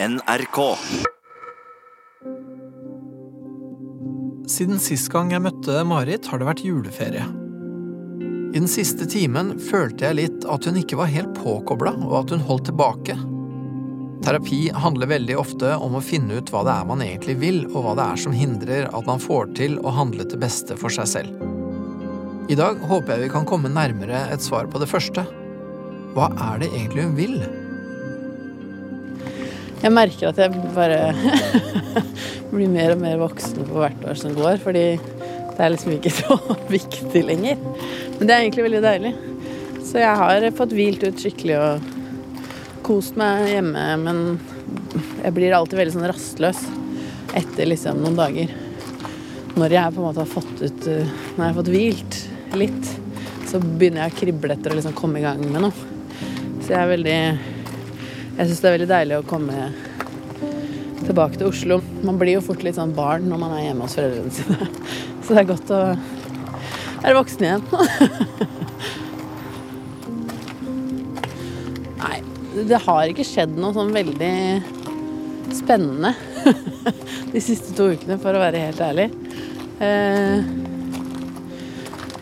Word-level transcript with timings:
NRK. 0.00 0.58
Siden 4.46 4.78
sist 4.78 5.10
gang 5.10 5.32
jeg 5.34 5.42
møtte 5.42 5.80
Marit, 5.90 6.28
har 6.30 6.38
det 6.38 6.46
vært 6.46 6.62
juleferie. 6.62 7.24
I 8.54 8.60
den 8.60 8.70
siste 8.70 9.08
timen 9.10 9.56
følte 9.58 10.06
jeg 10.06 10.18
litt 10.20 10.46
at 10.46 10.70
hun 10.70 10.78
ikke 10.78 11.00
var 11.00 11.10
helt 11.10 11.34
påkobla, 11.34 11.96
og 12.06 12.14
at 12.20 12.30
hun 12.30 12.46
holdt 12.46 12.68
tilbake. 12.70 13.18
Terapi 14.22 14.62
handler 14.70 15.10
veldig 15.16 15.40
ofte 15.42 15.74
om 15.74 15.98
å 15.98 16.06
finne 16.06 16.38
ut 16.38 16.54
hva 16.54 16.62
det 16.62 16.78
er 16.78 16.86
man 16.94 17.02
egentlig 17.02 17.34
vil, 17.42 17.64
og 17.72 17.82
hva 17.82 17.98
det 17.98 18.06
er 18.06 18.22
som 18.22 18.38
hindrer 18.38 18.86
at 18.94 19.10
man 19.10 19.18
får 19.18 19.50
til 19.58 19.80
å 19.82 19.98
handle 19.98 20.30
til 20.30 20.38
beste 20.46 20.78
for 20.78 20.94
seg 20.94 21.10
selv. 21.10 21.46
I 22.46 22.54
dag 22.54 22.78
håper 22.86 23.16
jeg 23.16 23.26
vi 23.26 23.34
kan 23.34 23.50
komme 23.50 23.74
nærmere 23.74 24.28
et 24.30 24.46
svar 24.46 24.70
på 24.70 24.78
det 24.78 24.94
første. 24.94 25.26
Hva 26.14 26.30
er 26.52 26.62
det 26.62 26.70
egentlig 26.76 27.10
hun 27.10 27.18
vil? 27.18 27.40
Jeg 29.78 29.94
merker 29.94 30.32
at 30.32 30.38
jeg 30.42 30.62
bare 30.74 31.12
blir 32.50 32.70
mer 32.72 32.96
og 32.96 33.02
mer 33.02 33.20
voksen 33.20 33.60
for 33.62 33.84
hvert 33.84 34.06
år 34.10 34.18
som 34.18 34.34
går, 34.34 34.58
fordi 34.62 34.86
det 34.98 35.60
er 35.62 35.72
liksom 35.74 35.94
ikke 35.94 36.14
så 36.20 36.38
viktig 36.70 37.22
lenger. 37.26 37.60
Men 38.18 38.26
det 38.26 38.34
er 38.34 38.42
egentlig 38.42 38.66
veldig 38.66 38.82
deilig. 38.84 39.12
Så 39.86 40.02
jeg 40.02 40.20
har 40.20 40.48
fått 40.58 40.74
hvilt 40.76 41.04
ut 41.06 41.22
skikkelig 41.22 41.58
og 41.62 41.94
kost 42.86 43.18
meg 43.20 43.46
hjemme, 43.52 43.84
men 44.02 44.22
jeg 45.22 45.34
blir 45.36 45.54
alltid 45.54 45.78
veldig 45.78 45.94
sånn 45.94 46.08
rastløs 46.10 46.64
etter 47.38 47.68
liksom 47.70 48.00
noen 48.02 48.18
dager. 48.18 48.50
Når 49.58 49.74
jeg 49.74 49.94
på 49.94 50.02
en 50.02 50.06
måte 50.06 50.22
har 50.22 50.28
fått 50.30 50.60
ut 50.60 50.84
Når 50.86 51.40
jeg 51.40 51.46
har 51.48 51.56
fått 51.56 51.70
hvilt 51.72 52.18
litt, 52.60 52.90
så 53.48 53.60
begynner 53.62 54.04
jeg 54.04 54.12
å 54.12 54.18
krible 54.18 54.54
etter 54.54 54.74
å 54.74 54.76
liksom 54.78 54.96
komme 54.98 55.20
i 55.20 55.24
gang 55.24 55.40
med 55.44 55.64
noe. 55.64 55.86
Så 56.62 56.74
jeg 56.74 56.80
er 56.82 56.92
veldig 56.92 57.20
Jeg 58.38 58.46
syns 58.46 58.60
det 58.62 58.68
er 58.68 58.74
veldig 58.76 58.86
deilig 58.86 59.16
å 59.18 59.24
komme 59.26 59.74
tilbake 61.02 61.34
til 61.40 61.48
Oslo. 61.48 61.80
Man 62.06 62.20
blir 62.20 62.36
jo 62.36 62.42
fort 62.46 62.60
litt 62.62 62.76
sånn 62.76 62.92
barn 62.94 63.24
når 63.26 63.38
man 63.42 63.50
er 63.56 63.64
hjemme 63.64 63.82
hos 63.88 63.96
foreldrene 63.98 64.30
sine. 64.36 64.68
Så 65.26 65.34
det 65.34 65.40
er 65.42 65.48
godt 65.48 65.72
å 65.74 65.78
være 67.02 67.18
voksen 67.18 67.42
igjen. 67.48 67.64
Nei, 71.98 72.22
det 72.70 72.78
har 72.86 73.10
ikke 73.10 73.26
skjedd 73.26 73.58
noe 73.58 73.74
sånn 73.74 73.90
veldig 73.98 74.62
spennende 75.58 76.14
de 77.34 77.40
siste 77.42 77.74
to 77.74 77.90
ukene, 77.90 78.22
for 78.22 78.30
å 78.38 78.44
være 78.46 78.62
helt 78.68 78.78
ærlig. 78.86 79.10
Eh, 79.82 80.38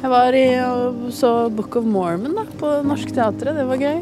jeg 0.00 0.08
var 0.16 0.32
i 0.32 0.64
og 0.64 1.12
så 1.12 1.52
Book 1.52 1.76
of 1.76 1.84
Mormon 1.84 2.40
da, 2.40 2.48
på 2.56 2.80
Norsk 2.88 3.12
Teatret. 3.12 3.52
Det 3.60 3.68
var 3.68 3.76
gøy. 3.84 4.00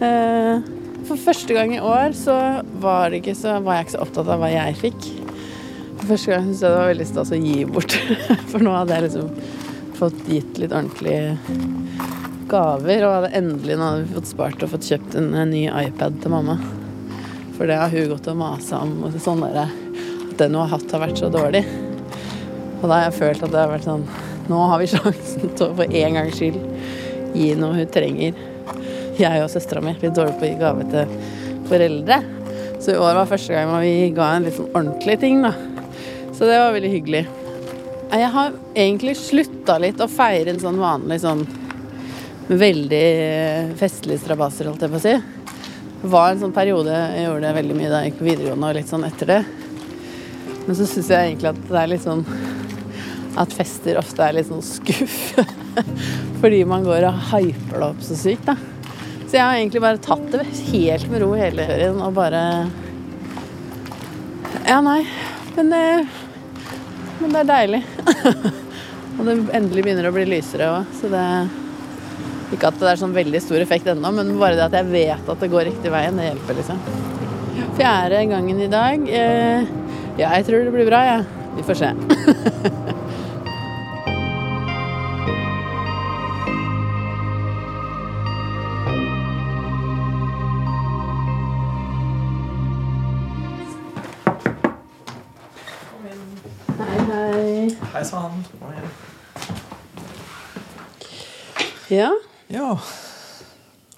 Eh, 0.00 0.68
For 1.08 1.18
første 1.20 1.54
gang 1.56 1.72
i 1.74 1.80
år 1.82 2.12
så 2.16 2.34
var, 2.80 3.12
ikke 3.16 3.34
så 3.34 3.56
var 3.64 3.78
jeg 3.80 3.88
ikke 3.88 3.94
så 3.96 4.02
opptatt 4.04 4.28
av 4.30 4.40
hva 4.42 4.50
jeg 4.52 4.76
fikk. 4.78 5.08
For 6.00 6.12
første 6.12 6.30
gang 6.32 6.44
syntes 6.46 6.62
jeg 6.62 6.70
det 6.70 6.78
var 6.78 6.90
veldig 6.92 7.06
stas 7.08 7.32
å 7.34 7.40
gi 7.40 7.56
bort. 7.68 7.96
For 8.52 8.62
nå 8.64 8.74
hadde 8.76 8.96
jeg 8.96 9.06
liksom 9.08 9.32
fått 10.00 10.20
gitt 10.30 10.60
litt 10.60 10.72
ordentlige 10.76 11.34
gaver. 12.50 13.06
Og 13.08 13.16
hadde 13.16 13.32
endelig 13.40 13.76
nå 13.80 13.88
hadde 13.88 14.04
vi 14.06 14.16
fått 14.18 14.30
spart 14.30 14.64
og 14.64 14.72
fått 14.76 14.88
kjøpt 14.92 15.16
en, 15.20 15.32
en 15.34 15.52
ny 15.52 15.64
iPad 15.68 16.20
til 16.22 16.34
mamma. 16.36 16.56
For 17.56 17.68
det 17.68 17.80
har 17.80 17.92
hun 17.92 18.12
gått 18.14 18.30
og 18.32 18.38
masa 18.40 18.80
om. 18.84 18.94
Og 19.08 19.18
sånn 19.20 19.42
der, 19.44 19.66
at 19.66 20.36
den 20.40 20.54
hun 20.56 20.62
har 20.62 20.72
hatt, 20.76 20.88
har 20.94 21.04
vært 21.04 21.20
så 21.20 21.32
dårlig. 21.32 21.64
Og 22.80 22.86
da 22.86 22.94
har 22.94 23.08
jeg 23.08 23.18
følt 23.18 23.42
at 23.44 23.52
det 23.52 23.60
har 23.60 23.72
vært 23.74 23.88
sånn 23.88 24.06
Nå 24.50 24.62
har 24.66 24.80
vi 24.80 24.88
sjansen 24.94 25.52
til 25.54 25.66
å 25.68 25.74
for 25.78 25.92
en 26.00 26.16
gangs 26.16 26.38
skyld 26.38 26.56
gi 27.36 27.50
noe 27.58 27.76
hun 27.76 27.92
trenger. 27.92 28.38
Jeg 29.24 29.42
og 29.44 29.50
søstera 29.52 29.82
mi 29.84 29.92
litt 30.00 30.16
dårlig 30.16 30.36
på 30.38 30.46
å 30.46 30.50
gi 30.50 30.60
gave 30.60 30.86
til 30.92 31.16
foreldre. 31.68 32.20
Så 32.80 32.94
i 32.94 33.00
år 33.00 33.18
var 33.18 33.28
første 33.28 33.52
gang 33.52 33.72
vi 33.82 34.08
ga 34.16 34.30
en 34.34 34.46
litt 34.46 34.56
sånn 34.56 34.70
ordentlig 34.72 35.18
ting, 35.20 35.42
da. 35.44 35.52
Så 36.32 36.48
det 36.48 36.56
var 36.56 36.72
veldig 36.72 36.92
hyggelig. 36.94 37.26
Jeg 38.10 38.30
har 38.34 38.54
egentlig 38.72 39.14
slutta 39.20 39.76
litt 39.82 40.00
å 40.00 40.08
feire 40.10 40.54
en 40.54 40.62
sånn 40.62 40.80
vanlig 40.80 41.20
sånn 41.22 41.44
veldig 42.50 43.04
festlig 43.78 44.16
strabaser, 44.22 44.70
holdt 44.70 44.82
jeg 44.82 44.90
på 44.90 44.98
å 44.98 45.04
si. 45.04 45.12
Det 46.00 46.10
var 46.10 46.32
en 46.32 46.40
sånn 46.40 46.56
periode 46.56 46.96
jeg 46.96 47.26
gjorde 47.26 47.44
det 47.44 47.52
veldig 47.60 47.76
mye 47.76 47.92
da 47.92 48.00
jeg 48.00 48.10
gikk 48.10 48.18
på 48.22 48.28
videregående 48.30 48.72
og 48.72 48.78
litt 48.80 48.90
sånn 48.90 49.06
etter 49.06 49.30
det. 49.34 49.38
Men 50.64 50.78
så 50.78 50.88
syns 50.88 51.12
jeg 51.12 51.28
egentlig 51.28 51.52
at 51.52 51.62
det 51.68 51.78
er 51.82 51.92
litt 51.92 52.06
sånn 52.06 52.24
at 53.38 53.54
fester 53.54 54.00
ofte 54.00 54.24
er 54.24 54.40
litt 54.40 54.48
sånn 54.48 54.64
skuff. 54.64 55.20
Fordi 56.40 56.64
man 56.66 56.88
går 56.88 57.06
og 57.12 57.24
hyper 57.30 57.76
det 57.76 57.88
opp 57.92 58.04
så 58.08 58.18
sykt, 58.18 58.48
da. 58.48 58.79
Så 59.30 59.36
jeg 59.38 59.46
har 59.46 59.60
egentlig 59.60 59.80
bare 59.84 60.00
tatt 60.02 60.24
det 60.32 60.42
helt 60.72 61.04
med 61.06 61.20
ro 61.22 61.28
hele 61.38 61.62
ferien 61.68 62.00
og 62.02 62.16
bare 62.16 62.40
Ja, 64.66 64.80
nei. 64.82 65.04
Men 65.54 65.70
det, 65.70 65.84
men 67.20 67.36
det 67.36 67.44
er 67.44 67.46
deilig. 67.52 67.80
og 69.18 69.22
det 69.28 69.36
endelig 69.54 69.86
begynner 69.86 70.10
å 70.10 70.12
bli 70.16 70.26
lysere 70.32 70.72
òg, 70.74 70.90
så 70.98 71.12
det 71.14 71.24
Ikke 72.56 72.72
at 72.72 72.82
det 72.82 72.90
er 72.90 73.00
sånn 73.04 73.14
veldig 73.14 73.42
stor 73.44 73.62
effekt 73.62 73.86
ennå, 73.94 74.10
men 74.18 74.34
bare 74.42 74.58
det 74.58 74.66
at 74.66 74.78
jeg 74.80 74.90
vet 74.90 75.34
at 75.34 75.44
det 75.46 75.52
går 75.54 75.68
riktig 75.70 75.94
veien, 75.94 76.18
det 76.18 76.26
hjelper, 76.32 76.58
liksom. 76.58 76.82
Fjerde 77.78 78.24
gangen 78.32 78.64
i 78.66 78.70
dag. 78.72 79.06
Eh, 79.06 79.74
ja, 80.18 80.32
jeg 80.40 80.50
tror 80.50 80.66
det 80.66 80.74
blir 80.74 80.90
bra, 80.90 81.06
jeg. 81.06 81.22
Ja. 81.22 81.50
Vi 81.54 81.70
får 81.70 81.84
se. 81.84 81.94
Ja, 101.90 102.10
Ja, 102.50 102.78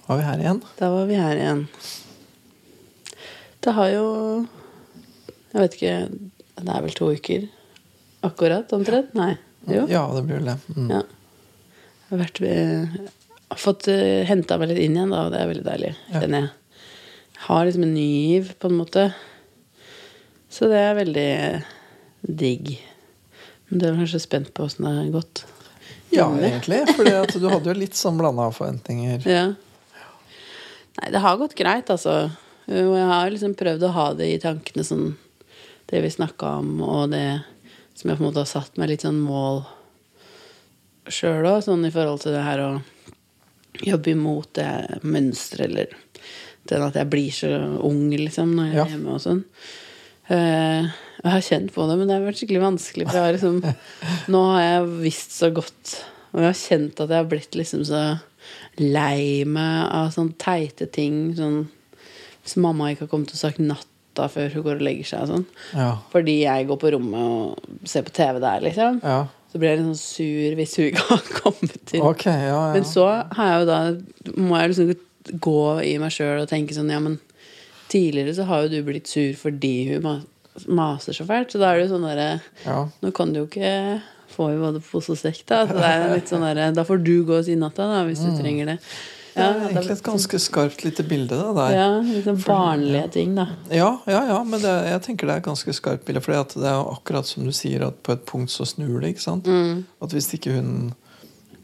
var 0.07 0.17
vi 0.17 0.23
her 0.25 0.39
igjen? 0.41 0.61
da 0.79 0.89
var 0.93 1.05
vi 1.09 1.17
her 1.17 1.35
igjen. 1.37 1.67
Det 3.63 3.73
har 3.77 3.89
jo 3.93 4.05
Jeg 5.53 5.61
vet 5.61 5.75
ikke 5.77 5.95
Det 6.57 6.69
er 6.73 6.81
vel 6.85 6.95
to 6.97 7.11
uker 7.13 7.49
akkurat, 8.23 8.71
omtrent? 8.71 9.13
Nei. 9.19 9.33
Jo. 9.67 9.83
Ja, 9.91 10.05
det 10.15 10.21
blir 10.23 10.37
vel 10.39 10.45
det. 10.47 10.55
Mm. 10.77 10.89
Ja. 10.93 11.01
Jeg 11.03 12.09
har 12.13 12.21
vært 12.21 12.39
ved, 12.39 12.93
fått 13.59 13.87
uh, 13.91 14.21
henta 14.29 14.55
meg 14.61 14.69
litt 14.71 14.79
inn 14.79 14.95
igjen, 14.95 15.11
da, 15.11 15.25
og 15.25 15.33
det 15.33 15.41
er 15.41 15.49
veldig 15.49 15.65
deilig. 15.65 15.89
Ja. 16.07 16.21
kjenner 16.21 16.45
jeg. 16.45 16.85
Har 17.49 17.65
liksom 17.67 17.83
en 17.83 17.91
ny 17.97 18.05
giv, 18.07 18.53
på 18.63 18.71
en 18.71 18.77
måte. 18.79 19.03
Så 20.47 20.69
det 20.71 20.79
er 20.79 20.95
veldig 21.01 21.27
digg. 22.39 22.71
Men 23.67 23.81
du 23.81 23.87
er 23.89 23.99
kanskje 23.99 24.23
spent 24.23 24.53
på 24.55 24.69
åssen 24.69 24.87
det 24.87 24.95
har 25.01 25.11
gått? 25.17 25.43
Ja, 26.13 26.27
egentlig. 26.37 26.81
For 26.95 27.03
du 27.05 27.49
hadde 27.49 27.71
jo 27.71 27.77
litt 27.79 27.97
sånn 27.97 28.17
blanda 28.19 28.49
forventninger. 28.53 29.25
Ja. 29.27 29.45
Nei, 30.99 31.09
det 31.11 31.21
har 31.23 31.37
gått 31.41 31.55
greit, 31.57 31.89
altså. 31.89 32.29
Og 32.69 32.93
jeg 32.95 33.07
har 33.09 33.31
liksom 33.33 33.55
prøvd 33.59 33.83
å 33.87 33.93
ha 33.95 34.07
det 34.15 34.27
i 34.31 34.39
tankene 34.39 34.85
sånn 34.87 35.15
Det 35.89 35.99
vi 36.01 36.09
snakka 36.13 36.51
om, 36.61 36.69
og 36.81 37.09
det 37.11 37.41
som 37.93 38.09
jeg 38.09 38.17
på 38.17 38.23
en 38.23 38.27
måte 38.29 38.39
har 38.41 38.49
satt 38.49 38.77
meg 38.79 38.89
litt 38.89 39.03
sånn 39.05 39.19
mål 39.21 39.59
sjøl 41.11 41.43
òg, 41.45 41.59
sånn 41.65 41.83
i 41.85 41.91
forhold 41.93 42.21
til 42.23 42.33
det 42.33 42.43
her 42.45 42.61
å 42.63 42.69
jobbe 43.83 44.13
imot 44.15 44.53
det 44.57 44.69
mønsteret, 45.03 45.67
eller 45.67 45.91
den 46.71 46.85
at 46.87 46.95
jeg 46.97 47.09
blir 47.11 47.35
så 47.35 47.51
ung, 47.83 48.05
liksom, 48.15 48.55
når 48.55 48.69
jeg 48.71 48.75
Ja. 48.79 48.85
er 48.85 48.93
hjemme 48.95 49.13
og 49.17 49.21
sånn. 49.21 49.43
Eh, 50.29 50.87
jeg 51.23 51.31
har 51.31 51.45
kjent 51.45 51.71
på 51.71 51.85
det, 51.87 51.95
men 51.99 52.09
det 52.09 52.17
har 52.17 52.25
vært 52.25 52.39
skikkelig 52.41 52.63
vanskelig. 52.65 53.05
For 53.07 53.15
jeg 53.19 53.27
har 53.29 53.37
liksom, 53.37 53.61
nå 54.33 54.41
har 54.51 54.63
jeg 54.65 54.89
visst 55.05 55.37
så 55.37 55.49
godt, 55.55 55.93
og 56.33 56.41
jeg 56.41 56.49
har 56.49 56.59
kjent 56.59 56.99
at 56.99 57.13
jeg 57.13 57.21
har 57.21 57.29
blitt 57.31 57.55
liksom 57.55 57.85
så 57.87 58.01
lei 58.81 59.45
meg 59.47 59.85
av 59.87 60.09
sånne 60.15 60.35
teite 60.41 60.89
ting. 60.91 61.29
Sånn, 61.37 61.61
hvis 62.43 62.57
mamma 62.59 62.91
ikke 62.91 63.05
har 63.05 63.13
kommet 63.13 63.31
og 63.31 63.39
sagt 63.39 63.61
natta 63.63 64.27
før 64.33 64.51
hun 64.57 64.65
går 64.65 64.81
og 64.81 64.83
legger 64.89 65.09
seg. 65.13 65.31
Sånn. 65.31 65.45
Ja. 65.77 65.93
Fordi 66.11 66.41
jeg 66.41 66.67
går 66.67 66.81
på 66.81 66.91
rommet 66.97 67.23
og 67.23 67.87
ser 67.87 68.03
på 68.03 68.15
TV 68.19 68.41
der, 68.43 68.67
liksom. 68.67 68.99
ja. 69.03 69.23
Så 69.53 69.59
blir 69.61 69.69
jeg 69.69 69.83
litt 69.83 69.85
sånn 69.91 69.99
sur 70.01 70.53
hvis 70.57 70.71
hun 70.79 70.85
ikke 70.87 71.07
har 71.11 71.27
kommet 71.43 71.75
til. 71.85 72.01
Okay, 72.09 72.47
ja. 72.49 72.61
Men 72.73 72.87
så 72.89 73.05
har 73.37 73.51
jeg 73.51 73.59
jo 73.61 73.67
da 73.69 73.79
må 74.41 74.57
jeg 74.57 74.71
liksom 74.71 75.37
gå 75.45 75.59
i 75.85 75.91
meg 76.01 76.11
sjøl 76.11 76.41
og 76.41 76.49
tenke 76.49 76.73
sånn 76.75 76.89
Ja, 76.89 76.97
men 76.99 77.19
tidligere 77.93 78.33
så 78.33 78.47
har 78.49 78.63
jo 78.65 78.71
du 78.73 78.79
blitt 78.87 79.11
sur 79.11 79.29
fordi 79.37 79.75
hun 79.91 80.07
maser 80.67 81.15
så 81.17 81.25
fælt. 81.27 81.53
Så 81.53 81.61
da 81.61 81.71
er 81.71 81.79
det 81.81 81.87
jo 81.87 81.95
sånn 81.95 82.07
derre 82.07 82.29
ja. 82.65 82.77
Nå 83.01 83.11
kan 83.15 83.33
du 83.33 83.41
jo 83.43 83.47
ikke 83.49 84.01
få 84.33 84.51
i 84.53 84.59
både 84.61 84.79
pose 84.81 85.13
og 85.13 85.19
sekk, 85.19 85.43
da. 85.49 85.63
Så 85.69 85.75
det 85.77 85.89
er 85.89 86.07
litt 86.15 86.31
sånn 86.31 86.45
der, 86.45 86.63
Da 86.73 86.85
får 86.87 87.03
du 87.05 87.15
gå 87.27 87.35
og 87.41 87.45
si 87.45 87.57
natta, 87.59 87.85
da, 87.89 87.99
hvis 88.07 88.23
du 88.23 88.31
trenger 88.39 88.73
det. 88.73 88.77
Det 89.33 89.41
er 89.41 89.59
egentlig 89.65 89.95
et 89.95 90.03
ganske 90.05 90.39
skarpt 90.41 90.83
lite 90.85 91.03
bilde 91.09 91.37
Da, 91.39 91.47
der. 91.57 91.71
Ja, 91.73 91.85
litt 92.05 92.25
sånn 92.27 92.41
barnlige 92.45 93.07
ting, 93.15 93.31
da. 93.37 93.47
Ja, 93.73 93.89
ja, 94.05 94.19
ja, 94.29 94.39
men 94.45 94.61
det, 94.61 94.73
jeg 94.91 95.01
tenker 95.07 95.29
det 95.29 95.37
er 95.37 95.41
et 95.41 95.47
ganske 95.47 95.73
skarpt 95.73 96.05
bilde. 96.05 96.21
For 96.21 96.33
det 96.37 96.67
er 96.69 96.77
jo 96.77 96.91
akkurat 96.93 97.29
som 97.29 97.47
du 97.47 97.53
sier, 97.55 97.87
at 97.87 97.97
på 98.05 98.13
et 98.13 98.25
punkt 98.29 98.53
så 98.53 98.67
snur 98.69 98.99
det. 99.01 99.15
ikke 99.15 99.25
sant? 99.25 99.49
Mm. 99.49 99.85
At 100.05 100.13
hvis 100.13 100.29
ikke 100.37 100.53
hun 100.59 100.93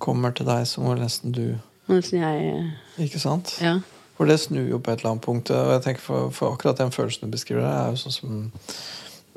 kommer 0.01 0.33
til 0.33 0.49
deg, 0.49 0.65
så 0.69 0.81
må 0.81 0.95
nesten 0.97 1.35
du 1.35 1.43
Nesten 1.89 2.21
jeg 2.21 2.67
Ikke 3.01 3.17
sant? 3.21 3.55
Ja. 3.65 3.79
For 4.19 4.27
det 4.27 4.35
snur 4.43 4.65
jo 4.67 4.81
på 4.83 4.91
et 4.91 4.99
eller 4.99 5.13
annet 5.13 5.23
punkt. 5.23 5.49
Og 5.55 5.69
jeg 5.77 5.83
tenker 5.85 6.03
for, 6.03 6.31
for 6.35 6.57
akkurat 6.57 6.81
den 6.81 6.91
følelsen 6.91 7.23
du 7.23 7.31
beskriver, 7.31 7.63
der, 7.63 7.85
er 7.85 7.93
jo 7.93 8.01
sånn 8.01 8.15
som 8.17 8.41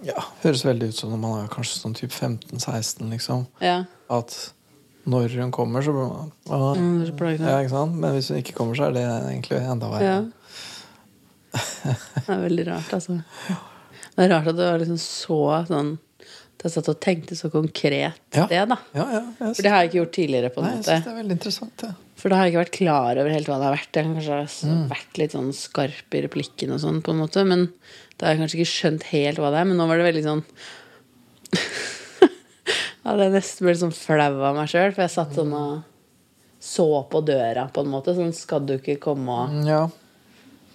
ja, 0.02 0.19
Høres 0.43 0.64
veldig 0.67 0.88
ut 0.90 0.99
som 0.99 1.12
når 1.12 1.20
man 1.23 1.37
er 1.44 1.52
kanskje 1.52 1.79
sånn 1.79 1.94
type 1.94 2.11
15-16, 2.11 3.06
liksom. 3.12 3.44
Ja. 3.62 3.84
At 4.11 4.34
når 5.06 5.37
hun 5.38 5.52
kommer, 5.55 5.87
så 5.87 5.94
blir 5.94 6.11
man 6.11 6.32
ah, 6.50 6.73
Mm, 6.75 7.05
det 7.05 7.31
ja, 7.38 7.61
ikke 7.61 7.75
sant? 7.76 7.94
Men 7.94 8.17
hvis 8.17 8.32
hun 8.32 8.40
ikke 8.43 8.56
kommer, 8.58 8.75
så 8.75 8.88
er 8.88 8.96
det 8.96 9.05
egentlig 9.06 9.61
enda 9.62 9.90
verre. 9.93 10.11
Ja. 10.11 10.23
Det 12.26 12.32
er 12.32 12.43
veldig 12.49 12.64
rart, 12.70 12.93
altså. 12.96 13.20
Det 14.17 14.25
er 14.25 14.31
rart 14.32 14.50
at 14.50 14.56
det 14.56 14.67
var 14.67 14.82
liksom 14.82 14.99
så 14.99 15.38
sånn 15.69 15.94
At 16.62 16.68
jeg 16.68 16.74
satt 16.76 16.88
og 16.92 17.00
tenkte 17.02 17.34
så 17.34 17.48
konkret 17.50 18.14
Ja. 18.36 18.46
det, 18.46 18.60
da. 18.70 18.76
Ja, 18.94 19.06
ja, 19.10 19.22
For 19.50 19.62
det 19.66 19.70
har 19.72 19.82
jeg 19.82 19.90
ikke 19.90 19.98
gjort 19.98 20.12
tidligere, 20.14 20.50
på 20.54 20.62
en 20.62 20.68
Nei, 20.68 20.76
jeg 20.78 20.84
synes 20.86 21.04
det 21.04 21.10
er 21.12 21.16
veldig 21.18 21.34
interessant. 21.36 21.82
Ja. 21.82 21.92
For 22.22 22.30
da 22.30 22.36
har 22.38 22.46
jeg 22.46 22.52
ikke 22.54 22.62
vært 22.62 22.76
klar 22.78 23.18
over 23.18 23.30
helt 23.34 23.48
hva 23.50 23.56
det 23.58 23.66
har 23.66 23.74
vært. 23.74 23.98
Jeg 23.98 24.06
har 24.06 24.14
kanskje 24.14 24.68
Mm. 24.70 24.84
vært 24.92 25.18
litt 25.18 25.32
sånn 25.34 25.50
skarp 25.58 26.14
i 26.14 26.20
replikken 26.22 26.70
og 26.70 26.78
sånn, 26.84 27.02
på 27.02 27.10
en 27.10 27.18
måte. 27.18 27.42
Men 27.44 27.72
da 28.18 28.26
har 28.28 28.36
jeg 28.36 28.42
kanskje 28.44 28.60
ikke 28.60 28.74
skjønt 28.76 29.02
helt 29.10 29.38
hva 29.42 29.50
det 29.50 29.58
er. 29.58 29.64
Men 29.66 29.76
nå 29.76 29.88
var 29.90 29.98
det 29.98 30.06
veldig 30.14 30.22
sånn 30.28 30.44
Ja, 33.04 33.16
det 33.18 33.32
nesten 33.34 33.66
ble 33.66 33.74
sånn 33.74 33.94
flau 33.96 34.36
av 34.46 34.54
meg 34.54 34.68
sjøl, 34.70 34.92
for 34.94 35.02
jeg 35.02 35.10
satt 35.16 35.34
sånn 35.34 35.50
og 35.58 35.82
så 36.62 36.86
på 37.10 37.18
døra, 37.26 37.64
på 37.74 37.82
en 37.82 37.90
måte. 37.90 38.14
Sånn 38.14 38.30
skal 38.36 38.62
du 38.68 38.76
ikke 38.78 39.00
komme 39.02 39.26
og, 39.34 39.56
ja. 39.66 39.80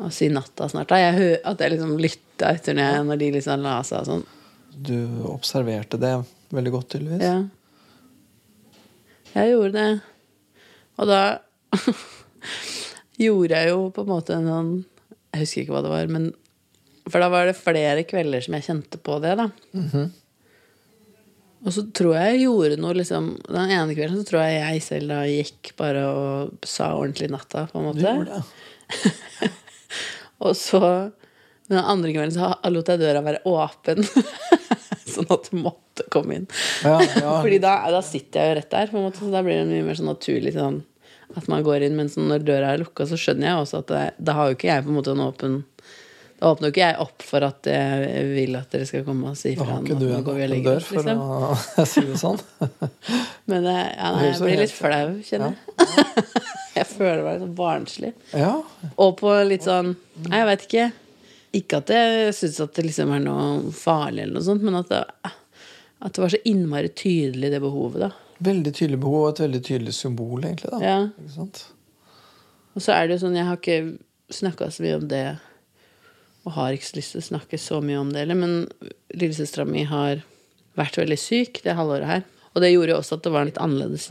og 0.04 0.12
si 0.12 0.28
natta 0.28 0.68
snart, 0.68 0.90
da. 0.92 1.00
Jeg 1.00 1.40
at 1.48 1.64
jeg 1.64 1.72
liksom 1.78 1.94
lytta 2.04 2.52
etter 2.52 2.76
når, 2.76 2.90
jeg, 2.92 3.06
når 3.08 3.22
de 3.24 3.30
liksom 3.38 3.64
la 3.64 3.78
seg 3.88 4.02
og 4.04 4.10
sånn. 4.12 4.26
Du 4.78 4.98
observerte 5.26 5.98
det 6.02 6.14
veldig 6.54 6.74
godt, 6.74 6.92
tydeligvis. 6.94 7.24
Ja. 7.24 7.48
Jeg 9.34 9.54
gjorde 9.54 9.74
det. 9.74 9.90
Og 10.98 11.10
da 11.10 11.22
gjorde 13.26 13.58
jeg 13.58 13.74
jo 13.74 13.90
på 13.94 14.06
en 14.06 14.12
måte 14.12 14.38
en 14.38 14.48
sånn 14.50 14.70
Jeg 15.34 15.44
husker 15.44 15.64
ikke 15.64 15.76
hva 15.76 15.84
det 15.86 15.92
var, 15.92 16.14
men 16.14 16.30
For 17.10 17.22
da 17.22 17.28
var 17.34 17.50
det 17.50 17.58
flere 17.60 18.06
kvelder 18.08 18.46
som 18.46 18.56
jeg 18.58 18.66
kjente 18.70 19.02
på 19.02 19.20
det, 19.24 19.36
da. 19.40 19.50
Og 21.66 21.74
så 21.74 21.84
tror 21.98 22.16
jeg 22.16 22.36
jeg 22.36 22.44
gjorde 22.46 22.80
noe 22.82 22.98
liksom 22.98 23.30
Den 23.48 23.74
ene 23.76 23.98
kvelden 23.98 24.22
så 24.22 24.28
tror 24.30 24.46
jeg 24.46 24.60
jeg 24.62 24.84
selv 24.86 25.14
da 25.14 25.22
gikk 25.30 25.74
bare 25.80 26.04
og 26.14 26.68
sa 26.70 26.94
ordentlig 26.96 27.32
natta, 27.34 27.66
på 27.72 27.82
en 27.82 27.88
måte. 27.90 28.02
Du 28.02 28.08
gjorde 28.08 28.38
det. 28.38 29.52
Og 30.46 30.54
så 30.54 30.82
den 31.68 31.80
andre 31.84 32.14
kvelden 32.16 32.36
så 32.36 32.54
lot 32.72 32.92
jeg 32.92 33.02
døra 33.02 33.24
være 33.26 33.44
åpen. 33.50 34.06
sånn 35.18 35.32
at 35.34 35.50
du 35.52 35.62
måtte 35.62 36.06
komme 36.14 36.42
inn. 36.42 36.50
Ja, 36.86 37.00
ja. 37.02 37.38
Fordi 37.42 37.60
da, 37.64 37.80
da 37.94 38.04
sitter 38.06 38.44
jeg 38.44 38.52
jo 38.52 38.58
rett 38.60 38.76
der, 38.76 38.94
måte, 38.96 39.22
så 39.22 39.32
da 39.34 39.44
blir 39.46 39.62
det 39.62 39.70
mye 39.70 39.88
mer 39.88 39.98
sånn 40.00 40.12
naturlig 40.12 40.54
sånn, 40.58 40.82
at 41.36 41.48
man 41.52 41.66
går 41.66 41.88
inn. 41.88 41.98
Men 42.00 42.12
sånn, 42.12 42.30
når 42.32 42.46
døra 42.48 42.74
er 42.74 42.84
lukka, 42.84 43.08
så 43.10 43.20
skjønner 43.20 43.52
jeg 43.52 43.64
også 43.64 43.82
at 43.84 43.94
det, 43.94 44.04
da 44.30 44.38
har 44.38 44.52
jo 44.52 44.60
ikke 44.60 44.70
jeg 44.72 44.86
på 44.86 44.94
en 44.94 45.00
måte 45.00 45.16
en 45.16 45.26
åpen 45.28 45.58
Da 46.38 46.52
åpner 46.52 46.70
jo 46.70 46.76
ikke 46.76 46.84
jeg 46.86 46.98
opp 47.02 47.24
for 47.26 47.46
at 47.48 47.66
jeg 47.72 48.26
vil 48.30 48.58
at 48.60 48.70
dere 48.70 48.86
skal 48.86 49.02
komme 49.08 49.32
og 49.32 49.40
si 49.40 49.56
Da 49.58 49.64
fra. 49.66 49.80
har 49.80 49.88
ikke 49.88 49.96
du 49.98 50.12
en 50.14 50.62
dør, 50.68 50.84
for 50.86 51.02
liksom. 51.02 51.24
å 51.82 51.86
si 51.94 52.04
det 52.06 52.20
sånn. 52.22 52.38
Men 53.50 53.66
det, 53.66 53.74
ja, 53.96 54.12
nei, 54.14 54.28
jeg 54.28 54.44
blir 54.44 54.62
litt 54.62 54.76
flau, 54.76 55.16
kjenner 55.26 55.56
jeg. 55.58 56.28
jeg 56.78 56.88
føler 56.92 57.26
meg 57.26 57.42
så 57.42 57.50
barnslig. 57.58 58.14
Ja. 58.38 58.54
Og 59.02 59.18
på 59.18 59.34
litt 59.50 59.66
sånn 59.66 59.96
Nei, 60.28 60.44
jeg 60.44 60.50
vet 60.52 60.70
ikke. 60.70 60.88
Ikke 61.56 61.80
at 61.80 61.92
jeg 61.94 62.34
syns 62.36 62.60
at 62.64 62.76
det 62.76 62.88
liksom 62.90 63.12
er 63.16 63.24
noe 63.24 63.72
farlig, 63.76 64.26
eller 64.26 64.36
noe 64.36 64.46
sånt, 64.46 64.66
men 64.68 64.76
at 64.82 64.90
det, 64.92 65.04
at 66.04 66.14
det 66.14 66.24
var 66.24 66.34
så 66.34 66.42
innmari 66.50 66.92
tydelig, 66.92 67.52
det 67.54 67.62
behovet, 67.64 68.08
da. 68.08 68.12
Veldig 68.44 68.74
tydelig 68.76 69.00
behov 69.02 69.24
og 69.24 69.30
et 69.32 69.44
veldig 69.46 69.62
tydelig 69.66 69.96
symbol, 69.98 70.44
egentlig. 70.44 70.74
da. 70.76 70.82
Ja. 70.84 70.98
Ikke 71.18 71.36
sant? 71.38 71.64
Og 72.78 72.84
så 72.86 72.94
er 72.94 73.08
det 73.08 73.18
jo 73.18 73.24
sånn, 73.26 73.38
jeg 73.40 73.48
har 73.48 73.58
ikke 73.58 73.80
snakka 74.38 74.68
så 74.74 74.84
mye 74.86 74.98
om 75.00 75.08
det, 75.10 75.26
og 76.46 76.56
har 76.56 76.76
ikke 76.76 76.90
så 76.92 77.00
lyst 77.00 77.16
til 77.16 77.24
å 77.24 77.30
snakke 77.32 77.60
så 77.60 77.80
mye 77.84 78.02
om 78.02 78.12
det 78.14 78.22
heller, 78.26 78.38
men 78.40 79.00
lillesøstera 79.16 79.66
mi 79.68 79.88
har 79.88 80.22
vært 80.78 81.00
veldig 81.00 81.18
syk 81.20 81.64
det 81.66 81.76
halvåret 81.80 82.12
her. 82.12 82.28
Og 82.54 82.62
det 82.64 82.72
gjorde 82.74 82.94
jo 82.94 83.00
også 83.00 83.18
at 83.18 83.26
det 83.26 83.34
var 83.34 83.48
litt 83.48 83.60
annerledes. 83.62 84.08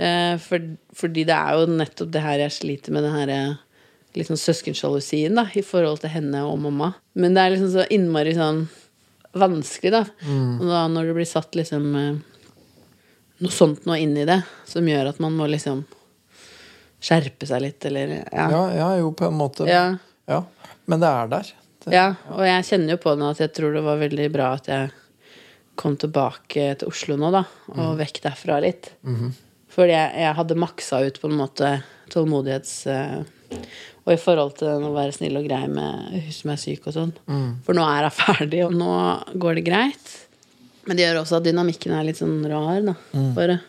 Eh, 0.00 0.34
for, 0.40 0.70
fordi 0.96 1.26
det 1.28 1.36
er 1.36 1.58
jo 1.58 1.68
nettopp 1.76 2.10
det 2.14 2.24
her 2.24 2.42
jeg 2.46 2.56
sliter 2.56 2.94
med, 2.96 3.04
den 3.04 3.14
her 3.16 3.32
eh, 4.10 4.18
litt 4.18 4.30
sånn 4.30 4.40
søskensjalusien 4.40 5.38
da, 5.38 5.46
i 5.54 5.62
forhold 5.62 6.02
til 6.02 6.12
henne 6.14 6.42
og 6.46 6.58
mamma. 6.64 6.92
Men 7.14 7.36
det 7.36 7.44
er 7.44 7.54
liksom 7.54 7.72
så 7.74 7.86
innmari 7.94 8.34
sånn 8.36 8.66
vanskelig, 9.38 9.92
da. 9.94 10.02
Og 10.58 10.66
da 10.66 10.84
når 10.90 11.10
det 11.10 11.16
blir 11.20 11.28
satt 11.30 11.54
liksom 11.54 11.88
eh, 11.94 12.12
noe 13.40 13.54
sånt 13.54 13.86
noe 13.86 14.00
inn 14.02 14.16
i 14.18 14.26
det, 14.28 14.40
som 14.68 14.86
gjør 14.88 15.12
at 15.12 15.20
man 15.22 15.36
må 15.38 15.46
liksom 15.50 15.84
skjerpe 17.00 17.46
seg 17.48 17.62
litt, 17.64 17.84
eller 17.88 18.18
ja. 18.18 18.46
Ja, 18.52 18.64
ja, 18.76 18.88
jo, 19.00 19.12
på 19.16 19.30
en 19.30 19.38
måte. 19.38 19.68
Ja. 19.70 19.96
Ja. 20.28 20.42
Men 20.90 21.00
det 21.00 21.08
er 21.08 21.30
der. 21.30 21.52
Det, 21.80 21.92
ja. 21.94 22.08
Og 22.34 22.42
jeg 22.44 22.66
kjenner 22.68 22.96
jo 22.96 23.00
på 23.00 23.14
det 23.16 23.28
at 23.30 23.44
jeg 23.46 23.54
tror 23.56 23.72
det 23.72 23.84
var 23.86 24.02
veldig 24.02 24.26
bra 24.34 24.50
at 24.58 24.66
jeg 24.68 24.90
kom 25.80 25.94
tilbake 25.96 26.74
til 26.76 26.90
Oslo 26.90 27.16
nå, 27.16 27.30
da, 27.32 27.44
og 27.72 27.94
vekk 28.02 28.20
derfra 28.26 28.58
litt. 28.60 28.90
Fordi 29.70 29.94
jeg, 29.94 30.10
jeg 30.26 30.36
hadde 30.36 30.58
maksa 30.60 30.98
ut 31.06 31.20
på 31.22 31.30
en 31.30 31.38
måte 31.40 31.70
tålmodighets... 32.12 32.74
og 34.10 34.16
i 34.16 34.20
forhold 34.20 34.56
til 34.58 34.66
den 34.66 34.88
å 34.88 34.94
være 34.96 35.14
snill 35.14 35.38
og 35.38 35.44
grei 35.46 35.62
med 35.70 36.10
hun 36.16 36.32
som 36.34 36.50
er 36.50 36.58
syk 36.58 36.88
og 36.90 36.96
sånn. 36.96 37.12
For 37.62 37.78
nå 37.78 37.84
er 37.86 38.08
hun 38.08 38.16
ferdig, 38.16 38.64
og 38.66 38.74
nå 38.74 38.92
går 39.38 39.60
det 39.60 39.66
greit. 39.70 40.08
Men 40.88 40.98
det 40.98 41.04
gjør 41.06 41.20
også 41.22 41.38
at 41.38 41.46
dynamikken 41.46 41.94
er 41.94 42.08
litt 42.08 42.18
sånn 42.18 42.40
rar, 42.50 42.80
da. 42.90 42.94
Bare. 43.36 43.60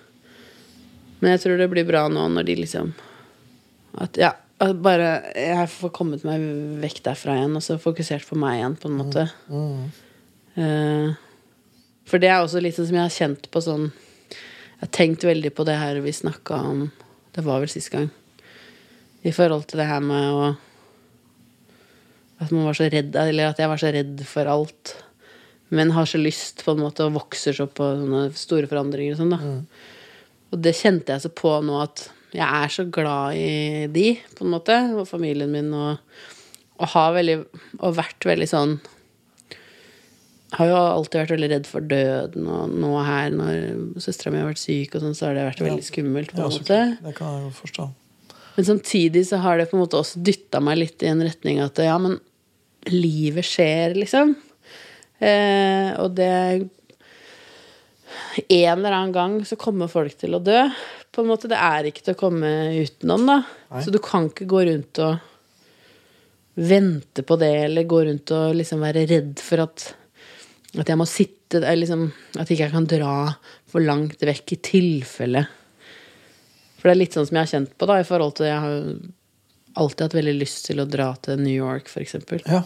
Men 1.22 1.36
jeg 1.36 1.44
tror 1.44 1.60
det 1.62 1.68
blir 1.70 1.86
bra 1.86 2.08
nå 2.10 2.24
når 2.34 2.48
de 2.48 2.56
liksom 2.64 2.94
At 4.02 4.18
ja, 4.18 4.32
at 4.62 4.78
bare 4.82 5.10
jeg 5.36 5.68
får 5.74 5.92
kommet 5.94 6.24
meg 6.26 6.42
vekk 6.82 7.04
derfra 7.10 7.36
igjen, 7.38 7.56
og 7.58 7.64
så 7.66 7.78
fokusert 7.82 8.26
på 8.30 8.38
meg 8.40 8.60
igjen, 8.60 8.76
på 8.82 8.90
en 8.90 8.98
måte. 8.98 9.28
Eh, 10.56 11.12
for 12.10 12.22
det 12.22 12.30
er 12.32 12.42
også 12.42 12.62
litt 12.62 12.76
sånn 12.78 12.90
som 12.90 12.98
jeg 12.98 13.06
har 13.06 13.14
kjent 13.16 13.46
på 13.54 13.62
sånn 13.64 13.86
Jeg 13.92 14.88
har 14.88 14.90
tenkt 14.98 15.24
veldig 15.24 15.52
på 15.56 15.64
det 15.68 15.78
her 15.80 16.00
vi 16.04 16.12
snakka 16.12 16.58
om 16.68 16.82
Det 17.32 17.44
var 17.46 17.62
vel 17.62 17.70
sist 17.72 17.92
gang. 17.94 18.10
I 19.28 19.34
forhold 19.36 19.68
til 19.70 19.82
det 19.82 19.90
her 19.90 20.04
med 20.04 20.28
å 20.34 20.52
At 22.42 22.50
man 22.50 22.66
var 22.66 22.78
så 22.78 22.90
redd 22.90 23.16
Eller 23.16 23.52
at 23.52 23.60
jeg 23.62 23.70
var 23.70 23.82
så 23.82 23.92
redd 23.94 24.24
for 24.26 24.50
alt. 24.50 24.96
Men 25.72 25.94
har 25.96 26.08
så 26.10 26.20
lyst 26.20 26.66
på 26.66 26.74
en 26.74 26.82
måte 26.84 27.06
og 27.06 27.16
vokser 27.20 27.56
så 27.56 27.68
på 27.70 27.86
sånne 28.02 28.26
store 28.36 28.68
forandringer 28.68 29.14
og 29.14 29.22
sånn, 29.22 29.32
da. 29.32 29.62
Og 30.52 30.60
det 30.60 30.74
kjente 30.76 31.16
jeg 31.16 31.24
så 31.24 31.32
på 31.32 31.54
nå 31.64 31.78
at 31.80 32.10
jeg 32.36 32.44
er 32.44 32.72
så 32.72 32.86
glad 32.88 33.38
i 33.40 33.88
de, 33.92 34.06
på 34.38 34.46
en 34.46 34.54
måte, 34.54 34.76
og 34.96 35.08
familien 35.08 35.52
min, 35.52 35.72
og, 35.76 36.00
og 36.80 36.92
har 36.94 37.16
veldig 37.18 37.38
Og 37.80 37.96
vært 37.98 38.28
veldig 38.28 38.48
sånn 38.48 38.78
Har 40.56 40.70
jo 40.70 40.78
alltid 40.80 41.20
vært 41.22 41.34
veldig 41.36 41.50
redd 41.54 41.68
for 41.68 41.88
døden, 41.88 42.48
og 42.48 42.76
nå 42.84 42.92
her, 43.08 43.36
når 43.36 44.00
søstera 44.04 44.34
mi 44.34 44.42
har 44.44 44.52
vært 44.52 44.64
syk, 44.64 44.96
og 44.96 45.06
sånn, 45.06 45.16
så 45.16 45.30
har 45.30 45.40
det 45.40 45.48
vært 45.48 45.64
veldig 45.64 45.88
skummelt, 45.88 46.36
på 46.36 46.40
en 46.40 46.48
ja, 46.48 46.52
måte. 46.60 46.80
Det 47.04 47.16
kan 47.16 47.38
jeg 47.38 47.46
jo 47.46 47.54
forstå. 47.62 47.88
Men 48.62 48.66
samtidig 48.66 49.24
så 49.28 49.40
har 49.42 49.58
det 49.58 49.72
på 49.72 49.74
en 49.74 49.82
måte 49.82 49.98
også 49.98 50.20
dytta 50.22 50.60
meg 50.62 50.76
litt 50.78 51.02
i 51.02 51.08
en 51.10 51.24
retning 51.26 51.58
at 51.64 51.80
ja, 51.82 51.96
men 51.98 52.20
livet 52.94 53.48
skjer, 53.50 53.96
liksom. 53.98 54.36
Eh, 55.18 55.88
og 55.98 56.12
det 56.14 56.28
En 58.52 58.76
eller 58.76 58.94
annen 58.94 59.16
gang 59.16 59.40
så 59.50 59.58
kommer 59.58 59.90
folk 59.90 60.14
til 60.22 60.38
å 60.38 60.42
dø. 60.46 60.60
På 61.10 61.24
en 61.24 61.32
måte, 61.32 61.50
Det 61.50 61.58
er 61.58 61.90
ikke 61.90 62.04
til 62.06 62.14
å 62.14 62.20
komme 62.20 62.52
utenom, 62.78 63.26
da. 63.26 63.38
Nei. 63.72 63.82
Så 63.82 63.90
du 63.90 63.98
kan 63.98 64.30
ikke 64.30 64.46
gå 64.46 64.62
rundt 64.70 65.02
og 65.02 65.18
vente 66.54 67.26
på 67.26 67.40
det, 67.42 67.56
eller 67.64 67.90
gå 67.90 68.04
rundt 68.12 68.30
og 68.38 68.60
liksom 68.60 68.86
være 68.86 69.08
redd 69.10 69.42
for 69.42 69.66
at 69.66 69.88
at 70.78 70.88
jeg 70.88 71.02
må 71.02 71.10
sitte 71.10 71.64
der, 71.66 71.74
liksom, 71.76 72.12
At 72.38 72.46
ikke 72.46 72.68
jeg 72.70 72.76
kan 72.78 72.86
dra 72.86 73.16
for 73.66 73.82
langt 73.82 74.22
vekk 74.22 74.54
i 74.54 74.60
tilfelle 74.70 75.48
for 76.82 76.90
det 76.90 76.96
er 76.96 77.02
litt 77.04 77.16
sånn 77.16 77.28
som 77.30 77.38
jeg 77.38 77.46
har 77.46 77.52
kjent 77.54 77.74
på, 77.78 77.88
da, 77.90 78.00
i 78.02 78.08
forhold 78.08 78.38
til 78.40 78.50
Jeg 78.50 78.62
har 78.64 78.78
alltid 79.82 80.06
hatt 80.08 80.18
veldig 80.18 80.36
lyst 80.40 80.66
til 80.68 80.82
å 80.84 80.88
dra 80.90 81.12
til 81.24 81.40
New 81.40 81.54
York, 81.54 81.92
eksempel. 82.02 82.42
Ja. 82.50 82.64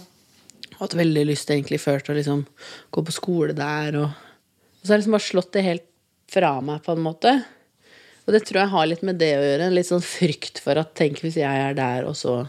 Hatt 0.79 0.95
veldig 0.98 1.27
lyst 1.29 1.51
egentlig 1.51 1.81
før 1.84 2.01
til 2.01 2.15
å 2.15 2.17
liksom 2.19 2.45
gå 2.95 3.03
på 3.05 3.13
skole 3.13 3.53
der, 3.57 4.00
og, 4.00 4.15
og 4.15 4.81
så 4.81 4.93
har 4.93 4.98
jeg 4.98 5.03
liksom 5.03 5.17
bare 5.19 5.29
slått 5.29 5.53
det 5.53 5.67
helt 5.67 5.88
fra 6.31 6.55
meg, 6.65 6.81
på 6.86 6.95
en 6.95 7.05
måte. 7.05 7.36
Og 8.25 8.34
det 8.34 8.41
tror 8.48 8.63
jeg 8.63 8.74
har 8.74 8.88
litt 8.89 9.03
med 9.05 9.19
det 9.22 9.36
å 9.38 9.43
gjøre. 9.43 9.67
En 9.67 9.75
litt 9.77 9.91
sånn 9.91 10.01
frykt 10.01 10.63
for 10.63 10.81
at 10.81 10.95
tenk 10.98 11.22
hvis 11.22 11.38
jeg 11.38 11.65
er 11.67 11.75
der, 11.77 12.07
og 12.10 12.17
så 12.17 12.39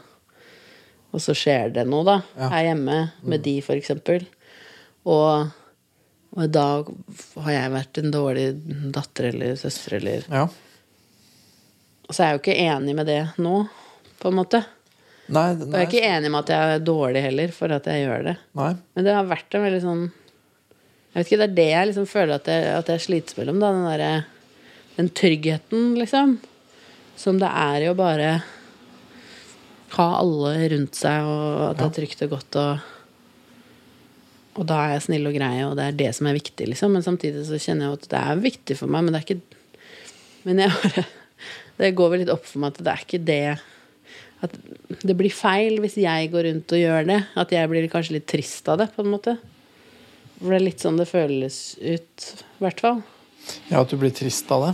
og 1.16 1.22
så 1.22 1.32
skjer 1.36 1.70
det 1.72 1.86
noe, 1.88 2.04
da. 2.04 2.16
Ja. 2.36 2.50
Her 2.52 2.66
hjemme, 2.70 2.96
med 3.24 3.44
de, 3.46 3.54
for 3.64 3.78
eksempel. 3.78 4.26
Og, 5.08 5.48
og 6.36 6.42
i 6.44 6.50
dag 6.52 6.90
har 7.46 7.54
jeg 7.54 7.72
vært 7.72 8.00
en 8.02 8.12
dårlig 8.12 8.46
datter 8.92 9.30
eller 9.30 9.56
søster 9.60 9.96
eller 10.00 10.26
ja. 10.28 10.44
Og 12.06 12.14
så 12.14 12.22
er 12.22 12.28
jeg 12.30 12.36
jo 12.36 12.42
ikke 12.44 12.58
enig 12.66 12.94
med 12.98 13.08
det 13.10 13.20
nå, 13.42 13.56
på 14.22 14.30
en 14.30 14.38
måte. 14.38 14.62
Nei, 15.26 15.48
Og 15.58 15.72
jeg 15.72 15.80
er 15.80 15.88
ikke 15.88 16.06
enig 16.06 16.30
med 16.30 16.44
at 16.44 16.52
jeg 16.54 16.74
er 16.76 16.84
dårlig 16.86 17.22
heller, 17.24 17.50
for 17.54 17.72
at 17.74 17.86
jeg 17.90 18.04
gjør 18.04 18.28
det. 18.28 18.36
nei. 18.54 18.72
Men 18.94 19.06
det 19.08 19.14
har 19.16 19.26
vært 19.26 19.56
en 19.58 19.64
veldig 19.66 19.80
sånn 19.82 20.04
Jeg 20.06 21.16
vet 21.16 21.26
ikke, 21.26 21.38
det 21.40 21.46
er 21.48 21.56
det 21.56 21.70
jeg 21.72 21.88
liksom 21.90 22.06
føler 22.06 22.34
at 22.36 22.50
jeg, 22.52 22.66
at 22.76 22.92
jeg 22.92 23.02
slites 23.06 23.36
mellom, 23.40 23.58
da. 23.62 23.72
Den 23.74 23.88
derre 23.90 24.12
Den 24.98 25.08
tryggheten, 25.18 25.88
liksom. 25.98 26.36
Som 27.18 27.40
det 27.42 27.48
er 27.50 27.88
jo 27.88 27.96
bare 27.98 28.30
ha 29.96 30.06
alle 30.20 30.52
rundt 30.74 30.94
seg, 30.98 31.24
og 31.24 31.64
at 31.70 31.80
det 31.80 31.86
er 31.88 31.96
trygt 32.00 32.22
og 32.26 32.32
godt, 32.36 32.60
og 32.60 32.92
Og 34.60 34.64
da 34.68 34.78
er 34.84 34.94
jeg 34.94 35.06
snill 35.08 35.26
og 35.28 35.34
grei, 35.36 35.54
og 35.66 35.74
det 35.76 35.84
er 35.90 35.98
det 36.04 36.14
som 36.16 36.28
er 36.30 36.38
viktig, 36.38 36.70
liksom. 36.70 36.94
Men 36.94 37.02
samtidig 37.04 37.42
så 37.48 37.58
kjenner 37.60 37.90
jeg 37.90 37.98
at 37.98 38.08
det 38.14 38.22
er 38.22 38.44
viktig 38.46 38.76
for 38.78 38.92
meg, 38.92 39.04
men 39.04 39.12
det 39.16 39.20
er 39.20 39.26
ikke 39.26 39.42
Men 40.46 40.62
jeg 40.62 40.70
bare 40.70 41.06
Det 41.76 41.94
går 41.96 42.12
vel 42.12 42.22
litt 42.24 42.32
opp 42.32 42.46
for 42.48 42.62
meg 42.62 42.72
at 42.72 42.84
det 42.84 42.92
er 42.92 43.02
ikke 43.04 43.24
det 43.26 43.40
At 44.46 44.54
det 45.04 45.16
blir 45.18 45.34
feil 45.34 45.80
hvis 45.82 45.98
jeg 46.00 46.30
går 46.32 46.48
rundt 46.48 46.72
og 46.76 46.80
gjør 46.80 47.08
det. 47.08 47.20
At 47.36 47.52
jeg 47.52 47.72
blir 47.72 47.88
kanskje 47.92 48.18
litt 48.18 48.28
trist 48.30 48.68
av 48.72 48.80
det, 48.82 48.90
på 48.94 49.04
en 49.04 49.12
måte. 49.12 49.36
For 50.36 50.52
det 50.52 50.58
er 50.58 50.66
litt 50.66 50.84
sånn 50.84 51.00
det 51.00 51.08
føles 51.08 51.58
ut, 51.80 52.26
i 52.60 52.64
hvert 52.64 52.82
fall. 52.84 53.00
Ja, 53.70 53.80
at 53.80 53.92
du 53.92 53.96
blir 54.00 54.12
trist 54.14 54.50
av 54.52 54.66
det. 54.66 54.72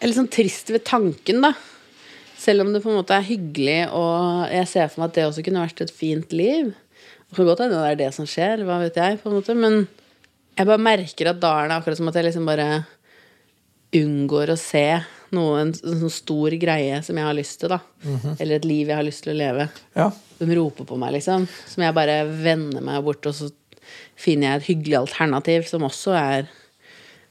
Er 0.00 0.10
litt 0.10 0.18
sånn 0.18 0.32
trist 0.32 0.72
ved 0.72 0.86
tanken, 0.88 1.44
da. 1.44 1.52
Selv 2.40 2.64
om 2.64 2.72
det 2.72 2.82
på 2.84 2.90
en 2.92 2.98
måte 2.98 3.16
er 3.16 3.26
hyggelig, 3.26 3.78
og 3.96 4.48
jeg 4.52 4.70
ser 4.72 4.90
for 4.92 5.02
meg 5.02 5.12
at 5.12 5.18
det 5.18 5.28
også 5.28 5.44
kunne 5.44 5.64
vært 5.64 5.84
et 5.84 5.92
fint 5.92 6.34
liv. 6.36 6.72
Det 7.26 7.36
kan 7.38 7.48
godt 7.48 7.62
hende 7.64 7.80
det 7.80 7.92
er 7.92 8.00
det 8.00 8.10
som 8.16 8.28
skjer, 8.28 8.64
hva 8.64 8.80
vet 8.84 8.98
jeg, 9.00 9.20
på 9.20 9.30
en 9.30 9.38
måte, 9.38 9.56
men 9.56 9.86
jeg 10.56 10.68
bare 10.68 10.80
merker 10.80 11.32
at 11.32 11.40
da 11.42 11.52
er 11.60 11.68
det 11.68 11.78
akkurat 11.78 12.00
som 12.00 12.08
at 12.08 12.16
jeg 12.16 12.28
liksom 12.28 12.48
bare 12.48 12.68
unngår 13.96 14.52
å 14.52 14.58
se 14.60 14.86
noe, 15.36 15.60
en, 15.62 15.72
sånn 15.76 16.10
stor 16.12 16.56
greie 16.60 16.98
som 17.06 17.16
jeg 17.20 17.28
har 17.28 17.36
lyst 17.36 17.60
til, 17.62 17.70
da. 17.74 17.78
Eller 18.40 18.56
et 18.58 18.64
liv 18.68 18.88
jeg 18.90 18.96
har 18.98 19.06
lyst 19.06 19.22
til 19.26 19.34
å 19.34 19.38
leve. 19.38 19.68
Ja. 19.96 20.10
De 20.40 20.48
roper 20.58 20.84
på 20.88 20.98
meg, 21.00 21.14
liksom. 21.16 21.46
Som 21.70 21.84
jeg 21.86 21.94
bare 21.96 22.18
vender 22.28 22.82
meg 22.84 23.04
bort, 23.06 23.24
og 23.30 23.34
så 23.38 23.50
finner 24.18 24.48
jeg 24.50 24.56
et 24.62 24.68
hyggelig 24.72 24.96
alternativ 25.04 25.68
som 25.70 25.84
også 25.86 26.14
er 26.18 26.48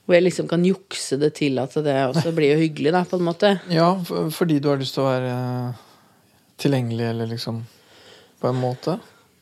Hvor 0.06 0.14
jeg 0.20 0.24
liksom 0.28 0.46
kan 0.48 0.62
jukse 0.64 1.18
det 1.18 1.32
til 1.40 1.58
at 1.58 1.74
det 1.82 1.96
også 2.12 2.30
blir 2.38 2.52
jo 2.54 2.60
hyggelig, 2.62 2.92
da, 2.94 3.00
på 3.10 3.18
en 3.18 3.26
måte. 3.26 3.50
ja, 3.74 3.88
for- 4.06 4.30
fordi 4.30 4.60
du 4.62 4.68
har 4.70 4.78
lyst 4.78 4.94
til 4.94 5.02
å 5.04 5.10
være 5.10 5.76
tilgjengelig, 6.62 7.08
eller 7.10 7.28
liksom 7.34 7.64
På 8.40 8.48
en 8.52 8.60
måte. 8.62 9.00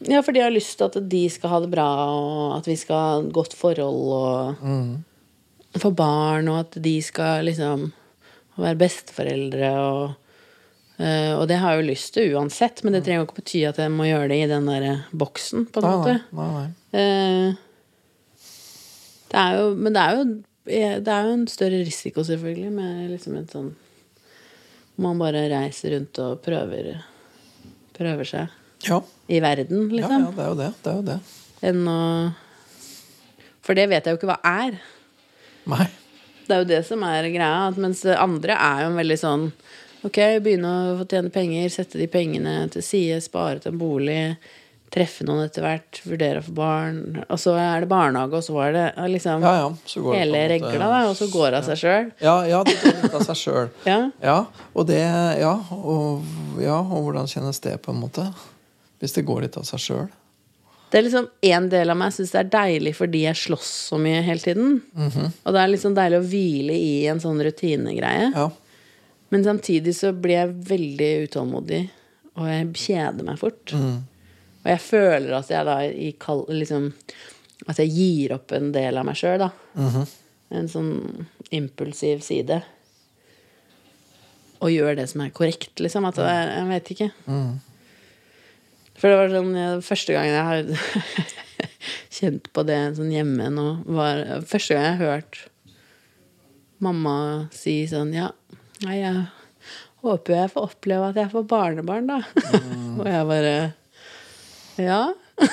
Ja, 0.08 0.22
fordi 0.24 0.40
jeg 0.40 0.48
har 0.48 0.56
lyst 0.56 0.78
til 0.78 0.86
at 0.88 1.10
de 1.10 1.24
skal 1.32 1.50
ha 1.50 1.60
det 1.64 1.70
bra, 1.72 1.88
og 2.16 2.58
at 2.58 2.66
vi 2.68 2.76
skal 2.80 2.96
ha 2.96 3.20
et 3.22 3.32
godt 3.36 3.54
forhold 3.56 4.14
og 4.14 4.64
Mm. 4.64 5.04
få 5.80 5.92
barn, 5.96 6.48
og 6.48 6.60
at 6.60 6.82
de 6.82 7.02
skal 7.02 7.44
liksom 7.46 7.92
være 8.62 8.78
besteforeldre 8.78 9.70
og 9.82 10.04
eh, 11.02 11.34
Og 11.38 11.48
det 11.50 11.58
har 11.62 11.74
jeg 11.74 11.82
jo 11.84 11.90
lyst 11.92 12.14
til 12.14 12.36
uansett, 12.38 12.84
men 12.84 12.94
det 12.94 13.04
trenger 13.06 13.24
jo 13.24 13.28
ikke 13.30 13.40
bety 13.42 13.64
at 13.70 13.80
jeg 13.82 13.92
må 13.94 14.06
gjøre 14.06 14.30
det 14.30 14.40
i 14.44 14.50
den 14.52 14.68
der 14.70 15.06
boksen, 15.12 15.66
på 15.74 15.82
en 15.82 15.88
Nei, 15.88 15.94
måte. 15.98 16.16
nei, 16.32 16.50
nei. 16.58 16.68
Eh, 16.94 17.56
det 19.34 19.40
er 19.42 19.56
jo 19.58 19.70
Men 19.76 19.94
det 19.96 20.02
er 20.04 20.20
jo, 20.20 20.26
det 20.66 21.14
er 21.16 21.26
jo 21.28 21.34
en 21.40 21.48
større 21.52 21.80
risiko, 21.84 22.24
selvfølgelig, 22.24 22.72
med 22.72 23.10
liksom 23.16 23.40
en 23.42 23.48
sånn 23.50 23.72
Man 25.02 25.18
bare 25.18 25.48
reiser 25.50 25.96
rundt 25.98 26.20
og 26.22 26.42
prøver 26.46 26.94
Prøver 27.98 28.26
seg 28.30 28.86
Ja, 28.86 29.00
i 29.32 29.40
verden, 29.42 29.88
ja, 29.90 29.96
liksom. 29.98 30.22
ja, 30.22 30.32
det 30.36 30.44
er 30.44 30.50
jo 30.52 30.56
det. 30.60 30.70
Det 30.84 30.92
er 30.92 30.96
jo 31.00 31.04
det. 31.08 31.18
Enn 31.64 31.86
å 31.88 31.98
For 33.64 33.74
det 33.80 33.86
vet 33.90 34.06
jeg 34.06 34.14
jo 34.14 34.20
ikke 34.20 34.28
hva 34.34 34.40
er. 34.44 34.74
Nei. 35.72 35.86
Det 36.48 36.56
er 36.56 36.64
jo 36.64 36.70
det 36.74 36.82
som 36.88 37.04
er 37.08 37.30
greia. 37.32 37.68
At 37.70 37.80
mens 37.82 38.04
andre 38.16 38.58
er 38.58 38.84
jo 38.84 38.92
en 38.92 39.00
veldig 39.00 39.20
sånn 39.22 39.48
Ok, 40.04 40.18
begynne 40.44 40.68
å 40.68 40.96
få 41.00 41.06
tjene 41.08 41.30
penger, 41.32 41.70
sette 41.72 41.96
de 41.96 42.10
pengene 42.12 42.66
til 42.74 42.84
side, 42.84 43.22
spare 43.24 43.62
til 43.64 43.72
en 43.72 43.78
bolig, 43.80 44.36
treffe 44.92 45.24
noen 45.24 45.46
etter 45.46 45.64
hvert, 45.64 46.02
vurdere 46.04 46.42
å 46.42 46.44
få 46.44 46.56
barn. 46.58 46.98
Og 47.24 47.40
så 47.40 47.54
er 47.56 47.86
det 47.86 47.88
barnehage, 47.88 48.36
og 48.36 48.44
så 48.44 48.58
er 48.66 48.76
det 48.76 48.84
liksom 49.14 49.46
Ja, 49.48 49.54
ja. 49.62 49.70
Så 49.88 50.04
går 50.04 50.18
hele 50.20 50.42
regla, 50.52 50.90
og 51.08 51.16
så 51.16 51.30
går 51.32 51.54
det 51.54 51.62
av 51.62 51.70
seg 51.70 51.80
sjøl. 51.86 52.12
Ja, 52.20 52.36
ja, 52.52 52.60
det 52.68 52.76
går 52.82 53.00
litt 53.00 53.16
av 53.16 53.24
seg 53.30 53.40
sjøl. 53.46 53.72
Ja. 53.94 54.00
Ja, 54.20 54.36
og 54.76 54.90
det 54.92 55.00
ja 55.40 55.54
og, 55.72 56.28
ja, 56.60 56.82
og 56.84 57.08
hvordan 57.08 57.32
kjennes 57.32 57.64
det, 57.64 57.78
på 57.86 57.96
en 57.96 58.04
måte? 58.04 58.28
Hvis 59.00 59.16
det 59.16 59.24
går 59.28 59.48
litt 59.48 59.56
av 59.60 59.64
seg 59.72 59.88
sjøl? 59.88 60.06
Det 60.94 61.00
er 61.00 61.06
liksom 61.08 61.26
En 61.50 61.66
del 61.72 61.90
av 61.90 61.98
meg 61.98 62.12
syns 62.14 62.32
det 62.36 62.42
er 62.44 62.50
deilig 62.54 62.92
fordi 63.00 63.24
jeg 63.24 63.40
slåss 63.40 63.70
så 63.90 63.98
mye 63.98 64.20
hele 64.22 64.44
tiden. 64.44 64.76
Og 65.42 65.56
det 65.56 65.62
er 65.64 65.72
liksom 65.72 65.96
deilig 65.98 66.20
å 66.22 66.26
hvile 66.30 66.76
i 66.78 66.92
en 67.10 67.22
sånn 67.24 67.42
rutinegreie. 67.42 68.28
Ja. 68.36 68.50
Men 69.34 69.44
samtidig 69.48 69.96
så 69.98 70.12
blir 70.14 70.38
jeg 70.38 70.52
veldig 70.70 71.08
utålmodig, 71.26 71.80
og 72.38 72.46
jeg 72.52 72.68
kjeder 72.78 73.26
meg 73.26 73.40
fort. 73.42 73.74
Og 74.64 74.70
jeg 74.70 74.82
føler 74.86 75.34
at 75.40 75.50
jeg 75.50 75.66
da 75.68 75.80
i 75.90 76.12
kall, 76.22 76.46
liksom 76.54 76.92
At 77.68 77.78
jeg 77.80 77.90
gir 77.96 78.34
opp 78.36 78.52
en 78.52 78.72
del 78.76 78.98
av 79.00 79.06
meg 79.08 79.16
sjøl, 79.16 79.40
da. 79.40 79.50
En 80.54 80.66
sånn 80.70 81.26
impulsiv 81.56 82.22
side. 82.26 82.62
Og 84.62 84.70
gjør 84.74 84.98
det 85.00 85.06
som 85.10 85.22
er 85.26 85.34
korrekt, 85.34 85.80
liksom. 85.80 86.06
At 86.06 86.20
det 86.20 86.26
er, 86.28 86.50
jeg 86.60 86.68
vet 86.70 86.92
ikke. 86.96 87.10
For 89.04 89.12
det 89.12 89.18
var 89.20 89.34
sånn 89.36 89.56
eh, 89.60 89.78
Første 89.84 90.16
gangen 90.16 90.32
jeg 90.32 90.48
har 90.48 91.38
kjent 92.18 92.46
på 92.56 92.64
det 92.68 92.78
sånn 92.96 93.12
hjemme 93.12 93.50
nå, 93.52 93.66
var 93.92 94.22
Første 94.48 94.78
gang 94.78 94.86
jeg 94.88 95.00
har 95.02 95.18
hørt 95.18 95.42
mamma 96.84 97.16
si 97.56 97.82
sånn 97.92 98.14
Ja, 98.16 98.30
nei, 98.84 98.98
jeg 99.02 99.26
håper 100.04 100.36
jeg 100.36 100.52
får 100.56 100.70
oppleve 100.72 101.10
at 101.14 101.20
jeg 101.22 101.32
får 101.32 101.46
barnebarn, 101.52 102.10
da. 102.10 102.22
Og 103.00 103.06
jeg 103.08 103.28
bare 103.30 103.54
Ja, 104.80 105.02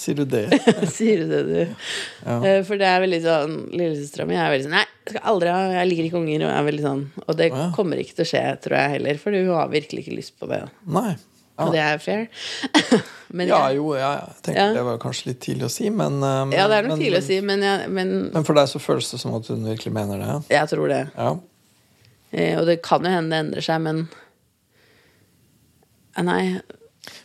Sier 0.00 0.20
du 0.20 0.24
det? 0.30 0.44
sier 0.92 1.24
du 1.24 1.32
det, 1.32 1.40
du? 1.48 1.86
Ja. 2.24 2.36
For 2.68 2.78
det 2.80 2.86
er 2.86 3.00
veldig 3.02 3.20
sånn 3.24 3.56
Lillesøstera 3.74 4.26
mi 4.28 4.36
er 4.38 4.52
veldig 4.52 4.68
sånn 4.68 4.76
Nei, 4.76 4.84
jeg 5.08 5.14
skal 5.16 5.26
aldri 5.32 5.50
ha 5.50 5.62
Jeg 5.80 5.88
liker 5.90 6.06
ikke 6.06 6.20
unger. 6.20 6.44
Og, 6.46 6.52
er 6.54 6.68
veldig 6.68 6.84
sånn, 6.84 7.02
og 7.26 7.32
det 7.40 7.48
Ja. 7.50 7.64
kommer 7.74 7.98
ikke 8.00 8.14
til 8.20 8.26
å 8.28 8.30
skje, 8.30 8.44
tror 8.62 8.76
jeg 8.78 8.92
heller, 8.98 9.18
for 9.24 9.34
hun 9.34 9.48
har 9.56 9.72
virkelig 9.72 10.04
ikke 10.04 10.14
lyst 10.20 10.36
på 10.38 10.46
det. 10.52 10.60
Nei. 10.86 11.16
Og 11.66 11.72
det 11.74 11.80
er 11.84 11.98
fair. 12.02 12.26
Men 13.36 13.46
Ja, 13.46 13.60
jo, 13.76 13.92
ja, 13.94 14.08
jeg 14.26 14.42
tenker 14.42 14.60
Ja. 14.60 14.72
det 14.74 14.82
var 14.88 14.96
kanskje 14.98 15.28
litt 15.30 15.38
tidlig 15.44 15.68
å 15.68 15.70
si, 15.70 15.86
men 15.94 16.16
eh, 16.26 16.56
Ja, 16.56 16.64
det 16.66 16.80
er 16.80 16.82
nok 16.88 16.96
men, 16.96 17.04
tidlig 17.04 17.20
å 17.20 17.26
si, 17.28 17.36
men 17.46 17.62
jeg, 17.62 17.90
men 17.94 18.08
Men 18.34 18.42
for 18.48 18.58
deg 18.58 18.66
så 18.72 18.80
føles 18.82 19.06
det 19.12 19.20
som 19.22 19.36
at 19.38 19.46
hun 19.52 19.62
virkelig 19.68 19.92
mener 19.94 20.18
det? 20.18 20.32
jeg 20.50 20.68
tror 20.72 20.90
det. 20.90 20.98
Ja. 21.14 21.28
Eh, 22.32 22.58
Og 22.58 22.66
det 22.66 22.80
kan 22.82 23.06
jo 23.06 23.12
hende 23.14 23.30
det 23.30 23.44
endrer 23.44 23.62
seg, 23.68 23.80
men 23.86 24.02
Eh, 26.18 26.24
Nei, 26.26 26.60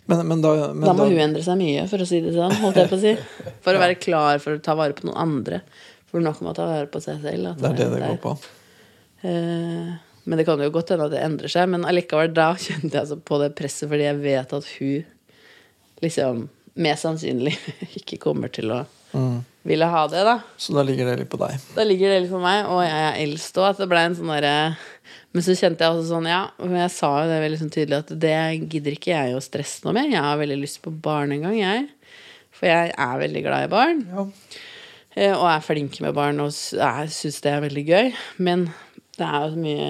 Men, 0.05 0.21
men 0.29 0.41
da, 0.43 0.51
men 0.77 0.85
da 0.85 0.93
må 0.93 1.07
hun 1.09 1.17
endre 1.19 1.41
seg 1.43 1.57
mye, 1.59 1.87
for 1.89 1.97
å 2.03 2.05
si 2.07 2.19
det 2.23 2.35
sånn. 2.35 2.53
Holdt 2.61 2.77
jeg 2.79 2.89
på 2.91 2.97
å 2.99 3.01
si. 3.01 3.15
For 3.65 3.73
å 3.75 3.81
være 3.85 3.97
klar 3.99 4.37
for 4.43 4.55
å 4.59 4.61
ta 4.63 4.75
vare 4.77 4.93
på 4.97 5.07
noen 5.09 5.17
andre. 5.25 5.63
For 6.11 6.21
nok 6.23 6.37
med 6.45 6.53
å 6.53 6.57
ta 6.61 6.67
vare 6.69 6.85
på 6.93 7.01
seg 7.03 7.17
selv. 7.25 7.55
Det 7.59 7.71
er 7.71 7.79
det 7.81 7.87
det 7.95 8.03
går 8.05 8.19
på. 8.23 8.35
Eh, 9.25 9.89
Men 10.25 10.39
det 10.41 10.45
kan 10.47 10.61
jo 10.61 10.71
godt 10.73 10.89
hende 10.93 11.05
at 11.05 11.13
det 11.13 11.21
endrer 11.21 11.51
seg. 11.53 11.69
Men 11.69 11.85
allikevel, 11.85 12.31
da 12.33 12.51
kjente 12.57 12.91
jeg 12.95 13.03
altså 13.03 13.19
på 13.21 13.37
det 13.43 13.51
presset, 13.57 13.87
fordi 13.91 14.07
jeg 14.07 14.21
vet 14.23 14.53
at 14.57 14.69
hun 14.79 15.05
liksom 16.03 16.45
mest 16.75 17.05
sannsynlig 17.05 17.53
ikke 18.01 18.17
kommer 18.23 18.51
til 18.51 18.73
å 18.75 18.83
ville 19.65 19.87
ha 19.87 20.01
det, 20.11 20.25
da. 20.27 20.33
Så 20.59 20.73
da 20.75 20.81
ligger 20.83 21.07
det 21.07 21.13
litt 21.21 21.29
på 21.31 21.37
deg. 21.39 21.53
Da 21.77 21.85
ligger 21.87 22.11
det 22.11 22.17
litt 22.25 22.33
på 22.33 22.41
meg, 22.43 22.65
og 22.67 22.81
jeg 22.83 22.97
er 23.05 23.19
eldst 23.23 23.55
òg, 23.61 23.69
at 23.69 23.79
det 23.79 23.87
ble 23.87 24.01
en 24.09 24.17
sånn 24.17 24.27
derre 24.33 24.51
Men 25.31 25.45
så 25.45 25.55
kjente 25.55 25.85
jeg 25.85 25.95
også 25.95 26.09
sånn, 26.09 26.27
ja, 26.27 26.41
men 26.59 26.75
jeg 26.81 26.91
sa 26.97 27.11
jo 27.21 27.29
det 27.31 27.37
veldig 27.45 27.59
sånn 27.61 27.71
tydelig, 27.71 28.01
at 28.03 28.11
det 28.25 28.35
gidder 28.73 28.97
ikke 28.97 29.13
jeg 29.13 29.37
å 29.37 29.41
stresse 29.43 29.85
noe 29.87 29.95
med. 29.95 30.11
Jeg 30.11 30.19
har 30.25 30.37
veldig 30.41 30.57
lyst 30.59 30.81
på 30.83 30.91
barn 31.05 31.31
en 31.35 31.47
gang, 31.47 31.55
jeg. 31.61 31.87
For 32.55 32.67
jeg 32.71 32.91
er 33.07 33.21
veldig 33.23 33.43
glad 33.47 33.65
i 33.65 33.71
barn. 33.71 34.03
Ja. 34.11 34.27
eh, 35.15 35.33
Og 35.35 35.47
er 35.51 35.63
flink 35.65 35.97
med 36.03 36.15
barn 36.15 36.39
og 36.43 36.51
syns 36.55 37.39
det 37.43 37.51
er 37.55 37.63
veldig 37.65 37.85
gøy. 37.87 38.11
Men 38.47 38.67
det 39.17 39.25
er 39.27 39.41
jo 39.45 39.51
så 39.55 39.59
mye 39.63 39.89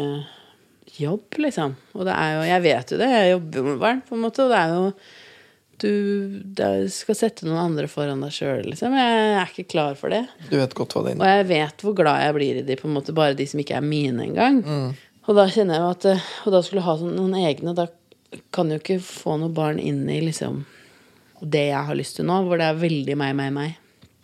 jobb, 0.95 1.37
liksom. 1.41 1.75
Og 1.97 2.05
det 2.07 2.13
er 2.15 2.33
jo 2.35 2.41
Jeg 2.49 2.61
vet 2.65 2.91
jo 2.93 2.97
det, 3.01 3.07
jeg 3.11 3.31
jobber 3.35 3.57
jo 3.59 3.63
med 3.69 3.79
barn, 3.81 4.01
på 4.07 4.15
en 4.15 4.21
måte. 4.25 4.43
Og 4.45 4.51
det 4.53 4.59
er 4.61 4.75
jo 4.75 4.91
Du 5.77 5.89
er- 6.63 6.87
skal 6.87 7.15
sette 7.19 7.43
noen 7.43 7.57
andre 7.59 7.87
foran 7.91 8.21
deg 8.23 8.31
sjøl, 8.31 8.63
liksom. 8.69 8.93
Jeg 8.95 9.33
er 9.41 9.49
ikke 9.51 9.67
klar 9.73 9.95
for 9.99 10.09
det. 10.09 10.21
Du 10.49 10.55
vet 10.57 10.73
godt 10.73 10.93
hva 10.95 11.03
det 11.03 11.17
Og 11.19 11.25
jeg 11.27 11.47
vet 11.49 11.83
hvor 11.83 11.95
glad 11.97 12.21
jeg 12.23 12.35
blir 12.37 12.59
i 12.61 12.61
de, 12.69 12.75
på 12.79 12.87
en 12.87 12.93
måte, 12.95 13.13
bare 13.13 13.35
de 13.35 13.45
som 13.45 13.59
ikke 13.59 13.75
er 13.75 13.81
mine 13.83 14.23
engang. 14.23 14.61
Og 15.27 15.35
da 15.35 15.47
kjenner 15.51 15.75
jeg 15.75 15.83
jo 15.83 15.89
at 15.89 16.05
eh, 16.05 16.21
Og 16.45 16.51
da 16.53 16.61
skulle 16.61 16.79
jeg 16.81 16.87
ha 16.87 16.95
sånn, 17.01 17.15
noen 17.17 17.35
egne, 17.35 17.75
da 17.75 17.87
kan 18.53 18.69
jo 18.71 18.77
ikke 18.79 19.01
få 19.01 19.37
noe 19.39 19.49
barn 19.49 19.79
inn 19.79 20.07
i 20.09 20.21
liksom 20.21 20.65
det 21.43 21.67
jeg 21.69 21.85
har 21.85 21.95
lyst 21.95 22.15
til 22.15 22.25
nå, 22.25 22.39
hvor 22.47 22.57
det 22.57 22.65
er 22.71 22.79
veldig 22.79 23.15
meg, 23.19 23.35
meg, 23.35 23.51
meg. 23.53 23.75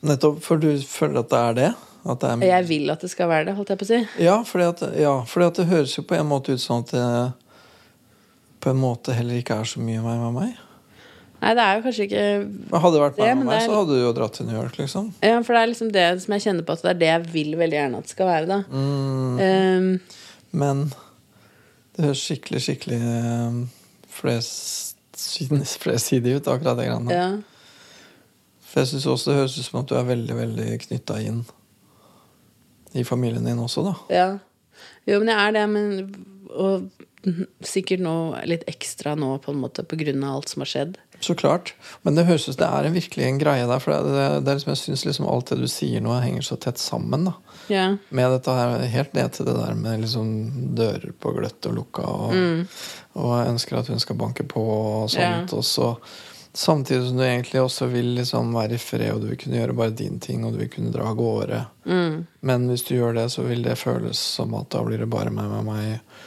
Nettopp, 0.04 0.40
for 0.42 0.58
du 0.58 0.70
føler 0.80 1.20
at 1.20 1.30
det 1.30 1.40
er 1.40 1.54
det? 1.60 1.70
Er 2.02 2.42
jeg 2.48 2.68
vil 2.70 2.90
at 2.90 3.04
det 3.04 3.12
skal 3.12 3.30
være 3.30 3.46
det, 3.50 3.56
holdt 3.58 3.70
jeg 3.70 3.78
på 3.82 3.86
å 3.86 3.92
si. 3.92 4.02
Ja, 4.24 4.40
fordi 4.48 4.66
at, 4.72 4.82
ja, 4.98 5.14
fordi 5.30 5.46
at 5.52 5.60
det 5.62 5.68
høres 5.70 5.94
jo 5.98 6.04
på 6.08 6.18
en 6.18 6.30
måte 6.30 6.56
ut 6.56 6.64
som 6.64 6.82
at 6.82 6.94
det 6.96 7.06
på 8.62 8.70
en 8.70 8.82
måte 8.82 9.14
heller 9.18 9.40
ikke 9.42 9.58
er 9.62 9.70
så 9.70 9.82
mye 9.82 10.02
meg 10.06 10.20
med 10.22 10.34
meg. 10.38 10.58
Nei, 11.42 11.52
det 11.58 11.64
er 11.66 11.78
jo 11.78 11.84
kanskje 11.88 12.06
ikke 12.06 12.26
hadde 12.84 12.92
det 12.94 13.02
vært 13.02 13.16
meg 13.18 13.26
det, 13.26 13.36
med 13.40 13.48
meg, 13.48 13.56
er 13.58 13.64
så 13.66 13.78
hadde 13.80 13.96
du 13.98 14.02
jo 14.04 14.12
dratt 14.14 14.36
til 14.38 14.46
New 14.46 14.58
York, 14.60 14.76
liksom. 14.78 15.08
Ja, 15.26 15.40
for 15.42 15.58
det 15.58 15.62
er 15.62 15.72
liksom 15.72 15.94
det 15.94 16.08
som 16.22 16.36
jeg 16.36 16.44
kjenner 16.44 16.68
på 16.68 16.76
at 16.76 16.84
det 16.86 16.92
er 16.92 17.00
det 17.00 17.10
jeg 17.10 17.24
vil 17.34 17.56
veldig 17.58 17.80
gjerne 17.80 18.02
at 18.02 18.10
det 18.10 18.14
skal 18.14 18.30
være, 18.30 18.50
da. 18.52 18.60
Mm, 18.70 19.40
Um, 19.42 19.88
men 20.52 20.84
det 21.96 22.06
høres 22.06 22.22
skikkelig, 22.28 22.62
skikkelig 22.66 23.00
flersidig 24.12 25.64
flesidig 25.82 26.36
ut, 26.38 26.52
akkurat 26.52 26.78
det 26.78 26.90
greiene. 26.92 27.16
ja. 27.16 27.32
For 28.72 28.84
jeg 28.84 28.92
syns 28.94 29.08
også 29.10 29.32
det 29.32 29.40
høres 29.42 29.58
ut 29.58 29.66
som 29.68 29.82
at 29.82 29.90
du 29.90 29.98
er 30.00 30.06
veldig, 30.08 30.36
veldig 30.38 30.68
knytta 30.86 31.18
inn 31.26 31.42
i 32.94 33.06
familien 33.08 33.46
din 33.48 33.62
også, 33.62 33.86
da. 33.86 33.96
Ja. 34.14 34.28
Jo, 35.08 35.20
men 35.22 35.32
jeg 35.32 35.40
er 35.48 35.56
det, 35.56 35.70
men 35.70 36.26
Og 36.52 36.90
sikkert 37.64 38.02
nå 38.02 38.16
litt 38.50 38.64
ekstra 38.70 39.14
nå, 39.16 39.36
på 39.44 39.54
en 39.54 39.62
måte, 39.62 39.86
på 39.86 39.96
grunn 40.00 40.24
av 40.26 40.40
alt 40.40 40.50
som 40.52 40.64
har 40.64 40.70
skjedd. 40.72 40.96
Så 41.22 41.36
klart. 41.38 41.76
Men 42.02 42.18
det 42.18 42.26
høres 42.26 42.48
ut 42.50 42.58
det 42.58 42.66
er 42.66 42.88
en 42.88 42.96
virkelig 42.96 43.28
en 43.28 43.38
greie 43.38 43.68
der. 43.70 43.82
For 43.84 43.94
det, 43.94 44.16
det, 44.16 44.26
det 44.48 44.56
liksom, 44.58 44.72
jeg 44.74 44.82
syns 44.82 45.04
liksom 45.06 45.28
alt 45.30 45.52
det 45.52 45.60
du 45.62 45.68
sier 45.70 46.02
nå, 46.02 46.16
henger 46.24 46.48
så 46.48 46.58
tett 46.58 46.82
sammen. 46.82 47.30
da 47.30 47.36
Ja. 47.70 47.86
Med 48.10 48.34
dette 48.34 48.56
her, 48.58 48.74
helt 48.96 49.14
ned 49.14 49.38
til 49.38 49.46
det 49.48 49.54
der 49.60 49.78
med 49.78 50.02
liksom 50.02 50.32
dører 50.78 51.14
på 51.14 51.36
gløtt 51.38 51.70
og 51.70 51.78
lukka, 51.78 52.08
og, 52.10 52.34
og 53.14 53.32
jeg 53.38 53.54
ønsker 53.54 53.80
at 53.80 53.94
hun 53.94 54.02
skal 54.02 54.18
banke 54.18 54.48
på 54.50 54.66
og 54.66 55.14
sånt. 55.14 55.54
Ja. 55.54 55.62
Og 55.62 55.68
så 55.68 55.94
Samtidig 56.54 57.08
som 57.08 57.18
du 57.18 57.24
egentlig 57.24 57.62
også 57.62 57.88
vil 57.88 58.10
liksom 58.18 58.50
være 58.56 58.76
i 58.76 58.82
fred, 58.82 59.14
og 59.14 59.22
du 59.24 59.30
vil 59.30 59.38
kunne 59.40 59.60
gjøre 59.62 59.76
bare 59.78 59.94
din 59.96 60.20
ting, 60.20 60.44
og 60.44 60.52
du 60.52 60.60
vil 60.60 60.72
kunne 60.74 60.92
dra 60.92 61.06
av 61.08 61.16
gårde. 61.16 61.62
Men 62.44 62.68
hvis 62.68 62.84
du 62.90 62.98
gjør 62.98 63.16
det, 63.16 63.30
så 63.32 63.46
vil 63.48 63.64
det 63.64 63.78
føles 63.80 64.20
som 64.20 64.56
at 64.60 64.68
da 64.76 64.84
blir 64.84 65.00
det 65.00 65.08
bare 65.12 65.32
meg 65.32 65.48
med 65.54 65.70
meg. 65.70 66.20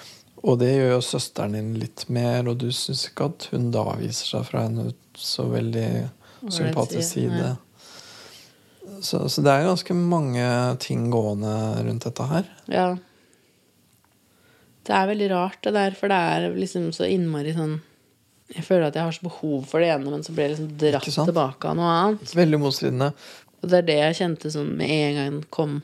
Og 0.44 0.58
det 0.60 0.70
gjør 0.72 0.94
jo 0.94 1.04
søsteren 1.04 1.56
din 1.56 1.74
litt 1.80 2.06
mer, 2.12 2.48
og 2.48 2.56
du 2.60 2.70
syns 2.72 3.06
ikke 3.10 3.28
at 3.30 3.48
hun 3.52 3.70
da 3.74 3.84
viser 4.00 4.32
seg 4.32 4.48
fra 4.48 4.64
en 4.68 4.94
så 5.16 5.46
veldig 5.52 5.88
sympatisk 6.48 7.04
side. 7.04 7.54
Så, 9.00 9.26
så 9.28 9.44
det 9.44 9.52
er 9.52 9.68
ganske 9.68 9.96
mange 9.96 10.46
ting 10.80 11.10
gående 11.12 11.54
rundt 11.84 12.04
dette 12.08 12.28
her. 12.32 12.48
Ja. 12.72 12.90
Det 14.84 14.92
er 14.92 15.08
veldig 15.08 15.30
rart, 15.32 15.60
det 15.64 15.72
der, 15.76 15.96
for 15.96 16.12
det 16.12 16.20
er 16.32 16.54
liksom 16.56 16.92
så 16.96 17.08
innmari 17.08 17.52
sånn 17.56 17.82
Jeg 18.52 18.64
føler 18.66 18.90
at 18.90 18.94
jeg 18.98 19.06
har 19.06 19.14
så 19.16 19.24
behov 19.24 19.64
for 19.70 19.80
det 19.80 19.88
ene, 19.94 20.10
men 20.12 20.22
så 20.26 20.34
blir 20.36 20.50
jeg 20.50 20.56
liksom 20.58 20.72
dratt 20.78 21.06
tilbake 21.08 21.70
av 21.70 21.76
noe 21.78 21.92
annet. 21.96 22.34
Veldig 22.36 22.58
motstridende. 22.60 23.12
Og 23.62 23.70
det 23.72 23.78
er 23.80 23.86
det 23.88 23.96
jeg 24.02 24.16
kjente 24.20 24.50
sånn 24.52 24.74
med 24.76 24.90
en 24.92 25.14
gang 25.16 25.38
jeg 25.40 25.46
kom 25.54 25.78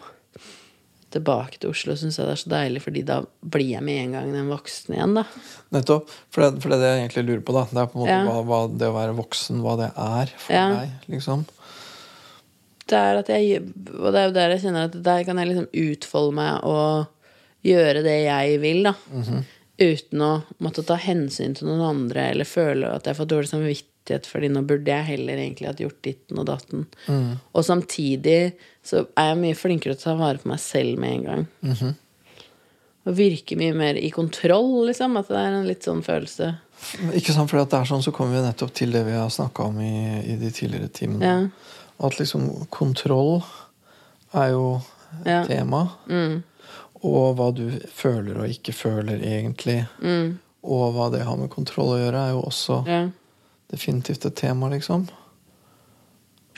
tilbake 1.10 1.58
til 1.58 1.72
Oslo, 1.72 1.96
syns 1.98 2.18
jeg 2.20 2.28
det 2.28 2.34
er 2.36 2.40
så 2.44 2.50
deilig, 2.52 2.82
fordi 2.84 3.00
da 3.08 3.16
blir 3.42 3.72
jeg 3.72 3.82
med 3.82 3.98
en 4.04 4.12
gang 4.14 4.28
den 4.36 4.50
voksne 4.52 4.94
igjen, 4.94 5.16
da. 5.18 5.24
Nettopp. 5.74 6.12
For 6.30 6.44
det, 6.44 6.62
for 6.62 6.70
det 6.70 6.76
er 6.78 6.82
det 6.84 6.90
jeg 6.92 7.00
egentlig 7.00 7.24
lurer 7.30 7.42
på, 7.48 7.54
da. 7.56 7.64
Det 7.72 7.80
er 7.82 7.88
på 7.90 7.96
en 7.98 8.02
måte 8.04 8.18
Ja. 8.18 8.20
hva, 8.28 8.36
hva 8.46 8.60
det 8.78 8.90
å 8.92 8.94
være 8.94 9.16
voksen, 9.18 9.62
hva 9.64 9.74
det 9.80 9.88
er 9.96 10.34
for 10.36 10.52
Ja. 10.54 10.66
deg, 10.76 10.92
liksom. 11.16 11.46
Det 12.90 12.98
er 12.98 13.18
at 13.20 13.28
jeg 13.30 13.62
Og 13.62 14.12
det 14.12 14.18
er 14.20 14.26
jo 14.28 14.34
der 14.34 14.50
jeg 14.50 14.62
kjenner 14.62 14.84
at 14.84 15.02
der 15.02 15.24
kan 15.24 15.38
jeg 15.38 15.48
liksom 15.48 15.68
utfolde 15.72 16.34
meg 16.34 16.64
og 16.64 17.06
gjøre 17.64 18.02
det 18.02 18.16
jeg 18.26 18.60
vil, 18.60 18.82
da. 18.84 18.94
Uten 19.80 20.20
å 20.20 20.32
måtte 20.60 20.82
ta 20.84 20.96
hensyn 21.00 21.54
til 21.56 21.66
noen 21.70 21.80
andre 21.86 22.26
eller 22.34 22.44
føle 22.48 22.90
at 22.92 23.06
jeg 23.08 23.16
får 23.16 23.28
dårlig 23.32 23.48
samvittighet 23.48 24.26
fordi 24.28 24.50
nå 24.52 24.60
burde 24.68 24.90
jeg 24.92 25.06
heller 25.06 25.38
egentlig 25.40 25.68
hatt 25.70 25.80
gjort 25.80 26.00
ditten 26.04 26.38
og 26.42 26.46
datten. 26.50 26.86
Og 27.54 27.64
samtidig 27.64 28.52
så 28.84 29.06
er 29.16 29.30
jeg 29.32 29.40
mye 29.40 29.56
flinkere 29.58 29.94
til 29.96 30.02
å 30.02 30.04
ta 30.10 30.14
vare 30.20 30.40
på 30.42 30.50
meg 30.52 30.60
selv 30.60 30.98
med 31.00 31.14
en 31.14 31.24
gang. 31.30 31.46
Og 33.08 33.14
virke 33.16 33.56
mye 33.56 33.72
mer 33.72 33.96
i 33.96 34.10
kontroll, 34.12 34.86
liksom. 34.90 35.14
At 35.16 35.30
det 35.32 35.38
er 35.40 35.54
en 35.56 35.68
litt 35.68 35.86
sånn 35.88 36.02
følelse. 36.04 36.50
Ikke 37.16 37.32
sant, 37.32 37.48
for 37.48 37.56
det 37.60 37.78
er 37.78 37.88
sånn 37.88 38.04
så 38.04 38.12
kommer 38.12 38.36
vi 38.36 38.42
nettopp 38.44 38.74
til 38.76 38.92
det 38.92 39.04
vi 39.06 39.16
har 39.16 39.30
snakka 39.32 39.70
om 39.70 39.80
i, 39.80 39.94
i 40.28 40.36
de 40.40 40.50
tidligere 40.52 40.90
timene. 40.92 41.24
Ja. 41.24 41.78
At 42.04 42.18
liksom 42.20 42.50
kontroll 42.72 43.40
er 44.36 44.52
jo 44.52 44.66
Ja. 45.26 45.40
tema. 45.48 45.86
Og 47.06 47.36
hva 47.38 47.48
du 47.56 47.64
føler 47.96 48.42
og 48.42 48.50
ikke 48.52 48.74
føler 48.76 49.22
egentlig. 49.24 49.78
Og 50.60 50.84
hva 50.96 51.06
det 51.14 51.22
har 51.24 51.38
med 51.40 51.48
kontroll 51.52 51.94
å 51.94 52.00
gjøre, 52.02 52.24
er 52.26 52.34
jo 52.34 52.42
også 52.44 52.82
ja. 52.88 53.00
definitivt 53.72 54.26
et 54.28 54.36
tema, 54.36 54.68
liksom. 54.72 55.06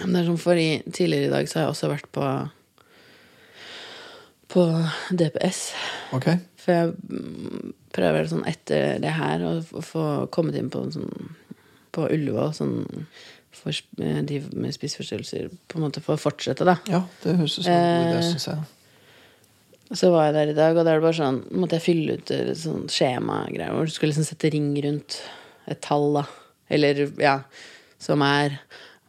Det 0.02 0.08
er 0.18 0.26
som 0.26 0.38
for 0.40 0.58
i, 0.58 0.80
tidligere 0.90 1.28
i 1.28 1.32
dag 1.36 1.46
så 1.50 1.60
har 1.60 1.66
jeg 1.68 1.74
også 1.76 1.92
vært 1.92 2.08
på 2.16 2.26
på 4.52 4.64
DPS. 5.16 5.60
Ok? 6.12 6.26
For 6.60 6.74
jeg 6.74 6.90
mm, 7.08 7.70
prøver 7.96 8.28
sånn 8.28 8.42
etter 8.48 8.98
det 9.00 9.14
her 9.16 9.44
å 9.48 9.52
få- 9.64 10.26
kommet 10.34 10.58
inn 10.60 10.68
på 10.72 10.82
en 10.84 10.92
sånn 10.92 11.30
på 11.92 12.04
Ullevål 12.08 12.52
sånn 12.56 12.74
for 13.52 13.72
eh, 14.00 14.20
de 14.24 14.38
med 14.56 14.72
spiseforstyrrelser 14.72 15.50
på 15.68 15.78
en 15.78 15.84
måte 15.86 16.00
få 16.04 16.16
fortsette, 16.20 16.64
da. 16.68 16.78
Ja, 16.88 17.02
det 17.22 17.36
høres 17.38 17.58
ut 17.58 17.66
som 17.66 17.72
en 17.72 18.04
god 18.04 18.14
idé, 18.14 18.22
syns 18.30 18.46
jeg. 18.48 18.62
Så 19.92 20.08
var 20.12 20.28
jeg 20.30 20.34
der 20.38 20.50
i 20.52 20.56
dag, 20.56 20.76
og 20.78 20.86
da 20.86 20.92
er 20.94 21.00
det 21.00 21.04
bare 21.04 21.18
sånn 21.18 21.42
måtte 21.60 21.76
jeg 21.76 21.84
fylle 21.84 22.14
ut 22.16 22.30
et 22.32 22.56
sånn 22.56 22.86
skjemagreier 22.88 23.74
hvor 23.76 23.84
du 23.88 23.92
skulle 23.92 24.12
liksom 24.14 24.24
sette 24.28 24.50
ring 24.54 24.70
rundt 24.84 25.18
et 25.68 25.82
tall, 25.84 26.06
da. 26.16 26.24
Eller, 26.72 27.02
ja, 27.20 27.34
som 28.00 28.22
er 28.24 28.56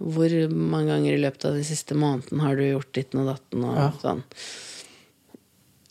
hvor 0.04 0.34
mange 0.52 0.90
ganger 0.92 1.16
i 1.16 1.22
løpet 1.24 1.46
av 1.48 1.56
den 1.56 1.64
siste 1.68 1.96
måneden 1.96 2.42
har 2.44 2.58
du 2.60 2.66
gjort 2.66 2.92
ditten 2.98 3.22
og 3.24 3.30
datten 3.32 3.64
og 3.64 3.78
Ja. 3.80 3.88
sånn. 4.02 4.24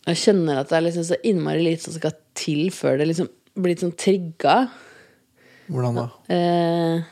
Jeg 0.05 0.19
kjenner 0.19 0.59
at 0.59 0.69
det 0.69 0.77
er 0.77 0.85
liksom 0.85 1.05
så 1.07 1.17
innmari 1.23 1.63
lite 1.63 1.85
som 1.87 1.93
skal 1.95 2.13
til 2.35 2.69
før 2.75 2.97
det 2.99 3.07
liksom 3.07 3.29
blir 3.55 3.79
sånn 3.79 3.95
trigga. 3.97 4.69
Hvordan 5.71 5.95
da? 5.95 6.05
Eh, 6.29 7.03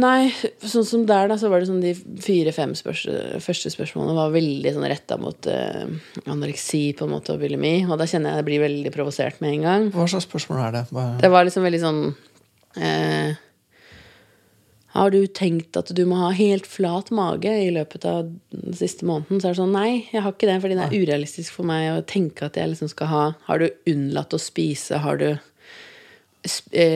nei, 0.00 0.28
sånn 0.62 0.84
som 0.86 1.02
der, 1.08 1.28
da, 1.30 1.36
så 1.40 1.48
var 1.52 1.60
det 1.62 1.68
sånn 1.70 1.80
de 1.82 1.94
fire-fem 2.24 2.74
spørs, 2.78 3.02
første 3.44 3.72
spørsmålene 3.74 4.16
var 4.18 4.32
veldig 4.34 4.72
sånn 4.76 4.86
retta 4.90 5.18
mot 5.20 5.48
uh, 5.50 5.84
anoreksi 6.30 6.84
på 6.98 7.08
en 7.08 7.12
måte 7.16 7.34
og 7.34 7.42
bulimi. 7.42 7.74
Og 7.88 7.98
da 8.00 8.06
kjenner 8.08 8.30
jeg 8.32 8.38
at 8.38 8.42
jeg 8.42 8.48
blir 8.50 8.64
veldig 8.66 8.92
provosert 8.94 9.42
med 9.44 9.56
en 9.58 9.66
gang. 9.68 9.90
Hva 9.94 10.06
slags 10.10 10.28
spørsmål 10.28 10.62
er 10.68 10.78
det? 10.78 10.84
Hva- 10.94 11.10
Det 11.20 11.30
var 11.34 11.46
liksom 11.48 11.66
veldig 11.68 11.82
sånn 11.84 12.00
uh, 12.78 13.36
Har 14.96 15.10
du 15.12 15.20
tenkt 15.26 15.76
at 15.76 15.90
du 15.94 16.00
må 16.08 16.16
ha 16.22 16.30
helt 16.34 16.66
flat 16.66 17.10
mage 17.14 17.50
i 17.52 17.68
løpet 17.74 18.06
av 18.08 18.30
den 18.54 18.74
siste 18.78 19.04
måneden? 19.06 19.38
Så 19.42 19.50
er 19.50 19.54
det 19.54 19.60
sånn, 19.60 19.74
nei, 19.76 19.90
jeg 20.14 20.24
har 20.24 20.32
ikke 20.32 20.48
det, 20.48 20.56
fordi 20.64 20.78
det 20.78 20.86
er 20.88 20.96
urealistisk 21.04 21.52
for 21.58 21.68
meg 21.68 21.90
å 21.92 22.06
tenke 22.08 22.48
at 22.48 22.56
jeg 22.58 22.72
liksom 22.72 22.88
skal 22.94 23.10
ha 23.12 23.24
Har 23.50 23.60
du 23.62 23.68
unnlatt 23.92 24.32
å 24.34 24.40
spise? 24.40 24.98
Har 25.04 25.20
du 25.20 25.28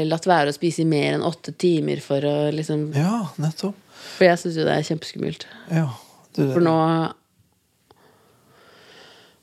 latt 0.09 0.29
være 0.29 0.53
å 0.53 0.57
spise 0.57 0.83
i 0.85 0.89
mer 0.89 1.17
enn 1.17 1.27
åtte 1.27 1.55
timer 1.59 2.03
for 2.05 2.25
å 2.27 2.37
liksom 2.55 2.89
Ja, 2.97 3.29
nettopp. 3.43 3.79
For 4.17 4.27
jeg 4.27 4.41
syns 4.43 4.59
jo 4.59 4.65
det 4.67 4.75
er 4.77 4.87
kjempeskummelt. 4.87 5.47
Ja. 5.71 5.87
Du, 6.33 6.43
For 6.55 6.65
nå 6.65 6.75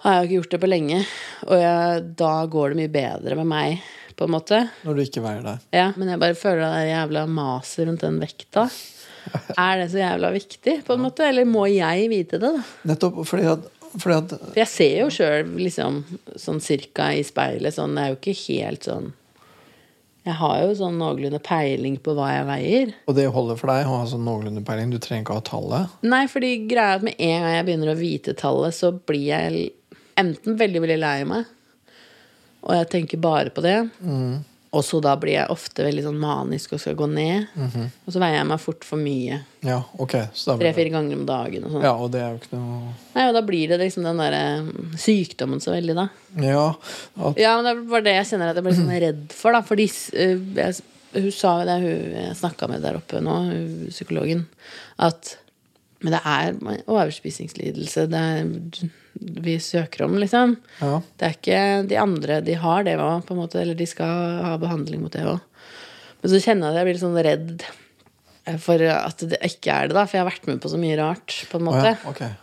har 0.04 0.14
jeg 0.16 0.20
jo 0.22 0.28
ikke 0.28 0.38
gjort 0.38 0.54
det 0.54 0.60
på 0.64 0.70
lenge, 0.70 1.00
og 1.48 1.56
jeg, 1.60 2.04
da 2.20 2.34
går 2.52 2.72
det 2.72 2.80
mye 2.80 2.92
bedre 2.94 3.40
med 3.42 3.50
meg, 3.50 3.88
på 4.20 4.28
en 4.28 4.34
måte. 4.36 4.62
Når 4.84 4.96
du 4.98 5.02
ikke 5.06 5.24
veier 5.24 5.44
deg. 5.46 5.66
Ja, 5.76 5.90
men 6.00 6.12
jeg 6.12 6.20
bare 6.22 6.38
føler 6.40 6.66
det 6.66 6.90
jævla 6.90 7.26
maset 7.32 7.88
rundt 7.88 8.04
den 8.04 8.18
vekta 8.20 8.66
Er 9.60 9.80
det 9.80 9.90
så 9.92 10.00
jævla 10.02 10.32
viktig, 10.34 10.80
på 10.88 10.96
en 10.96 11.04
måte? 11.04 11.28
Eller 11.28 11.48
må 11.48 11.66
jeg 11.72 12.08
vite 12.12 12.40
det, 12.40 12.50
da? 12.56 12.64
Nettopp 12.90 13.22
fordi 13.28 13.48
at, 13.52 13.68
fordi 13.94 14.16
at 14.16 14.36
For 14.42 14.60
jeg 14.60 14.72
ser 14.72 14.96
jo 15.04 15.10
sjøl 15.14 15.54
liksom 15.60 16.02
sånn 16.40 16.60
cirka 16.64 17.12
i 17.16 17.24
speilet 17.28 17.76
sånn 17.76 17.96
Det 17.96 18.06
er 18.06 18.14
jo 18.14 18.20
ikke 18.20 18.38
helt 18.48 18.88
sånn 18.90 19.12
Jeg 20.30 20.38
har 20.38 20.60
jo 20.62 20.74
sånn 20.78 21.00
noenlunde 21.02 21.40
peiling 21.42 21.96
på 22.06 22.14
hva 22.14 22.28
jeg 22.30 22.46
veier. 22.46 22.92
Og 23.10 23.16
det 23.18 23.26
holder 23.34 23.58
for 23.58 23.72
deg 23.72 23.88
å 23.88 23.96
ha 23.98 24.04
sånn 24.12 24.28
noenlunde 24.28 24.62
peiling. 24.68 24.92
Du 24.94 25.00
trenger 25.02 25.26
ikke 25.26 25.34
å 25.34 25.40
ha 25.40 25.46
tallet. 25.48 25.96
Nei, 26.06 26.22
fordi 26.30 26.52
greia 26.70 26.94
er 26.94 27.00
at 27.00 27.08
med 27.08 27.18
en 27.18 27.46
gang 27.46 27.56
jeg 27.56 27.66
begynner 27.70 27.94
å 27.94 27.98
vite 27.98 28.36
tallet, 28.38 28.78
så 28.78 28.92
blir 28.94 29.26
jeg 29.32 29.64
enten 30.20 30.60
veldig, 30.60 30.84
veldig 30.84 31.00
lei 31.00 31.18
meg, 31.28 31.50
og 32.60 32.74
jeg 32.76 32.90
tenker 32.92 33.22
bare 33.24 33.54
på 33.56 33.64
det. 33.64 33.78
Og 34.70 34.84
så 34.86 35.00
da 35.02 35.16
blir 35.18 35.34
jeg 35.34 35.50
ofte 35.50 35.82
veldig 35.82 36.04
sånn 36.06 36.18
manisk 36.22 36.76
og 36.76 36.82
skal 36.84 36.98
gå 36.98 37.08
ned. 37.10 37.48
Og 38.06 38.14
så 38.14 38.22
veier 38.22 38.38
jeg 38.38 38.50
meg 38.52 38.62
fort 38.62 38.86
for 38.86 39.02
mye. 39.02 39.40
Ja, 39.66 39.80
ok. 39.98 40.14
Tre-fire 40.60 40.92
ganger 40.94 41.18
om 41.18 41.24
dagen 41.26 41.66
og 41.66 41.74
sånn. 41.74 41.86
Ja, 41.88 41.94
og 41.98 42.12
det 42.14 42.22
er 42.22 42.36
jo 42.36 42.42
ikke 42.44 42.60
noe 42.60 42.92
Nei, 43.16 43.26
og 43.26 43.34
da 43.36 43.42
blir 43.48 43.72
det 43.74 43.80
liksom 43.82 44.06
den 44.06 44.22
derre 44.22 44.44
sykdommen 45.02 45.64
så 45.64 45.74
veldig, 45.74 45.96
da. 45.98 46.06
Ja. 46.46 46.68
At, 47.18 47.42
Ja, 47.42 47.56
men 47.58 47.66
det 47.66 47.90
var 47.90 48.06
det 48.06 48.14
jeg 48.20 48.30
kjenner 48.30 48.54
at 48.54 48.62
jeg 48.62 48.68
ble 48.70 48.78
sånn 48.78 48.94
redd 49.08 49.26
for, 49.34 49.58
da. 49.58 49.64
Fordi 49.66 49.90
uh, 49.90 50.48
jeg, 50.62 50.80
hun 51.18 51.30
sa 51.34 51.56
jo 51.64 51.68
det, 51.72 51.80
hun 51.88 52.18
jeg 52.20 52.40
snakka 52.44 52.70
med 52.70 52.86
der 52.86 53.02
oppe 53.02 53.24
nå, 53.26 53.38
hun, 53.50 53.70
psykologen, 53.90 54.46
at 55.02 55.34
Men 56.00 56.16
det 56.16 56.22
er 56.24 56.84
overspisingslidelse 56.88 58.06
det 58.12 58.20
er, 58.20 58.90
vi 59.44 59.58
søker 59.60 60.06
om, 60.06 60.16
liksom. 60.22 60.56
ja. 60.80 60.94
Det 61.20 61.28
er 61.28 61.36
ikke 61.36 61.62
de 61.92 62.00
andre. 62.00 62.40
De 62.46 62.56
har 62.62 62.86
det 62.88 62.96
òg, 62.96 63.26
på 63.28 63.36
en 63.36 63.42
måte. 63.42 63.60
Eller 63.60 63.76
de 63.76 63.88
skal 63.90 64.44
ha 64.46 64.56
behandling 64.62 65.04
mot 65.04 65.14
det 65.16 65.26
òg. 65.28 65.42
Men 66.22 66.32
så 66.32 66.42
kjenner 66.44 66.70
jeg 66.70 66.72
at 66.72 66.80
jeg 66.80 66.88
blir 66.88 66.98
litt 66.98 67.06
sånn 67.06 67.24
redd 67.30 67.66
for 68.64 68.82
at 68.90 69.26
det 69.30 69.40
ikke 69.46 69.74
er 69.74 69.90
det, 69.90 69.98
da. 69.98 70.06
For 70.08 70.18
jeg 70.18 70.24
har 70.24 70.32
vært 70.32 70.48
med 70.50 70.62
på 70.64 70.72
så 70.72 70.80
mye 70.82 71.00
rart, 71.00 71.42
på 71.52 71.60
en 71.60 71.68
måte. 71.68 71.92
Oh, 71.92 72.06
ja. 72.08 72.14
okay. 72.14 72.38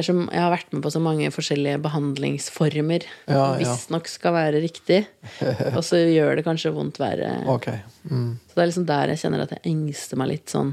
Som, 0.00 0.22
jeg 0.32 0.40
har 0.40 0.48
vært 0.54 0.70
med 0.72 0.80
på 0.86 0.90
så 0.94 1.02
mange 1.04 1.26
forskjellige 1.34 1.76
behandlingsformer 1.84 3.02
Ja, 3.04 3.26
som 3.26 3.42
ja. 3.42 3.56
visstnok 3.60 4.08
skal 4.08 4.32
være 4.38 4.62
riktig. 4.64 5.02
Og 5.76 5.82
så 5.84 6.00
gjør 6.00 6.38
det 6.38 6.46
kanskje 6.46 6.72
vondt 6.72 7.02
verre. 7.02 7.34
Okay. 7.58 7.82
Mm. 8.08 8.38
Så 8.46 8.56
det 8.56 8.64
er 8.64 8.70
liksom 8.70 8.86
der 8.88 9.12
jeg 9.12 9.20
kjenner 9.24 9.44
at 9.44 9.52
jeg 9.58 9.66
engster 9.68 10.22
meg 10.22 10.32
litt 10.32 10.54
sånn. 10.54 10.72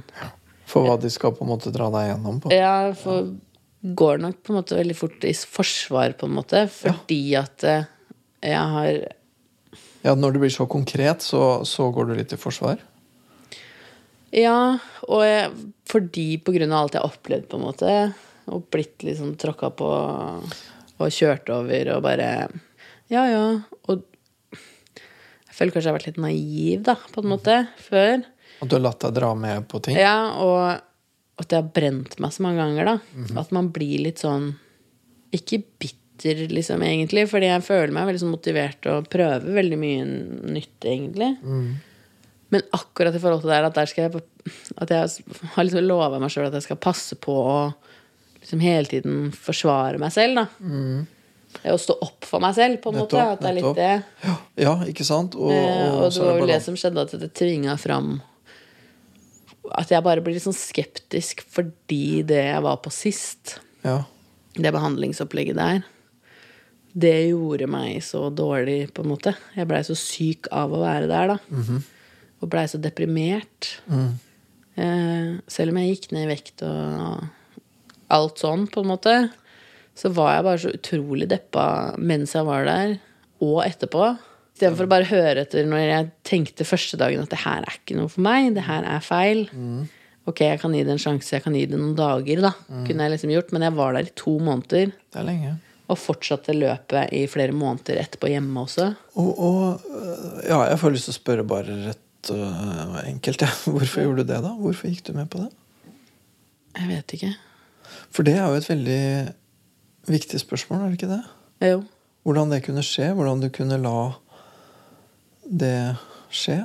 For 0.69 0.85
hva 0.85 0.97
de 1.01 1.09
skal 1.13 1.33
på 1.35 1.45
en 1.45 1.51
måte 1.51 1.73
dra 1.73 1.89
deg 1.93 2.11
gjennom 2.11 2.41
på. 2.43 2.51
Jeg 2.53 2.97
får, 3.01 3.31
går 4.01 4.21
nok 4.25 4.41
på 4.45 4.53
en 4.53 4.59
måte 4.59 4.77
veldig 4.77 4.97
fort 4.97 5.25
i 5.25 5.33
forsvar, 5.33 6.13
på 6.19 6.29
en 6.29 6.35
måte, 6.37 6.65
fordi 6.73 7.23
at 7.39 7.65
eh, 7.65 7.89
jeg 8.45 8.75
har 8.75 8.91
Ja, 10.05 10.13
Når 10.15 10.35
det 10.35 10.43
blir 10.45 10.53
så 10.53 10.69
konkret, 10.69 11.25
så, 11.25 11.65
så 11.67 11.89
går 11.91 12.07
du 12.07 12.15
litt 12.15 12.31
i 12.31 12.39
forsvar? 12.39 12.79
Ja, 14.31 14.77
og 15.09 15.23
jeg, 15.25 15.49
fordi 15.89 16.27
på 16.45 16.53
grunn 16.53 16.71
av 16.71 16.85
alt 16.85 16.95
jeg 16.95 17.01
har 17.01 17.09
opplevd, 17.09 17.47
på 17.49 17.57
en 17.57 17.65
måte, 17.65 17.93
og 18.49 18.67
blitt 18.71 19.03
liksom 19.05 19.33
tråkka 19.41 19.71
på 19.77 19.89
og 20.99 21.13
kjørt 21.15 21.49
over 21.55 21.93
og 21.95 22.03
bare 22.03 22.29
Ja, 23.09 23.23
ja. 23.25 23.43
Og 23.89 24.03
jeg 24.53 25.55
føler 25.55 25.73
kanskje 25.73 25.87
jeg 25.87 25.91
har 25.91 25.97
vært 25.97 26.09
litt 26.11 26.21
naiv, 26.21 26.83
da, 26.85 26.95
på 27.13 27.23
en 27.23 27.31
måte, 27.31 27.55
før. 27.89 28.21
At 28.59 28.67
du 28.67 28.75
har 28.75 28.83
latt 28.83 28.99
deg 29.05 29.13
dra 29.15 29.33
med 29.39 29.67
på 29.71 29.79
ting? 29.85 29.95
Ja, 29.99 30.33
og 30.43 30.81
at 31.39 31.47
det 31.51 31.55
har 31.61 31.69
brent 31.75 32.17
meg 32.19 32.33
så 32.35 32.43
mange 32.43 32.59
ganger, 32.59 32.85
da. 32.93 33.39
At 33.39 33.51
man 33.55 33.69
blir 33.75 34.01
litt 34.03 34.19
sånn 34.19 34.49
Ikke 35.35 35.61
bitter, 35.79 36.47
liksom, 36.51 36.81
egentlig, 36.83 37.27
fordi 37.31 37.47
jeg 37.47 37.63
føler 37.63 37.93
meg 37.95 38.09
veldig 38.09 38.19
sånn 38.25 38.33
motivert 38.33 38.87
og 38.91 39.05
prøver 39.13 39.45
veldig 39.55 39.77
mye 39.79 40.07
nytt, 40.57 40.83
egentlig. 40.83 41.29
Men 42.49 42.65
akkurat 42.73 43.13
i 43.15 43.21
forhold 43.21 43.43
til 43.45 43.51
det 43.53 43.59
at 43.69 43.77
der 43.77 43.85
skal 43.91 44.07
jeg 44.07 44.23
At 44.81 44.89
jeg 44.89 45.35
har 45.53 45.63
liksom 45.67 45.85
lova 45.85 46.17
meg 46.19 46.31
sjøl 46.33 46.47
at 46.49 46.57
jeg 46.57 46.65
skal 46.65 46.81
passe 46.81 47.15
på 47.21 47.31
å 47.45 47.59
liksom 48.41 48.59
hele 48.63 48.89
tiden 48.89 49.31
forsvare 49.35 49.99
meg 50.01 50.11
selv, 50.15 50.41
da. 50.41 50.47
Det 51.59 51.71
å 51.73 51.79
stå 51.81 51.95
opp 52.05 52.25
for 52.29 52.39
meg 52.43 52.53
selv, 52.57 52.81
på 52.83 52.91
en 52.91 52.99
måte. 53.01 53.17
At 53.21 53.39
det 53.41 53.49
er 53.49 53.55
litt 53.57 53.75
det. 53.77 53.93
Ja, 54.25 54.35
ja, 54.65 54.73
ikke 54.91 55.05
sant? 55.07 55.33
Og, 55.39 55.49
Eh, 55.53 55.87
og, 55.93 56.03
og 56.03 56.11
det 56.13 56.25
var 56.25 56.35
vel 56.41 56.51
det 56.51 56.59
som 56.65 56.75
skjedde, 56.77 57.05
at 57.07 57.15
det 57.23 57.31
tvinga 57.37 57.77
fram 57.81 58.19
At 59.77 59.89
jeg 59.93 60.03
bare 60.05 60.21
blir 60.23 60.33
litt 60.37 60.45
sånn 60.45 60.55
skeptisk 60.57 61.41
fordi 61.49 62.21
det 62.27 62.43
jeg 62.47 62.61
var 62.65 62.77
på 62.83 62.91
sist, 62.93 63.59
Ja. 63.85 64.03
det 64.55 64.73
behandlingsopplegget 64.73 65.55
der, 65.55 65.83
det 66.99 67.29
gjorde 67.29 67.67
meg 67.69 68.01
så 68.03 68.29
dårlig, 68.33 68.91
på 68.93 69.03
en 69.05 69.11
måte. 69.13 69.35
Jeg 69.55 69.67
blei 69.69 69.81
så 69.85 69.95
syk 69.95 70.47
av 70.51 70.71
å 70.73 70.81
være 70.81 71.07
der, 71.07 71.27
da. 71.35 71.37
Og 72.41 72.49
blei 72.49 72.63
så 72.67 72.79
deprimert. 72.81 73.75
Eh, 74.79 75.37
selv 75.47 75.71
om 75.71 75.77
jeg 75.77 75.91
gikk 75.95 76.11
ned 76.15 76.25
i 76.25 76.31
vekt 76.33 76.63
og 76.63 77.27
alt 78.09 78.39
sånn, 78.41 78.65
på 78.71 78.81
en 78.81 78.89
måte, 78.89 79.13
så 79.95 80.09
var 80.15 80.33
jeg 80.37 80.43
bare 80.47 80.61
så 80.63 80.73
utrolig 80.73 81.27
deppa 81.29 81.95
mens 81.99 82.33
jeg 82.33 82.45
var 82.47 82.65
der, 82.65 82.95
og 83.43 83.61
etterpå. 83.65 84.17
Istedenfor 84.59 84.89
å 84.89 84.91
bare 84.91 85.07
høre 85.07 85.45
etter 85.45 85.63
når 85.71 85.79
jeg 85.85 86.07
tenkte 86.27 86.65
første 86.67 86.97
dagen 86.99 87.21
at 87.23 87.31
det 87.31 87.39
her 87.45 87.63
er 87.63 87.77
ikke 87.77 87.95
noe 87.95 88.11
for 88.11 88.25
meg, 88.25 88.49
det 88.57 88.65
her 88.67 88.83
er 88.83 88.99
feil. 89.05 89.45
Ok, 90.27 90.41
jeg 90.43 90.59
kan 90.59 90.73
gi 90.75 90.81
det 90.83 90.91
en 90.97 90.99
sjanse, 90.99 91.31
jeg 91.31 91.45
kan 91.45 91.55
gi 91.55 91.61
det 91.71 91.79
noen 91.79 91.93
dager, 91.95 92.41
da. 92.43 92.51
Kunne 92.67 93.05
jeg 93.07 93.13
liksom 93.15 93.31
gjort, 93.31 93.53
Men 93.55 93.63
jeg 93.69 93.75
var 93.77 93.95
der 93.95 94.09
i 94.09 94.13
to 94.19 94.33
måneder, 94.43 94.91
Det 94.91 95.21
er 95.21 95.23
lenge. 95.29 95.53
og 95.87 95.97
fortsatte 95.97 96.53
løpet 96.53 97.13
i 97.15 97.23
flere 97.31 97.55
måneder 97.55 97.97
etterpå 98.03 98.27
hjemme 98.29 98.61
også. 98.67 98.89
Og, 99.15 99.31
og 99.39 99.87
øh, 99.89 100.43
ja, 100.49 100.59
jeg 100.73 100.79
får 100.83 100.93
lyst 100.93 101.07
til 101.07 101.15
å 101.15 101.19
spørre 101.21 101.47
bare 101.47 101.79
rett 101.87 102.31
og 102.35 102.99
enkelt. 103.05 103.41
Ja. 103.47 103.49
Hvorfor 103.73 104.03
gjorde 104.03 104.27
du 104.27 104.33
det, 104.33 104.41
da? 104.43 104.51
Hvorfor 104.59 104.91
gikk 104.91 105.05
du 105.07 105.13
med 105.15 105.31
på 105.31 105.39
det? 105.39 105.49
Jeg 106.77 106.91
vet 106.91 107.15
ikke. 107.15 107.31
For 108.11 108.27
det 108.27 108.35
er 108.35 108.43
jo 108.51 108.59
et 108.59 108.69
veldig 108.69 109.01
viktig 110.11 110.43
spørsmål, 110.43 110.83
er 110.83 110.91
det 110.91 110.99
ikke 110.99 111.13
det? 111.15 111.23
Jo. 111.71 111.79
Hvordan 112.27 112.51
det 112.51 112.65
kunne 112.67 112.83
skje? 112.85 113.13
Hvordan 113.15 113.39
du 113.41 113.47
kunne 113.55 113.79
la 113.81 113.95
det 115.49 115.95
skje? 116.29 116.61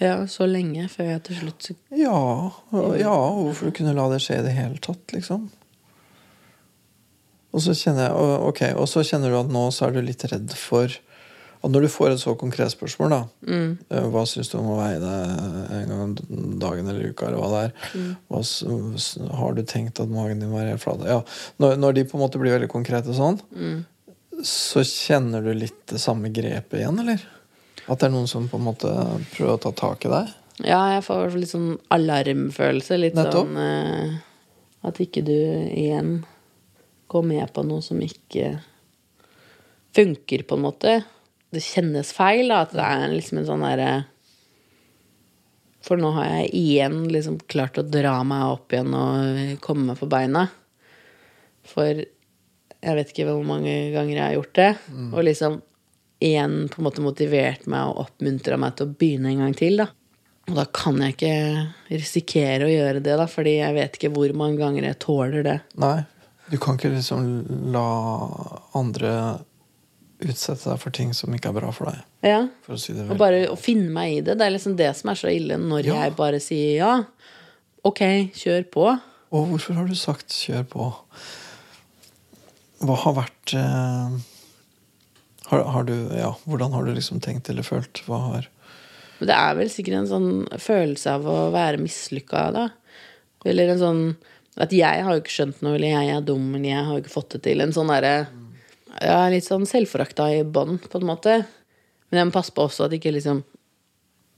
Ja, 0.00 0.14
så 0.32 0.46
lenge 0.48 0.86
før 0.88 1.10
jeg 1.12 1.22
til 1.26 1.36
slutt 1.42 1.66
Ja, 1.92 2.50
ja, 2.96 3.16
hvorfor 3.36 3.68
du 3.68 3.74
kunne 3.76 3.92
la 3.94 4.06
det 4.14 4.22
skje 4.24 4.38
i 4.40 4.46
det 4.46 4.54
hele 4.56 4.78
tatt, 4.80 5.12
liksom. 5.12 5.50
Og 7.50 7.62
så 7.64 7.74
kjenner 7.74 8.06
jeg, 8.08 8.14
ok, 8.46 8.60
og 8.78 8.86
så 8.88 9.02
kjenner 9.06 9.32
du 9.32 9.38
at 9.40 9.48
nå 9.52 9.64
så 9.74 9.88
er 9.88 9.96
du 9.96 10.04
litt 10.06 10.22
redd 10.30 10.52
for 10.56 10.86
at 11.60 11.68
når 11.74 11.84
du 11.84 11.88
får 11.92 12.14
et 12.14 12.20
så 12.22 12.32
konkret 12.40 12.70
spørsmål, 12.72 13.10
da 13.12 13.18
mm. 13.50 13.72
Hva 14.14 14.22
syns 14.30 14.48
du 14.48 14.54
om 14.62 14.70
å 14.72 14.78
veie 14.78 15.00
deg 15.02 15.72
en 15.76 15.90
gang 15.92 16.14
dagen 16.62 16.88
eller 16.88 17.10
uka, 17.10 17.26
eller 17.28 17.42
hva 17.42 17.50
det 17.52 17.64
er? 17.66 18.14
Hva, 18.30 18.40
s- 18.40 18.62
s- 18.96 19.18
har 19.42 19.58
du 19.58 19.60
tenkt 19.68 20.00
at 20.00 20.08
magen 20.08 20.40
din 20.40 20.54
var 20.54 20.64
helt 20.70 20.80
flat? 20.80 21.02
Ja, 21.04 21.18
når, 21.60 21.74
når 21.82 21.98
de 21.98 22.06
på 22.08 22.16
en 22.16 22.22
måte 22.24 22.40
blir 22.40 22.54
veldig 22.56 22.70
konkrete 22.72 23.12
sånn, 23.18 23.42
så 24.46 24.80
kjenner 24.88 25.44
du 25.44 25.52
litt 25.58 25.82
det 25.92 26.00
samme 26.00 26.30
grepet 26.32 26.80
igjen, 26.80 27.02
eller? 27.04 27.26
At 27.90 27.98
det 27.98 28.08
er 28.08 28.14
noen 28.14 28.28
som 28.30 28.46
på 28.50 28.58
en 28.60 28.68
måte 28.68 28.90
prøver 29.32 29.56
å 29.56 29.62
ta 29.64 29.72
tak 29.74 30.06
i 30.06 30.12
deg? 30.12 30.34
Ja, 30.60 30.80
jeg 30.94 31.04
får 31.06 31.16
i 31.16 31.22
hvert 31.22 31.32
fall 31.34 31.42
litt 31.42 31.54
sånn 31.54 31.70
alarmfølelse. 31.96 32.98
Litt 33.00 33.16
Nettopp. 33.18 33.48
sånn 33.48 33.56
uh, 33.58 34.18
At 34.86 35.00
ikke 35.02 35.24
du 35.26 35.34
igjen 35.34 36.20
går 37.10 37.24
med 37.26 37.50
på 37.54 37.64
noe 37.66 37.82
som 37.82 37.98
ikke 38.04 38.60
funker, 39.96 40.44
på 40.46 40.58
en 40.58 40.62
måte. 40.62 40.92
Det 41.50 41.62
kjennes 41.64 42.12
feil, 42.14 42.52
da. 42.52 42.62
At 42.62 42.76
det 42.76 42.86
er 42.86 43.16
liksom 43.16 43.40
en 43.40 43.48
sånn 43.48 43.66
derre 43.66 43.90
For 45.82 45.98
nå 45.98 46.12
har 46.14 46.28
jeg 46.28 46.52
igjen 46.60 47.02
liksom 47.10 47.40
klart 47.50 47.80
å 47.80 47.86
dra 47.86 48.20
meg 48.22 48.52
opp 48.52 48.74
igjen 48.74 48.94
og 48.94 49.56
komme 49.64 49.90
meg 49.90 49.98
på 49.98 50.10
beina. 50.12 50.44
For 51.66 52.04
jeg 52.80 52.96
vet 52.96 53.10
ikke 53.12 53.26
hvor 53.32 53.42
mange 53.48 53.74
ganger 53.94 54.14
jeg 54.14 54.22
har 54.22 54.36
gjort 54.36 54.54
det. 54.60 54.70
Og 55.10 55.24
liksom 55.26 55.58
igjen 56.20 56.68
på 56.70 56.80
en 56.80 56.86
måte 56.88 57.02
motivert 57.04 57.66
meg 57.70 57.88
og 57.90 58.04
oppmuntra 58.06 58.58
meg 58.60 58.76
til 58.76 58.86
å 58.88 58.94
begynne 59.00 59.32
en 59.32 59.42
gang 59.46 59.54
til. 59.56 59.76
da. 59.80 59.88
Og 60.50 60.56
da 60.58 60.64
kan 60.74 60.96
jeg 61.04 61.14
ikke 61.16 61.34
risikere 61.92 62.66
å 62.66 62.72
gjøre 62.72 63.02
det, 63.04 63.16
da, 63.20 63.26
fordi 63.30 63.58
jeg 63.60 63.74
vet 63.76 63.96
ikke 63.98 64.10
hvor 64.14 64.32
mange 64.36 64.58
ganger 64.60 64.88
jeg 64.88 64.98
tåler 65.04 65.44
det. 65.46 65.58
Nei, 65.80 66.00
du 66.50 66.56
kan 66.58 66.76
ikke 66.78 66.90
liksom 66.96 67.70
la 67.72 67.86
andre 68.78 69.12
utsette 70.20 70.68
deg 70.68 70.80
for 70.82 70.92
ting 70.92 71.14
som 71.16 71.32
ikke 71.32 71.48
er 71.52 71.56
bra 71.56 71.70
for 71.72 71.88
deg. 71.88 72.00
Ja. 72.26 72.40
For 72.66 72.76
si 72.80 72.92
det 72.92 73.06
Og 73.08 73.16
bare 73.20 73.46
å 73.48 73.56
finne 73.56 73.88
meg 73.94 74.16
i 74.18 74.20
det. 74.26 74.34
Det 74.36 74.44
er 74.48 74.52
liksom 74.56 74.74
det 74.76 74.90
som 74.98 75.12
er 75.12 75.20
så 75.20 75.30
ille 75.32 75.56
når 75.56 75.86
Ja. 75.86 76.00
jeg 76.04 76.16
bare 76.18 76.40
sier 76.44 76.74
ja. 76.76 76.94
Ok, 77.84 78.02
kjør 78.36 78.66
på. 78.74 78.88
Og 79.32 79.46
hvorfor 79.48 79.78
har 79.78 79.86
du 79.88 79.94
sagt 79.94 80.28
'kjør 80.28 80.64
på'? 80.68 80.92
Hva 82.80 82.96
har 82.96 83.14
vært 83.14 83.54
eh, 83.54 84.18
har, 85.50 85.64
har 85.74 85.86
du, 85.88 85.94
ja, 86.14 86.30
Hvordan 86.46 86.72
har 86.72 86.86
du 86.86 86.94
liksom 86.94 87.20
tenkt 87.22 87.50
eller 87.50 87.66
følt? 87.66 88.02
Hva 88.06 88.20
har 88.28 88.48
Det 89.20 89.34
er 89.34 89.56
vel 89.58 89.70
sikkert 89.72 90.00
en 90.00 90.10
sånn 90.10 90.30
følelse 90.62 91.16
av 91.18 91.26
å 91.28 91.38
være 91.52 91.80
mislykka, 91.82 92.44
da. 92.54 92.68
Eller 93.44 93.74
en 93.74 93.80
sånn 93.80 94.02
At 94.60 94.74
jeg 94.74 95.04
har 95.04 95.16
jo 95.16 95.22
ikke 95.22 95.34
skjønt 95.34 95.62
noe, 95.64 95.76
eller 95.78 95.94
jeg 95.94 96.14
er 96.14 96.26
dum, 96.26 96.50
men 96.54 96.66
jeg 96.68 96.84
har 96.84 96.94
jo 96.94 97.02
ikke 97.02 97.16
fått 97.16 97.36
det 97.36 97.44
til. 97.48 97.62
En 97.64 97.74
sånn 97.74 97.90
derre 97.92 98.14
Ja, 99.00 99.22
litt 99.30 99.46
sånn 99.46 99.68
selvforakta 99.70 100.26
i 100.34 100.42
bånn, 100.42 100.80
på 100.82 100.98
en 100.98 101.08
måte. 101.08 101.36
Men 102.10 102.18
jeg 102.18 102.28
må 102.28 102.34
passe 102.34 102.54
på 102.54 102.64
også 102.66 102.88
at 102.88 102.96
ikke 102.96 103.12
liksom 103.14 103.44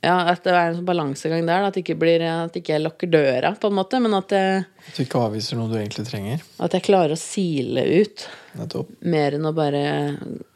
Ja, 0.03 0.17
at 0.33 0.43
det 0.43 0.51
er 0.51 0.73
en 0.73 0.77
sånn 0.81 0.87
balansegang 0.89 1.45
der. 1.47 1.69
At, 1.69 1.77
ikke 1.79 1.95
blir, 1.99 2.25
at 2.27 2.57
ikke 2.59 2.75
jeg 2.75 2.83
lukker 2.83 3.11
døra, 3.13 3.53
på 3.55 3.71
en 3.71 3.77
måte. 3.79 4.01
Men 4.03 4.17
at 4.19 4.33
jeg, 4.35 4.65
At 4.83 4.97
du 4.99 5.03
ikke 5.05 5.21
avviser 5.29 5.61
noe 5.61 5.71
du 5.71 5.77
egentlig 5.79 6.05
trenger? 6.09 6.43
at 6.59 6.75
jeg 6.75 6.83
klarer 6.89 7.15
å 7.15 7.21
sile 7.21 7.85
ut. 8.03 8.25
Nettopp. 8.59 8.91
Mer 9.15 9.37
enn 9.39 9.47
å 9.47 9.53
bare 9.55 9.83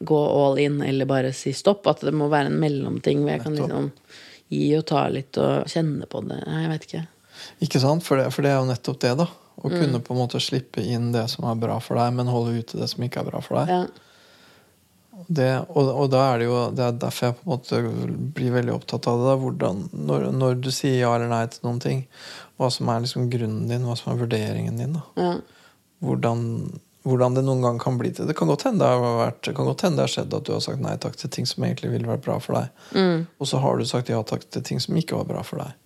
gå 0.03 0.19
all 0.43 0.59
in 0.59 0.81
eller 0.83 1.07
bare 1.07 1.31
si 1.35 1.53
stopp. 1.55 1.87
At 1.87 2.03
det 2.03 2.11
må 2.11 2.27
være 2.33 2.51
en 2.51 2.59
mellomting 2.59 3.23
hvor 3.23 3.31
jeg 3.37 3.45
kan 3.45 3.55
liksom 3.55 3.91
gi 4.51 4.65
og 4.77 4.83
ta 4.91 5.05
litt 5.11 5.39
og 5.39 5.67
kjenne 5.71 6.07
på 6.11 6.23
det. 6.27 6.41
Jeg 6.43 6.73
vet 6.73 6.87
ikke. 6.89 7.05
Ikke 7.63 7.81
sant? 7.83 8.03
For 8.03 8.19
det, 8.19 8.27
for 8.35 8.43
det 8.43 8.51
er 8.51 8.59
jo 8.59 8.67
nettopp 8.67 8.99
det, 9.05 9.13
da. 9.23 9.29
Å 9.57 9.71
kunne 9.71 10.03
på 10.05 10.13
en 10.13 10.19
måte 10.19 10.39
slippe 10.43 10.83
inn 10.85 11.09
det 11.15 11.23
som 11.31 11.47
er 11.49 11.55
bra 11.57 11.79
for 11.81 11.97
deg, 11.97 12.11
men 12.19 12.29
holde 12.29 12.59
ute 12.59 12.77
det 12.77 12.91
som 12.91 13.01
ikke 13.07 13.23
er 13.23 13.31
bra 13.31 13.39
for 13.41 13.61
deg. 13.63 13.71
Ja. 13.73 14.06
Det, 15.27 15.51
og, 15.73 15.87
og 15.89 16.09
da 16.13 16.19
er 16.29 16.39
det 16.39 16.45
jo 16.45 16.57
Det 16.77 16.83
er 16.85 16.97
derfor 17.01 17.25
jeg 17.25 17.35
på 17.35 17.41
en 17.43 17.51
måte 17.51 17.79
blir 18.37 18.53
veldig 18.53 18.73
opptatt 18.75 19.07
av 19.09 19.19
det. 19.19 19.29
Da, 19.29 19.37
hvordan, 19.41 19.79
når, 20.07 20.27
når 20.37 20.59
du 20.61 20.69
sier 20.71 20.99
ja 21.01 21.13
eller 21.15 21.31
nei 21.31 21.43
til 21.51 21.65
noen 21.65 21.79
ting, 21.83 22.03
hva 22.57 22.69
som 22.73 22.89
er 22.93 23.03
liksom 23.03 23.29
grunnen 23.33 23.69
din, 23.69 23.85
hva 23.87 23.97
som 23.97 24.13
er 24.13 24.19
vurderingen 24.21 24.77
din. 24.81 24.99
Ja. 25.17 25.37
hvordan, 26.05 26.41
hvordan 27.07 27.37
det 27.37 27.43
noen 27.47 27.61
gang 27.65 27.79
kan 27.81 27.97
bli 27.97 28.11
til. 28.13 28.27
Det 28.29 28.35
kan 28.37 28.49
godt 28.49 28.67
hende 28.67 28.85
det 28.85 28.91
har, 28.93 29.17
vært, 29.21 29.49
kan 29.49 29.69
godt 29.69 29.85
hende 29.85 30.01
det 30.01 30.05
har 30.05 30.13
skjedd 30.13 30.35
at 30.37 30.47
du 30.47 30.53
har 30.53 30.63
sagt 30.65 30.83
nei 30.83 30.95
takk 31.01 31.17
til 31.17 31.31
ting 31.33 31.47
som 31.49 31.65
egentlig 31.65 31.91
ville 31.93 32.09
vært 32.09 32.25
bra 32.25 32.37
for 32.43 32.59
deg. 32.59 32.83
Og 33.41 33.49
så 33.49 33.61
har 33.63 33.77
du 33.77 33.87
sagt 33.89 34.11
ja 34.13 34.21
takk 34.27 34.45
til 34.53 34.65
ting 34.67 34.81
som 34.83 34.97
ikke 34.99 35.17
var 35.17 35.29
bra 35.29 35.43
for 35.47 35.63
deg. 35.63 35.77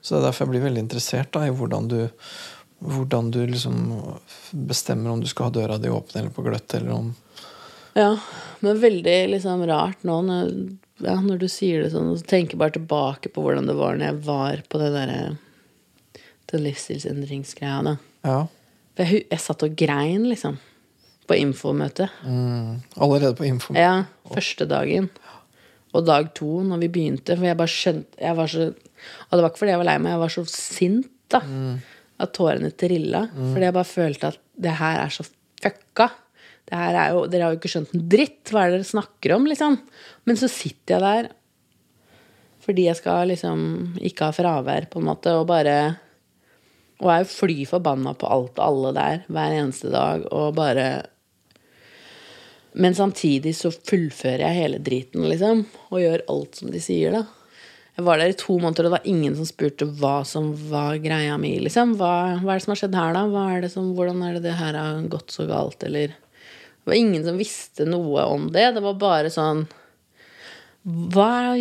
Så 0.00 0.14
det 0.14 0.20
er 0.20 0.28
derfor 0.28 0.46
jeg 0.46 0.54
blir 0.54 0.66
veldig 0.68 0.84
interessert 0.86 1.32
da, 1.34 1.46
i 1.46 1.54
hvordan 1.54 1.90
du, 1.90 2.00
hvordan 2.86 3.30
du 3.34 3.40
liksom 3.50 3.78
bestemmer 4.68 5.14
om 5.14 5.22
du 5.22 5.30
skal 5.30 5.50
ha 5.50 5.56
døra 5.58 5.78
di 5.82 5.90
åpen 5.90 6.20
eller 6.20 6.34
på 6.34 6.44
gløtt, 6.46 6.74
eller 6.78 6.94
om 7.00 7.14
ja. 7.96 8.10
Men 8.64 8.78
veldig 8.80 9.16
liksom 9.34 9.64
rart 9.68 10.04
nå 10.08 10.20
når, 10.24 10.52
ja, 11.04 11.16
når 11.20 11.42
du 11.42 11.48
sier 11.52 11.82
det 11.84 11.90
sånn, 11.92 12.12
og 12.12 12.20
så 12.20 12.28
tenker 12.30 12.60
bare 12.60 12.76
tilbake 12.78 13.32
på 13.32 13.42
hvordan 13.44 13.68
det 13.68 13.76
var 13.76 13.98
når 13.98 14.08
jeg 14.10 14.20
var 14.26 14.62
på 14.70 14.80
det 14.80 14.92
derre 14.94 15.18
Den 16.52 16.62
livsstilsendringsgreia, 16.62 17.82
da. 17.82 17.96
Ja. 18.22 18.38
For 18.96 19.04
Jeg, 19.04 19.26
jeg 19.32 19.42
satt 19.42 19.64
og 19.66 19.74
grein, 19.76 20.28
liksom. 20.30 20.60
På 21.26 21.34
infomøte. 21.34 22.06
Mm, 22.22 22.84
allerede 23.02 23.34
på 23.34 23.48
infomøtet? 23.48 23.82
Ja, 23.82 24.30
første 24.30 24.68
dagen. 24.70 25.10
Og 25.96 26.04
dag 26.06 26.28
to, 26.38 26.60
når 26.62 26.84
vi 26.84 26.90
begynte. 26.92 27.34
For 27.34 27.48
jeg 27.48 27.58
bare 27.58 27.72
skjønte 27.72 28.22
jeg 28.22 28.36
var 28.38 28.52
så, 28.52 28.68
Og 28.70 29.32
det 29.34 29.42
var 29.42 29.50
ikke 29.50 29.62
fordi 29.64 29.74
jeg 29.74 29.80
var 29.82 29.88
lei 29.90 29.96
meg, 30.04 30.14
jeg 30.14 30.22
var 30.22 30.34
så 30.36 30.44
sint 30.52 31.10
da. 31.34 31.40
At 32.22 32.32
tårene 32.38 32.70
trilla. 32.78 33.26
Fordi 33.34 33.66
jeg 33.66 33.76
bare 33.76 33.90
følte 33.90 34.30
at 34.30 34.40
det 34.56 34.76
her 34.78 35.02
er 35.02 35.12
så 35.12 35.26
fucka. 35.26 36.08
Jo, 36.66 37.26
dere 37.30 37.46
har 37.46 37.54
jo 37.54 37.60
ikke 37.60 37.70
skjønt 37.70 37.92
en 37.94 38.06
dritt. 38.10 38.50
Hva 38.50 38.64
er 38.64 38.72
det 38.72 38.80
dere 38.80 38.88
snakker 38.88 39.36
om, 39.36 39.46
liksom? 39.46 39.76
Men 40.26 40.38
så 40.40 40.50
sitter 40.50 40.96
jeg 40.96 41.04
der 41.06 41.34
fordi 42.66 42.88
jeg 42.88 42.98
skal 42.98 43.28
liksom 43.30 43.60
ikke 44.02 44.26
ha 44.26 44.34
fravær, 44.34 44.88
på 44.90 44.98
en 44.98 45.06
måte, 45.06 45.30
og 45.38 45.46
bare 45.46 46.00
Og 46.98 47.10
er 47.12 47.20
jo 47.22 47.28
fly 47.28 47.66
forbanna 47.68 48.14
på 48.16 48.26
alt 48.26 48.56
og 48.56 48.64
alle 48.64 48.90
der 48.96 49.20
hver 49.28 49.52
eneste 49.54 49.92
dag, 49.92 50.24
og 50.32 50.56
bare 50.56 51.06
Men 52.74 52.94
samtidig 52.94 53.54
så 53.54 53.70
fullfører 53.70 54.42
jeg 54.48 54.58
hele 54.58 54.78
driten, 54.82 55.28
liksom. 55.30 55.64
Og 55.92 56.02
gjør 56.02 56.26
alt 56.28 56.58
som 56.58 56.72
de 56.72 56.80
sier, 56.82 57.14
da. 57.14 57.22
Jeg 57.96 58.04
var 58.04 58.18
der 58.18 58.34
i 58.34 58.36
to 58.36 58.58
måneder, 58.58 58.84
og 58.84 58.90
det 58.90 58.96
var 58.98 59.08
ingen 59.08 59.36
som 59.38 59.46
spurte 59.48 59.86
hva 59.96 60.18
som 60.28 60.50
var 60.68 60.98
greia 61.00 61.38
mi, 61.40 61.54
liksom. 61.62 61.94
Hva, 61.96 62.42
hva 62.42 62.52
er 62.52 62.58
det 62.58 62.66
som 62.66 62.74
har 62.74 62.80
skjedd 62.82 62.98
her, 62.98 63.16
da? 63.16 63.44
Er 63.54 63.68
som, 63.72 63.94
hvordan 63.96 64.20
er 64.26 64.36
det 64.36 64.42
det 64.50 64.58
her 64.58 64.76
har 64.76 65.06
gått 65.08 65.32
så 65.32 65.46
galt, 65.48 65.86
eller 65.86 66.12
Det 66.86 66.92
var 66.92 67.00
ingen 67.02 67.24
som 67.26 67.34
visste 67.34 67.82
noe 67.82 68.22
om 68.30 68.44
det. 68.54 68.68
Det 68.76 68.80
var 68.84 68.94
bare 68.94 69.30
sånn 69.34 69.64
hva, 70.86 71.56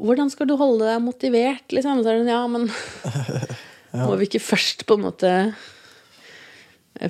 Hvordan 0.00 0.30
skal 0.32 0.48
du 0.48 0.54
holde 0.56 0.86
deg 0.88 1.02
motivert, 1.04 1.66
liksom? 1.68 1.98
Så 2.00 2.08
er 2.08 2.16
det 2.16 2.22
sånn, 2.22 2.30
ja, 2.32 2.46
men 2.48 2.70
Må 4.08 4.14
vi 4.16 4.24
ikke 4.24 4.40
først 4.40 4.86
på 4.88 4.96
en 4.96 5.04
måte 5.04 5.32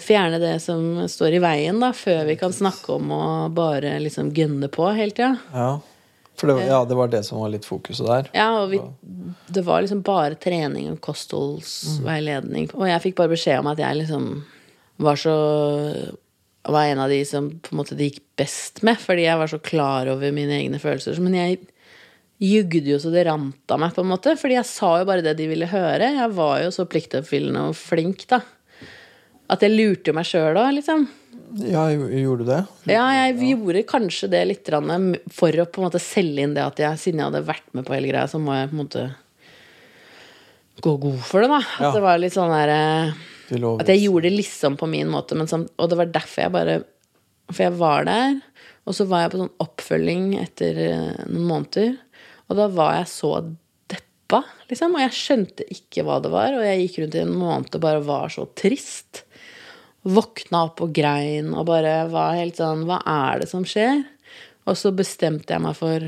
fjerne 0.02 0.40
det 0.42 0.56
som 0.64 0.98
står 1.06 1.36
i 1.36 1.42
veien, 1.44 1.78
da, 1.78 1.92
før 1.94 2.24
vi 2.26 2.34
kan 2.40 2.50
snakke 2.54 2.96
om 2.96 3.12
å 3.14 3.22
bare 3.54 3.92
liksom 4.02 4.32
gønne 4.34 4.66
på 4.74 4.88
hele 4.96 5.14
tida? 5.14 5.36
Ja. 5.54 5.70
For 6.40 6.50
det, 6.50 6.64
ja, 6.72 6.80
det 6.88 6.96
var 6.98 7.12
det 7.12 7.20
som 7.28 7.38
var 7.38 7.52
litt 7.52 7.68
fokuset 7.68 8.06
der. 8.08 8.30
Ja, 8.34 8.48
og 8.62 8.72
vi, 8.72 8.80
det 9.46 9.62
var 9.62 9.84
liksom 9.84 10.02
bare 10.02 10.38
trening 10.42 10.88
og 10.90 10.98
kostholdsveiledning. 11.04 12.70
Og 12.74 12.88
jeg 12.88 13.04
fikk 13.06 13.18
bare 13.22 13.34
beskjed 13.36 13.62
om 13.62 13.70
at 13.70 13.82
jeg 13.82 14.02
liksom 14.02 14.26
var 15.06 15.22
så 15.22 15.36
Var 16.68 16.90
en 16.90 16.98
av 17.00 17.08
de 17.08 17.22
som 17.24 17.46
på 17.50 17.72
en 17.72 17.78
måte 17.80 17.96
det 17.96 18.10
gikk 18.10 18.22
best 18.36 18.82
med, 18.84 18.98
fordi 19.00 19.24
jeg 19.24 19.38
var 19.40 19.48
så 19.48 19.58
klar 19.64 20.10
over 20.12 20.32
mine 20.36 20.58
egne 20.58 20.80
følelser. 20.82 21.16
Men 21.24 21.34
jeg 21.38 21.60
jugde 22.40 22.92
jo 22.92 22.98
så 23.00 23.12
det 23.12 23.24
rant 23.28 23.72
av 23.72 23.80
meg, 23.80 23.94
på 23.96 24.04
en 24.04 24.10
måte. 24.12 24.34
Fordi 24.40 24.58
jeg 24.58 24.68
sa 24.68 24.98
jo 25.00 25.08
bare 25.08 25.24
det 25.24 25.36
de 25.38 25.48
ville 25.48 25.68
høre. 25.70 26.12
Jeg 26.18 26.34
var 26.36 26.60
jo 26.64 26.74
så 26.74 26.84
pliktoppfyllende 26.88 27.70
og 27.70 27.78
flink, 27.78 28.26
da. 28.28 28.42
At 29.50 29.64
jeg 29.64 29.72
lurte 29.74 30.14
meg 30.14 30.28
sjøl 30.28 30.60
òg, 30.60 30.74
liksom. 30.76 31.08
Ja, 31.66 31.88
gjorde 31.90 32.44
du 32.44 32.50
det? 32.52 32.60
Ja, 32.92 33.08
jeg 33.24 33.40
gjorde 33.42 33.82
kanskje 33.88 34.28
det 34.30 34.44
litt 34.46 34.68
for 35.34 35.50
å 35.50 35.64
på 35.66 35.80
en 35.80 35.88
måte 35.88 35.98
selge 36.02 36.44
inn 36.44 36.54
det 36.54 36.62
at 36.62 36.78
jeg, 36.78 37.00
siden 37.02 37.18
jeg 37.24 37.32
hadde 37.32 37.48
vært 37.48 37.66
med 37.74 37.88
på 37.88 37.96
hele 37.96 38.12
greia, 38.12 38.28
så 38.30 38.38
må 38.38 38.54
jeg 38.54 38.70
på 38.70 38.76
en 38.76 38.82
måte 38.84 39.08
gå 40.80 40.94
god 41.02 41.18
for 41.26 41.42
det, 41.42 41.50
da. 41.50 41.58
At 41.58 41.80
Ja. 41.88 41.90
det 41.96 42.02
var 42.04 42.18
litt 42.22 42.36
sånn 42.36 42.52
derre 42.54 42.78
lover. 42.80 43.26
At 43.82 43.90
jeg 43.92 44.04
gjorde 44.04 44.28
det 44.28 44.36
liksom 44.36 44.76
på 44.80 44.88
min 44.90 45.10
måte, 45.10 45.38
sam- 45.50 45.68
og 45.76 45.90
det 45.90 45.98
var 45.98 46.12
derfor 46.14 46.44
jeg 46.44 46.52
bare 46.54 46.82
For 47.50 47.64
jeg 47.64 47.78
var 47.80 48.04
der, 48.06 48.36
og 48.86 48.94
så 48.94 49.06
var 49.10 49.24
jeg 49.24 49.32
på 49.32 49.40
sånn 49.40 49.56
oppfølging 49.64 50.26
etter 50.38 50.76
eh, 50.84 51.24
noen 51.26 51.48
måneder, 51.48 51.96
og 52.46 52.60
da 52.60 52.68
var 52.70 52.92
jeg 52.94 53.08
så 53.10 53.30
deppa, 53.90 54.44
liksom, 54.70 54.94
og 54.94 55.02
jeg 55.02 55.16
skjønte 55.18 55.66
ikke 55.74 56.04
hva 56.06 56.20
det 56.22 56.30
var, 56.30 56.54
og 56.54 56.62
jeg 56.62 56.84
gikk 56.84 57.00
rundt 57.00 57.16
i 57.18 57.24
en 57.24 57.34
måned 57.34 57.74
og 57.74 57.82
bare 57.82 58.04
var 58.06 58.30
så 58.30 58.46
trist. 58.54 59.24
Våkna 60.06 60.62
opp 60.68 60.78
og 60.86 60.94
grein 60.94 61.50
og 61.50 61.66
bare 61.68 62.06
var 62.08 62.38
helt 62.38 62.56
sånn 62.56 62.86
Hva 62.88 63.02
er 63.04 63.42
det 63.42 63.50
som 63.50 63.66
skjer? 63.68 64.04
Og 64.70 64.78
så 64.78 64.94
bestemte 64.96 65.52
jeg 65.52 65.60
meg 65.60 65.74
for 65.76 66.06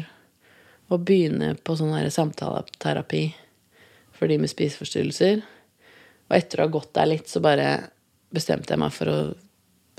å 0.93 0.99
begynne 1.01 1.57
på 1.59 1.77
sånn 1.77 1.93
samtaleterapi 2.13 3.25
for 4.17 4.31
de 4.31 4.39
med 4.39 4.53
spiseforstyrrelser. 4.53 5.43
Og 6.33 6.39
etter 6.39 6.63
å 6.63 6.67
ha 6.67 6.73
gått 6.73 6.95
der 6.97 7.11
litt, 7.11 7.29
så 7.29 7.43
bare 7.45 7.69
bestemte 8.33 8.73
jeg 8.73 8.81
meg 8.81 8.95
for 8.97 9.13
å 9.13 9.19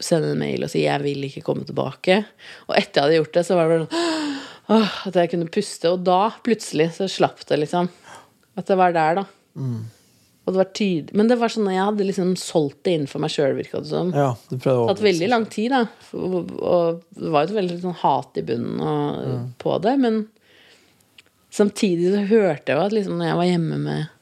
sende 0.01 0.31
en 0.33 0.41
mail 0.41 0.65
og 0.65 0.71
si 0.73 0.81
'jeg 0.81 1.03
vil 1.03 1.29
ikke 1.29 1.45
komme 1.45 1.65
tilbake'. 1.69 2.25
Og 2.67 2.75
etter 2.75 2.97
jeg 2.97 3.03
hadde 3.05 3.19
gjort 3.21 3.33
det, 3.37 3.45
så 3.45 3.55
var 3.55 3.69
det 3.69 3.77
sånn 3.83 4.39
åh, 4.73 5.07
at 5.07 5.13
jeg 5.13 5.29
kunne 5.29 5.51
puste. 5.53 5.91
Og 5.91 6.03
da 6.03 6.33
plutselig 6.43 6.93
så 6.97 7.07
slapp 7.07 7.45
det, 7.45 7.59
liksom. 7.61 7.89
At 8.57 8.65
det 8.65 8.77
var 8.79 8.93
der, 8.95 9.21
da. 9.21 9.25
Og 10.43 10.51
det 10.51 10.59
var 10.59 10.71
tydelig 10.75 11.15
Men 11.15 11.29
det 11.29 11.37
var 11.39 11.51
sånn 11.53 11.67
at 11.69 11.75
jeg 11.77 11.87
hadde 11.87 12.05
liksom 12.09 12.31
solgt 12.35 12.83
det 12.83 12.95
inn 12.97 13.07
for 13.07 13.23
meg 13.23 13.31
sjøl, 13.31 13.55
virka 13.55 13.79
det 13.79 13.91
som. 13.93 14.11
Ja, 14.11 14.33
det 14.49 14.59
prøvde 14.59 14.81
å 14.83 14.87
tatt 14.89 15.05
veldig 15.05 15.29
lang 15.29 15.45
tid, 15.45 15.71
da. 15.71 15.85
Og, 16.17 17.03
det 17.15 17.29
var 17.29 17.45
jo 17.45 17.51
et 17.51 17.59
veldig 17.61 17.77
sånn 17.83 18.01
hat 18.01 18.41
i 18.41 18.45
bunnen 18.49 18.81
og, 18.81 19.53
på 19.61 19.77
det. 19.85 19.93
Men 20.03 20.25
samtidig 21.53 22.11
så 22.11 22.25
hørte 22.33 22.73
jeg 22.73 22.79
jo 22.79 22.87
at 22.87 22.97
liksom, 22.97 23.21
når 23.21 23.31
jeg 23.31 23.39
var 23.39 23.49
hjemme 23.51 23.79
med 23.85 24.12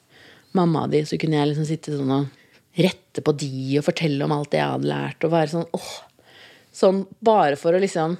mamma 0.57 0.85
di, 0.91 1.03
så 1.07 1.19
kunne 1.21 1.39
jeg 1.39 1.51
liksom 1.51 1.67
sitte 1.69 1.95
sånn 1.95 2.13
og 2.15 2.79
rette 2.81 3.23
på 3.23 3.33
de 3.35 3.79
og 3.79 3.85
fortelle 3.87 4.23
om 4.25 4.33
alt 4.35 4.51
det 4.53 4.61
jeg 4.61 4.73
hadde 4.75 4.91
lært, 4.91 5.27
og 5.27 5.33
være 5.33 5.53
sånn 5.53 5.67
åh. 5.77 5.91
Sånn 6.71 7.03
bare 7.19 7.57
for 7.59 7.75
å 7.75 7.81
liksom 7.83 8.15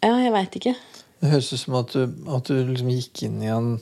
Ja, 0.00 0.14
jeg 0.16 0.32
veit 0.32 0.54
ikke. 0.56 0.72
Det 1.20 1.28
høres 1.28 1.50
ut 1.52 1.60
som 1.60 1.76
at 1.82 1.92
du, 1.92 2.06
at 2.32 2.48
du 2.48 2.56
liksom 2.70 2.88
gikk 2.94 3.26
inn 3.26 3.42
i 3.44 3.50
en 3.52 3.74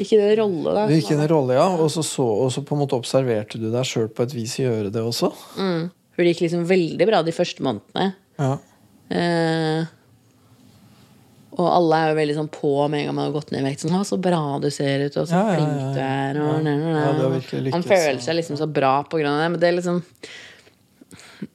Gikk 0.00 0.14
inn 0.16 0.22
i 0.22 0.28
en 0.30 0.38
rolle, 0.38 0.72
da. 0.72 0.86
Du 0.88 0.94
gikk 0.96 1.10
inn 1.12 1.20
i 1.20 1.26
en 1.26 1.32
rolle, 1.34 1.56
ja, 1.58 1.66
og 1.76 1.90
så, 1.92 2.00
så, 2.06 2.24
og 2.24 2.48
så 2.54 2.62
på 2.64 2.72
en 2.72 2.80
måte 2.80 2.96
observerte 2.96 3.60
du 3.60 3.66
deg 3.68 3.84
sjøl 3.84 4.08
på 4.08 4.24
et 4.24 4.32
vis 4.32 4.54
gjøre 4.62 4.88
det 4.94 5.02
også. 5.04 5.28
Mm. 5.60 5.90
For 6.14 6.24
det 6.24 6.32
gikk 6.32 6.46
liksom 6.46 6.62
veldig 6.70 7.08
bra 7.10 7.20
de 7.26 7.34
første 7.36 7.66
månedene. 7.66 8.06
Ja. 8.40 8.54
Eh, 9.12 9.90
og 11.60 11.68
alle 11.70 11.98
er 12.00 12.12
jo 12.12 12.18
veldig 12.20 12.36
sånn 12.40 12.50
på 12.54 12.72
med 12.88 13.02
en 13.02 13.10
gang 13.10 13.16
man 13.18 13.28
har 13.28 13.34
gått 13.36 13.52
ned 13.54 13.62
i 13.62 13.68
vekt. 13.68 13.84
Sånn, 13.84 13.96
'Å, 13.96 14.04
så 14.08 14.18
bra 14.20 14.42
du 14.62 14.70
ser 14.72 15.06
ut, 15.06 15.16
og 15.16 15.28
så 15.28 15.36
Ja, 15.38 15.54
flink 15.54 15.94
du 15.94 16.00
er', 16.00 16.40
og 16.40 16.64
Ja. 16.64 16.76
Ja, 17.00 17.12
du 17.60 17.70
Man 17.70 17.82
føler 17.86 18.20
seg 18.20 18.38
liksom 18.40 18.56
så 18.60 18.70
bra 18.70 19.02
på 19.04 19.20
grunn 19.20 19.34
av 19.34 19.44
det, 19.44 19.50
men 19.50 19.60
det 19.60 19.68
er 19.68 19.76
liksom 19.80 20.02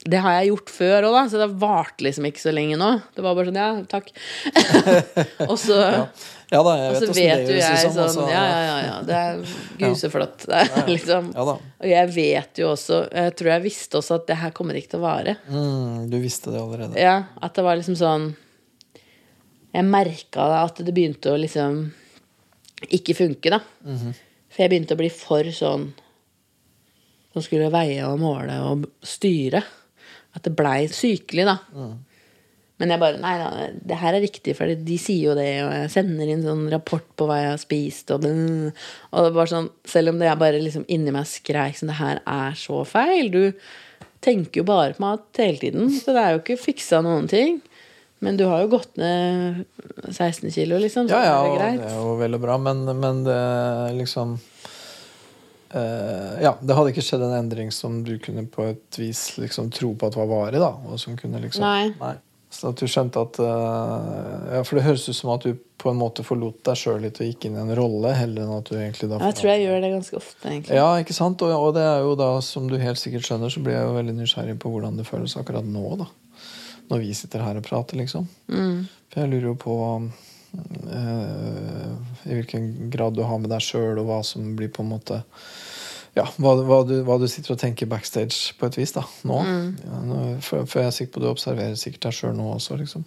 Det 0.02 0.18
har 0.18 0.40
jeg 0.40 0.50
gjort 0.50 0.70
før 0.70 1.04
òg, 1.06 1.12
da, 1.14 1.22
så 1.30 1.38
det 1.38 1.60
varte 1.60 2.02
liksom 2.02 2.26
ikke 2.26 2.42
så 2.42 2.52
lenge 2.52 2.76
nå. 2.76 3.02
Det 3.14 3.22
var 3.22 3.34
bare 3.34 3.46
sånn 3.46 3.60
'ja, 3.60 3.84
takk'. 3.86 4.10
og 5.50 5.58
så 5.58 5.78
ja 6.46 6.62
da, 6.62 6.76
jeg 6.78 6.90
vet 6.94 7.08
vet 7.10 7.40
det 7.42 7.54
jo 7.56 7.58
jeg 7.58 7.78
som. 7.82 7.92
sånn 7.92 8.04
altså. 8.04 8.24
Ja, 8.30 8.42
ja, 8.46 8.58
ja. 8.62 8.76
ja 8.86 8.96
det 9.02 9.16
er 9.18 9.54
guseflott. 9.80 10.46
Det 10.46 10.60
er 10.62 10.90
liksom 10.94 11.32
Ja. 11.34 11.42
Og 11.42 11.88
jeg 11.90 12.10
vet 12.14 12.60
jo 12.62 12.70
også 12.70 13.00
Jeg 13.10 13.34
tror 13.36 13.50
jeg 13.50 13.64
visste 13.66 13.98
også 13.98 14.20
at 14.20 14.26
det 14.30 14.36
her 14.38 14.52
kommer 14.54 14.78
ikke 14.78 14.94
til 14.94 15.00
å 15.02 15.06
vare. 15.08 15.36
Mm, 15.50 16.06
du 16.12 16.18
visste 16.22 16.54
det 16.54 16.60
allerede. 16.62 17.00
Ja, 17.02 17.24
at 17.42 17.54
det 17.58 17.64
var 17.66 17.78
liksom 17.80 17.98
sånn 17.98 18.28
Jeg 19.76 19.84
merka 19.84 20.46
at 20.62 20.80
det 20.80 20.94
begynte 20.96 21.34
å 21.34 21.36
liksom 21.40 21.82
ikke 22.96 23.14
funke, 23.18 23.52
da. 23.52 23.60
For 24.52 24.64
jeg 24.64 24.72
begynte 24.72 24.96
å 24.96 25.00
bli 25.00 25.08
for 25.12 25.44
sånn 25.52 25.90
Som 27.34 27.44
skulle 27.44 27.68
veie 27.72 28.00
og 28.08 28.20
måle 28.22 28.56
og 28.64 28.86
styre. 29.04 29.60
At 30.36 30.44
det 30.48 30.54
blei 30.56 30.86
sykelig, 30.88 31.44
da. 31.48 31.58
Men 32.76 32.92
jeg 32.92 33.00
bare 33.00 33.20
Nei 33.20 33.34
da, 33.40 33.50
det 33.88 33.96
her 34.00 34.16
er 34.16 34.24
riktig, 34.24 34.52
for 34.56 34.68
de 34.68 34.96
sier 35.00 35.30
jo 35.30 35.34
det, 35.36 35.48
og 35.64 35.70
jeg 35.72 35.92
sender 35.94 36.28
inn 36.28 36.44
sånn 36.44 36.66
rapport 36.72 37.06
på 37.16 37.28
hva 37.28 37.38
jeg 37.40 37.52
har 37.54 37.60
spist, 37.62 38.10
og. 38.12 38.24
Og 38.24 39.28
det 39.28 39.32
var 39.36 39.52
sånn 39.52 39.70
Selv 39.88 40.12
om 40.12 40.18
det 40.20 40.28
jeg 40.28 40.40
bare 40.42 40.60
liksom 40.60 40.84
inni 40.88 41.14
meg 41.14 41.28
skreik 41.30 41.76
sånn 41.78 41.92
Det 41.92 42.00
her 42.00 42.20
er 42.24 42.56
så 42.60 42.82
feil. 42.88 43.30
Du 43.32 43.52
tenker 44.24 44.60
jo 44.60 44.66
bare 44.68 44.96
på 44.96 45.04
mat 45.04 45.40
hele 45.40 45.60
tiden, 45.60 45.88
så 45.92 46.12
det 46.12 46.22
er 46.22 46.34
jo 46.34 46.42
ikke 46.42 46.58
fiksa 46.60 47.00
noen 47.04 47.28
ting. 47.30 47.60
Men 48.24 48.36
du 48.36 48.46
har 48.48 48.62
jo 48.64 48.70
gått 48.78 48.96
ned 48.96 49.64
16 50.08 50.50
kilo, 50.50 50.78
liksom, 50.80 51.08
så 51.08 51.18
Ja, 51.18 51.24
ja, 51.24 51.40
det 51.52 51.64
er 51.66 51.80
det 51.82 51.90
er 51.90 51.98
jo 52.00 52.14
vel 52.20 52.38
og 52.38 52.40
bra, 52.40 52.56
men, 52.58 52.84
men 52.96 53.24
det 53.26 53.40
liksom 53.98 54.38
eh, 55.76 56.42
Ja, 56.42 56.54
det 56.60 56.78
hadde 56.78 56.94
ikke 56.94 57.04
skjedd 57.04 57.26
en 57.26 57.36
endring 57.36 57.72
som 57.74 58.00
du 58.06 58.16
kunne 58.22 58.46
på 58.48 58.70
et 58.70 59.00
vis 59.00 59.28
liksom 59.40 59.68
tro 59.74 59.92
på 59.94 60.08
at 60.08 60.16
var 60.16 60.30
varig, 60.30 60.62
da. 60.62 60.72
Og 60.88 61.00
som 61.02 61.18
kunne 61.18 61.42
liksom 61.44 61.66
Nei. 61.66 62.16
Så 62.56 62.70
at 62.70 62.80
du 62.80 62.88
skjønte 62.88 63.20
at 63.20 63.38
eh, 63.42 64.56
Ja, 64.56 64.64
for 64.64 64.78
det 64.78 64.86
høres 64.86 65.08
ut 65.10 65.18
som 65.18 65.34
at 65.34 65.44
du 65.44 65.56
på 65.76 65.92
en 65.92 65.98
måte 66.00 66.24
forlot 66.24 66.62
deg 66.64 66.78
sjøl 66.80 67.02
litt 67.04 67.18
og 67.20 67.28
gikk 67.28 67.44
inn 67.46 67.58
i 67.58 67.60
en 67.60 67.74
rolle, 67.76 68.14
heller 68.16 68.46
enn 68.46 68.54
at 68.56 68.70
du 68.70 68.78
egentlig 68.78 69.10
da 69.10 69.18
Jeg 69.20 69.36
tror 69.38 69.50
jeg 69.52 69.66
gjør 69.66 69.82
det 69.84 69.90
ganske 69.92 70.16
ofte, 70.18 70.40
egentlig. 70.48 70.78
Ja, 70.78 70.86
ikke 71.02 71.14
sant? 71.14 71.42
Og, 71.44 71.52
og 71.52 71.74
det 71.76 71.84
er 71.84 72.00
jo 72.00 72.14
da, 72.18 72.30
som 72.42 72.70
du 72.70 72.78
helt 72.80 72.98
sikkert 72.98 73.28
skjønner, 73.28 73.52
så 73.52 73.60
blir 73.62 73.76
jeg 73.76 73.84
jo 73.84 73.92
veldig 73.98 74.14
nysgjerrig 74.16 74.56
på 74.62 74.72
hvordan 74.72 74.96
det 74.96 75.04
føles 75.06 75.36
akkurat 75.36 75.68
nå, 75.68 75.84
da. 76.00 76.08
Når 76.90 77.02
vi 77.02 77.14
sitter 77.18 77.42
her 77.42 77.58
og 77.58 77.66
prater, 77.66 77.98
liksom. 77.98 78.28
Mm. 78.52 78.86
For 79.10 79.22
jeg 79.22 79.32
lurer 79.32 79.48
jo 79.50 79.56
på 79.58 79.76
eh, 80.94 81.88
i 82.30 82.36
hvilken 82.38 82.90
grad 82.92 83.16
du 83.16 83.24
har 83.26 83.40
med 83.42 83.50
deg 83.52 83.64
sjøl, 83.64 83.98
og 84.00 84.08
hva 84.10 84.20
som 84.26 84.54
blir 84.58 84.70
på 84.72 84.84
en 84.84 84.92
måte 84.94 85.22
Ja, 86.16 86.24
hva, 86.40 86.54
hva, 86.64 86.80
du, 86.88 86.94
hva 87.04 87.18
du 87.20 87.26
sitter 87.28 87.52
og 87.52 87.60
tenker 87.60 87.90
backstage 87.90 88.54
på 88.56 88.70
et 88.70 88.78
vis, 88.78 88.94
da. 88.96 89.02
Nå. 89.28 89.42
Ja, 89.84 90.00
nå 90.06 90.20
for, 90.40 90.64
for 90.64 90.80
jeg 90.80 90.92
er 90.92 90.96
sikker 90.96 91.12
på 91.16 91.20
at 91.20 91.26
du 91.26 91.32
observerer 91.34 91.76
sikkert 91.80 92.08
deg 92.08 92.16
sjøl 92.16 92.36
nå 92.38 92.48
også, 92.54 92.78
liksom. 92.80 93.04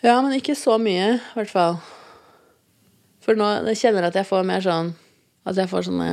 Ja, 0.00 0.16
men 0.24 0.32
ikke 0.32 0.56
så 0.56 0.78
mye, 0.80 1.18
i 1.18 1.36
hvert 1.36 1.52
fall. 1.52 1.76
For 3.20 3.36
nå 3.36 3.50
jeg 3.68 3.80
kjenner 3.82 4.06
jeg 4.06 4.14
at 4.14 4.20
jeg 4.22 4.28
får 4.30 4.46
mer 4.48 4.62
sånn 4.64 4.94
At 5.44 5.58
jeg 5.60 5.68
får 5.68 5.90
sånne 5.90 6.06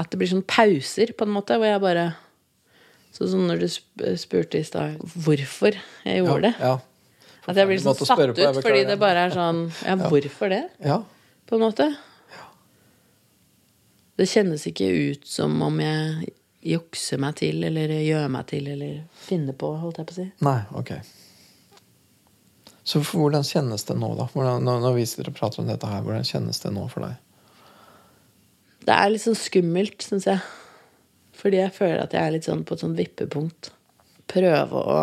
At 0.00 0.08
det 0.08 0.16
blir 0.16 0.30
sånn 0.30 0.46
pauser, 0.48 1.12
på 1.12 1.26
en 1.26 1.34
måte, 1.34 1.58
hvor 1.60 1.68
jeg 1.68 1.82
bare 1.82 2.06
Sånn 3.12 3.44
når 3.48 3.60
du 3.60 3.68
spurte 4.16 4.60
i 4.60 4.64
stad 4.64 4.96
hvorfor 5.12 5.76
jeg 6.06 6.22
gjorde 6.22 6.48
det. 6.48 6.54
Ja. 6.60 6.78
At 7.42 7.58
jeg 7.58 7.68
blir 7.68 7.76
liksom 7.76 7.96
sånn 7.98 8.08
satt 8.08 8.22
ut, 8.30 8.38
på, 8.38 8.62
fordi 8.62 8.84
det 8.88 8.96
bare 9.02 9.26
er 9.26 9.34
sånn 9.34 9.64
Ja, 9.82 9.96
hvorfor 10.00 10.52
det? 10.52 10.62
ja. 10.84 11.02
På 11.48 11.58
en 11.58 11.64
måte. 11.66 11.88
Det 14.16 14.28
kjennes 14.30 14.62
ikke 14.68 14.86
ut 15.10 15.26
som 15.28 15.56
om 15.64 15.80
jeg 15.82 16.32
jukser 16.72 17.18
meg 17.20 17.34
til, 17.40 17.64
eller 17.66 17.90
gjør 17.98 18.28
meg 18.30 18.46
til, 18.52 18.68
eller 18.70 19.02
finner 19.24 19.56
på, 19.58 19.72
holdt 19.82 19.98
jeg 19.98 20.08
på 20.08 20.14
å 20.14 20.18
si. 20.20 20.26
Nei, 20.46 20.60
ok. 20.78 20.92
Så 22.86 23.02
hvordan 23.02 23.44
kjennes 23.46 23.84
det 23.88 23.96
nå, 23.98 24.12
da? 24.18 24.28
Hvordan, 24.32 24.64
når 24.66 24.96
vi 24.96 25.04
sitter 25.10 25.32
og 25.32 25.36
prater 25.38 25.62
om 25.62 25.68
dette 25.68 25.90
her, 25.90 26.02
hvordan 26.06 26.24
kjennes 26.28 26.62
det 26.62 26.72
nå 26.74 26.86
for 26.92 27.06
deg? 27.08 27.18
Det 28.86 28.94
er 28.94 29.12
litt 29.12 29.22
sånn 29.22 29.38
skummelt, 29.38 30.02
syns 30.02 30.26
jeg. 30.30 30.40
Fordi 31.42 31.58
jeg 31.58 31.74
føler 31.74 32.04
at 32.04 32.14
jeg 32.14 32.22
er 32.22 32.34
litt 32.36 32.46
sånn 32.46 32.62
på 32.66 32.76
et 32.76 32.84
sånn 32.84 32.96
vippepunkt. 32.98 33.72
Prøve 34.30 34.82
å 34.82 35.00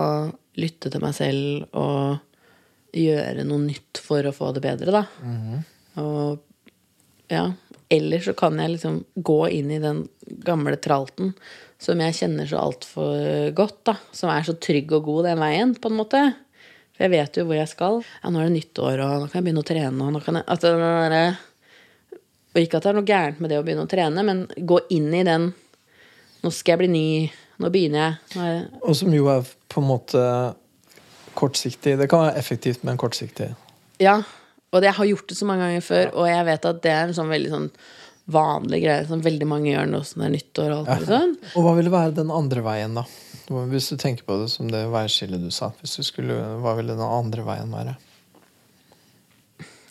lytte 0.59 0.91
til 0.91 1.03
meg 1.03 1.15
selv 1.17 1.77
og 1.77 2.95
gjøre 2.95 3.43
noe 3.45 3.67
nytt 3.67 3.99
for 4.01 4.25
å 4.25 4.33
få 4.35 4.53
det 4.55 4.63
bedre, 4.63 5.01
da. 5.01 5.03
Og 6.01 6.39
ja. 7.29 7.49
Eller 7.89 8.21
så 8.21 8.35
kan 8.37 8.57
jeg 8.61 8.75
liksom 8.75 9.01
gå 9.15 9.39
inn 9.49 9.71
i 9.73 9.81
den 9.81 10.03
gamle 10.45 10.77
tralten 10.81 11.33
som 11.81 12.01
jeg 12.03 12.17
kjenner 12.17 12.49
så 12.49 12.59
altfor 12.61 13.51
godt, 13.57 13.79
da. 13.91 13.95
Som 14.15 14.31
er 14.33 14.45
så 14.45 14.55
trygg 14.61 14.91
og 14.97 15.07
god, 15.07 15.29
den 15.29 15.43
veien, 15.43 15.75
på 15.75 15.91
en 15.91 15.99
måte. 15.99 16.23
For 16.95 17.07
jeg 17.07 17.15
vet 17.15 17.39
jo 17.39 17.45
hvor 17.47 17.57
jeg 17.57 17.71
skal. 17.71 18.01
Ja, 18.21 18.31
nå 18.31 18.41
er 18.41 18.49
det 18.49 18.57
nyttår, 18.57 18.99
og 19.05 19.13
nå 19.23 19.29
kan 19.29 19.39
jeg 19.39 19.47
begynne 19.47 19.63
å 19.63 19.69
trene, 19.69 20.05
og 20.05 20.15
nå 20.15 20.21
kan 20.25 20.39
jeg 20.39 20.47
at 20.55 20.65
det 20.65 20.73
der, 20.79 21.39
Og 22.49 22.61
ikke 22.63 22.79
at 22.79 22.85
det 22.85 22.91
er 22.91 22.97
noe 22.97 23.09
gærent 23.09 23.39
med 23.39 23.53
det 23.53 23.59
å 23.59 23.65
begynne 23.65 23.85
å 23.85 23.89
trene, 23.89 24.25
men 24.25 24.45
gå 24.57 24.81
inn 24.95 25.13
i 25.13 25.25
den 25.27 25.51
Nå 26.43 26.51
skal 26.55 26.75
jeg 26.75 26.81
bli 26.83 26.89
ny. 26.93 27.05
Nå 27.59 27.71
begynner 27.73 28.03
jeg. 28.05 28.17
Nå 28.35 28.47
jeg 28.47 28.65
Og 28.81 28.95
som 28.95 29.13
jo 29.13 29.29
er 29.31 29.47
på 29.69 29.81
en 29.83 29.89
måte 29.89 30.25
kortsiktig. 31.39 31.97
Det 31.99 32.07
kan 32.11 32.25
være 32.27 32.39
effektivt, 32.39 32.83
men 32.87 32.99
kortsiktig. 32.99 33.51
Ja, 33.99 34.19
og 34.71 34.85
jeg 34.85 34.95
har 34.95 35.09
gjort 35.09 35.31
det 35.31 35.37
så 35.39 35.47
mange 35.49 35.65
ganger 35.65 35.83
før, 35.85 36.11
og 36.13 36.29
jeg 36.29 36.45
vet 36.47 36.67
at 36.69 36.83
det 36.83 36.91
er 36.93 37.07
en 37.07 37.17
sånn 37.17 37.31
veldig 37.31 37.51
sånn 37.53 37.71
vanlig 38.29 38.83
greie 38.83 39.05
som 39.09 39.23
veldig 39.25 39.47
mange 39.49 39.71
gjør 39.71 39.87
nå 39.89 40.03
som 40.05 40.21
det 40.21 40.27
er 40.27 40.33
nyttår 40.35 40.67
og 40.69 40.79
alt 40.83 40.99
mulig 40.99 41.09
sånn. 41.09 41.31
Og 41.57 41.65
hva 41.65 41.71
ville 41.79 41.93
være 41.93 42.15
den 42.19 42.33
andre 42.33 42.63
veien, 42.65 42.99
da? 42.99 43.05
Hvis 43.71 43.89
du 43.89 43.95
tenker 43.97 44.27
på 44.27 44.37
det 44.43 44.51
som 44.53 44.69
det 44.69 44.83
veiskillet 44.93 45.41
du 45.41 45.49
sa. 45.53 45.71
Hvis 45.81 45.95
du 45.97 46.05
skulle, 46.05 46.37
hva 46.61 46.75
ville 46.77 46.93
den 46.93 47.01
andre 47.01 47.45
veien 47.47 47.73
være? 47.73 47.95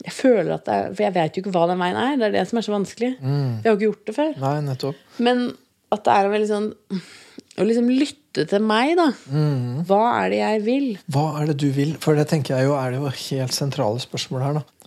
Jeg 0.06 0.14
føler 0.14 0.52
at 0.54 0.68
det 0.68 0.74
er 0.76 0.92
For 0.94 1.04
jeg 1.04 1.14
vet 1.16 1.36
jo 1.36 1.42
ikke 1.42 1.52
hva 1.56 1.64
den 1.68 1.80
veien 1.82 1.98
er. 1.98 2.12
Det 2.20 2.28
er 2.28 2.36
det 2.36 2.44
som 2.48 2.60
er 2.60 2.64
så 2.68 2.72
vanskelig. 2.76 3.10
Jeg 3.18 3.64
har 3.64 3.72
jo 3.72 3.78
ikke 3.80 3.88
gjort 3.88 4.04
det 4.06 4.14
før. 4.14 4.36
Nei, 4.44 4.52
nettopp. 4.68 5.00
Men 5.26 5.42
at 5.94 6.04
det 6.04 6.14
er 6.14 6.30
veldig 6.32 6.48
sånn 6.50 6.70
Å 7.58 7.64
liksom 7.66 7.88
lytte 7.90 8.44
til 8.46 8.62
meg, 8.62 8.92
da. 8.98 9.08
Hva 9.88 10.02
er 10.20 10.28
det 10.30 10.36
jeg 10.38 10.58
vil? 10.62 10.88
Hva 11.10 11.24
er 11.40 11.48
det 11.50 11.56
du 11.58 11.70
vil? 11.74 11.96
For 11.98 12.14
det 12.14 12.28
tenker 12.30 12.54
jeg 12.54 12.68
jo 12.68 12.76
er 12.78 12.92
det 12.94 13.00
jo 13.00 13.10
helt 13.10 13.56
sentrale 13.56 13.98
spørsmål 14.02 14.44
her, 14.44 14.60
da. 14.60 14.78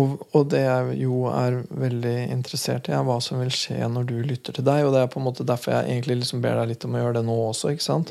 Og, 0.00 0.24
og 0.34 0.48
det 0.50 0.62
jeg 0.64 0.96
jo 1.04 1.20
er 1.30 1.60
veldig 1.70 2.14
interessert 2.32 2.88
i, 2.88 2.94
er 2.96 3.04
hva 3.06 3.20
som 3.22 3.38
vil 3.38 3.52
skje 3.54 3.76
når 3.92 4.08
du 4.08 4.14
lytter 4.26 4.56
til 4.56 4.66
deg. 4.66 4.82
Og 4.86 4.94
det 4.94 5.04
er 5.04 5.12
på 5.12 5.20
en 5.20 5.26
måte 5.28 5.46
derfor 5.46 5.76
jeg 5.76 5.92
egentlig 5.92 6.16
liksom 6.22 6.42
ber 6.42 6.56
deg 6.58 6.72
litt 6.72 6.86
om 6.88 6.96
å 6.96 7.02
gjøre 7.02 7.18
det 7.20 7.24
nå 7.28 7.36
også. 7.50 7.74
ikke 7.74 7.86
sant? 7.86 8.10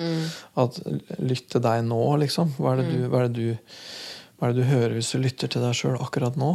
At 0.59 0.79
lytt 1.19 1.49
til 1.51 1.65
deg 1.65 1.83
nå, 1.89 1.99
liksom. 2.23 2.53
Hva 2.59 2.75
er, 2.75 2.83
det 2.83 2.93
du, 2.93 3.09
hva, 3.09 3.23
er 3.23 3.33
det 3.33 3.41
du, 3.41 3.75
hva 4.37 4.47
er 4.47 4.53
det 4.53 4.63
du 4.63 4.69
hører 4.69 4.95
hvis 4.95 5.11
du 5.11 5.19
lytter 5.25 5.51
til 5.51 5.65
deg 5.65 5.75
sjøl 5.81 5.99
akkurat 5.99 6.39
nå? 6.39 6.53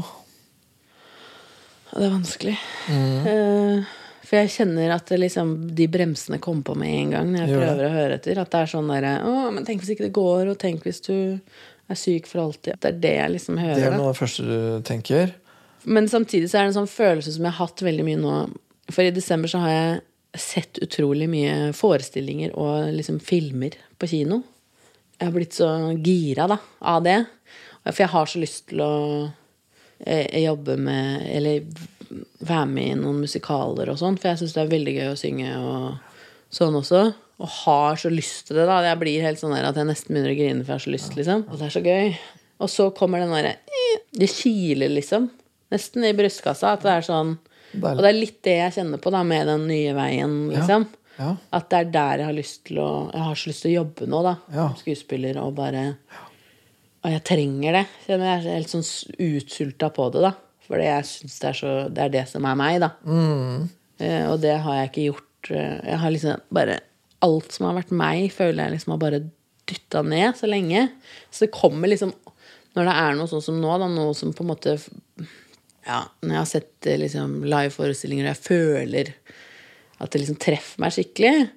Det 1.92 2.04
er 2.06 2.12
vanskelig. 2.14 2.56
Eh, 2.88 3.96
for 4.28 4.36
jeg 4.36 4.52
kjenner 4.52 4.92
at 4.92 5.08
det 5.08 5.16
liksom, 5.22 5.52
de 5.72 5.86
bremsene 5.88 6.36
kommer 6.44 6.66
på 6.68 6.74
med 6.76 6.92
en 6.92 7.12
gang 7.14 7.28
når 7.32 7.46
jeg 7.46 7.60
prøver 7.62 7.86
å 7.86 7.92
høre 7.94 8.16
etter. 8.18 8.40
At 8.42 8.50
det 8.52 8.60
er 8.60 8.70
sånn 8.74 8.90
derre 8.92 9.12
Å, 9.24 9.34
men 9.54 9.64
tenk 9.64 9.80
hvis 9.80 9.94
ikke 9.94 10.04
det 10.04 10.16
går, 10.18 10.50
og 10.52 10.58
tenk 10.60 10.84
hvis 10.84 11.00
du 11.06 11.14
er 11.88 11.96
syk 11.96 12.28
for 12.28 12.42
alltid. 12.42 12.76
Det 12.76 12.90
er 12.90 12.98
det 13.06 13.14
jeg 13.14 13.34
liksom 13.38 13.60
hører. 13.62 13.80
Det 13.80 13.86
er 13.88 13.96
noe 13.96 14.10
av 14.10 14.12
det 14.12 14.20
første 14.20 14.44
du 14.44 14.84
tenker. 14.84 15.32
Men 15.88 16.10
samtidig 16.12 16.50
så 16.50 16.58
er 16.58 16.66
det 16.66 16.74
en 16.74 16.78
sånn 16.82 16.92
følelse 16.92 17.32
som 17.38 17.48
jeg 17.48 17.56
har 17.56 17.70
hatt 17.70 17.86
veldig 17.88 18.04
mye 18.04 18.20
nå. 18.20 18.36
For 18.92 19.08
i 19.08 19.16
desember 19.16 19.48
så 19.48 19.62
har 19.64 19.72
jeg 19.72 19.98
sett 20.44 20.80
utrolig 20.84 21.28
mye 21.32 21.72
forestillinger 21.76 22.52
og 22.60 22.92
liksom 22.98 23.22
filmer 23.24 23.80
på 23.96 24.12
kino. 24.12 24.42
Jeg 25.16 25.24
har 25.24 25.34
blitt 25.34 25.56
så 25.56 25.72
gira 26.04 26.50
da, 26.52 26.60
av 26.84 27.00
det. 27.06 27.22
For 27.88 28.04
jeg 28.04 28.12
har 28.12 28.28
så 28.28 28.44
lyst 28.44 28.68
til 28.68 28.84
å 28.84 28.94
eh, 30.04 30.42
jobbe 30.44 30.76
med 30.76 31.24
Eller 31.32 31.64
være 32.40 32.66
med 32.70 32.90
i 32.92 32.98
noen 32.98 33.22
musikaler 33.24 33.90
og 33.92 33.98
sånn. 34.00 34.18
For 34.20 34.32
jeg 34.32 34.42
syns 34.42 34.54
det 34.56 34.62
er 34.64 34.74
veldig 34.74 34.94
gøy 34.98 35.08
å 35.12 35.18
synge 35.18 35.54
og 35.60 36.14
sånn 36.54 36.78
også. 36.78 37.02
Og 37.38 37.50
har 37.60 37.98
så 38.00 38.10
lyst 38.10 38.48
til 38.48 38.58
det, 38.58 38.66
da. 38.66 38.80
Jeg 38.82 38.98
blir 38.98 39.22
helt 39.22 39.40
sånn 39.40 39.54
der 39.54 39.68
at 39.68 39.76
jeg 39.78 39.86
nesten 39.86 40.14
begynner 40.14 40.34
å 40.34 40.38
grine, 40.38 40.64
for 40.64 40.74
jeg 40.74 40.80
har 40.80 40.86
så 40.86 40.94
lyst, 40.94 41.16
liksom. 41.18 41.44
Og 41.46 41.60
det 41.60 41.68
er 41.68 41.74
så 41.76 41.82
gøy. 41.84 42.14
Og 42.58 42.70
så 42.72 42.88
kommer 42.90 43.22
den 43.22 43.30
derre 43.30 43.54
Det 44.18 44.26
kiler, 44.32 44.90
liksom. 44.90 45.28
Nesten 45.70 46.06
i 46.08 46.14
brystkassa. 46.16 46.74
At 46.74 46.86
det 46.86 46.94
er 46.96 47.06
sånn 47.06 47.36
Og 47.78 48.00
det 48.02 48.08
er 48.08 48.16
litt 48.16 48.40
det 48.46 48.56
jeg 48.56 48.74
kjenner 48.78 49.02
på 49.02 49.12
da 49.14 49.20
med 49.26 49.46
den 49.46 49.68
nye 49.70 49.92
veien, 49.96 50.38
liksom. 50.54 50.88
Ja. 51.18 51.34
At 51.54 51.68
det 51.70 51.78
er 51.78 51.92
der 51.94 52.22
jeg 52.22 52.28
har 52.28 52.36
lyst 52.36 52.60
til 52.68 52.78
å 52.82 52.88
Jeg 53.10 53.24
har 53.26 53.38
så 53.38 53.50
lyst 53.50 53.64
til 53.64 53.72
å 53.72 53.76
jobbe 53.80 54.10
nå, 54.10 54.24
da. 54.26 54.34
Ja. 54.54 54.66
Skuespiller, 54.78 55.40
og 55.42 55.54
bare 55.58 55.84
Og 57.04 57.12
jeg 57.14 57.22
trenger 57.28 57.78
det. 57.78 57.86
Jeg 58.08 58.18
er 58.18 58.46
helt 58.48 58.72
sånn 58.72 58.86
utsulta 59.28 59.92
på 59.94 60.10
det, 60.14 60.26
da. 60.26 60.34
Fordi 60.68 60.84
jeg 60.84 61.04
syns 61.08 61.38
det 61.40 61.52
Det 61.96 62.02
er 62.04 62.08
det 62.12 62.24
som 62.28 62.44
er 62.44 62.54
meg, 62.60 62.80
da. 62.84 62.90
Eh, 63.98 64.24
og 64.30 64.40
det 64.44 64.58
har 64.62 64.74
jeg 64.82 64.90
ikke 64.90 65.06
gjort. 65.08 65.50
eh, 65.50 65.80
Jeg 65.88 65.98
har 65.98 66.10
liksom 66.14 66.40
bare 66.52 66.78
Alt 67.22 67.50
som 67.52 67.66
har 67.66 67.74
vært 67.80 67.90
meg, 67.90 68.28
føler 68.30 68.64
jeg 68.68 68.72
liksom 68.76 68.92
har 68.94 68.98
bare 69.02 69.22
dytta 69.66 70.02
ned 70.06 70.36
så 70.38 70.46
lenge. 70.46 70.84
Så 71.32 71.46
det 71.46 71.50
kommer 71.56 71.88
liksom 71.90 72.12
Når 72.76 72.84
det 72.84 72.94
er 72.94 73.14
noe 73.18 73.26
sånn 73.26 73.42
som 73.42 73.58
nå, 73.60 73.78
da, 73.80 73.88
noe 73.88 74.14
som 74.14 74.32
på 74.32 74.44
en 74.44 74.52
måte 74.52 74.76
Ja, 75.88 76.04
når 76.22 76.30
jeg 76.34 76.38
har 76.38 76.50
sett 76.52 76.86
eh, 76.86 76.98
liksom 77.00 77.42
liveforestillinger 77.48 78.28
og 78.28 78.34
jeg 78.34 78.44
føler 78.44 79.14
at 80.00 80.12
det 80.12 80.20
liksom 80.20 80.36
treffer 80.38 80.78
meg 80.84 80.92
skikkelig, 80.94 81.48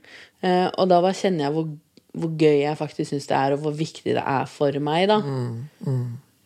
eh, 0.41 0.67
og 0.79 0.87
da 0.89 0.97
kjenner 1.13 1.43
jeg 1.45 1.53
hvor, 1.53 1.67
hvor 2.17 2.31
gøy 2.41 2.61
jeg 2.63 2.77
faktisk 2.79 3.11
syns 3.11 3.27
det 3.29 3.35
er, 3.37 3.53
og 3.53 3.59
hvor 3.61 3.75
viktig 3.77 4.15
det 4.15 4.23
er 4.23 4.47
for 4.49 4.71
meg, 4.81 5.03
da. 5.11 5.19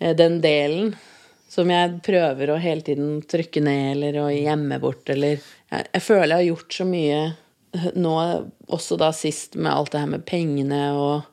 Eh, 0.02 0.12
Den 0.18 0.42
delen 0.44 0.96
som 1.56 1.72
jeg 1.72 2.00
prøver 2.04 2.52
å 2.52 2.60
hele 2.60 2.84
tiden 2.84 3.22
trykke 3.24 3.64
ned 3.64 3.86
eller 3.94 4.20
å 4.26 4.28
gjemme 4.34 4.80
bort, 4.84 5.08
eller 5.14 5.38
jeg, 5.38 5.86
jeg 5.88 6.04
føler 6.04 6.34
jeg 6.34 6.42
har 6.42 6.50
gjort 6.50 6.80
så 6.80 6.88
mye 6.90 7.20
nå, 7.96 8.16
også 8.72 8.98
da 9.00 9.12
sist 9.16 9.56
med 9.60 9.72
alt 9.72 9.94
det 9.94 10.04
her 10.04 10.12
med 10.12 10.26
pengene 10.28 10.82
og 10.96 11.32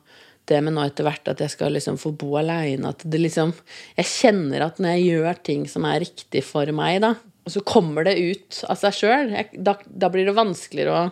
det 0.49 0.59
med 0.63 0.75
nå 0.75 0.83
etter 0.83 1.07
hvert 1.07 1.29
at 1.31 1.41
jeg 1.43 1.53
skal 1.53 1.75
liksom 1.75 1.97
få 1.99 2.11
bo 2.19 2.35
aleine, 2.39 2.91
at 2.91 3.03
det 3.07 3.21
liksom 3.21 3.53
Jeg 3.95 4.09
kjenner 4.09 4.65
at 4.65 4.79
når 4.81 4.97
jeg 4.97 5.05
gjør 5.13 5.43
ting 5.47 5.67
som 5.71 5.87
er 5.87 6.01
riktig 6.03 6.43
for 6.43 6.67
meg, 6.75 6.99
da, 7.03 7.13
så 7.47 7.63
kommer 7.63 8.07
det 8.07 8.17
ut 8.19 8.63
av 8.67 8.79
seg 8.79 8.97
sjøl, 8.97 9.35
da, 9.55 9.77
da 9.87 10.09
blir 10.11 10.27
det 10.27 10.35
vanskeligere 10.35 10.95
å, 10.99 11.11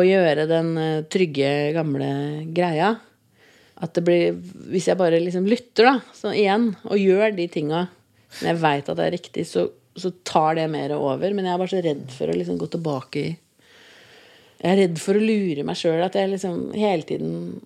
å 0.00 0.04
gjøre 0.06 0.48
den 0.48 0.76
eh, 0.80 1.04
trygge, 1.12 1.50
gamle 1.76 2.12
greia. 2.56 2.94
At 3.82 3.96
det 3.96 4.04
blir 4.06 4.38
Hvis 4.72 4.88
jeg 4.88 5.00
bare 5.00 5.20
liksom 5.20 5.48
lytter, 5.50 5.90
da, 5.90 5.94
så 6.16 6.32
igjen, 6.32 6.70
og 6.88 7.00
gjør 7.00 7.36
de 7.36 7.48
tinga 7.52 7.86
når 8.40 8.48
jeg 8.48 8.60
veit 8.62 8.88
at 8.88 8.96
det 8.96 9.06
er 9.06 9.16
riktig, 9.16 9.46
så, 9.46 9.66
så 9.96 10.12
tar 10.24 10.54
det 10.56 10.68
mer 10.72 10.94
over. 10.96 11.34
Men 11.36 11.44
jeg 11.44 11.54
er 11.54 11.58
bare 11.58 11.74
så 11.74 11.82
redd 11.84 12.06
for 12.14 12.32
å 12.32 12.36
liksom 12.38 12.58
gå 12.58 12.70
tilbake 12.72 13.16
i 13.26 13.30
Jeg 14.62 14.70
er 14.72 14.76
redd 14.84 14.98
for 15.02 15.18
å 15.18 15.22
lure 15.26 15.64
meg 15.66 15.76
sjøl. 15.76 16.00
At 16.06 16.14
jeg 16.14 16.30
liksom 16.30 16.72
hele 16.78 17.02
tiden 17.02 17.60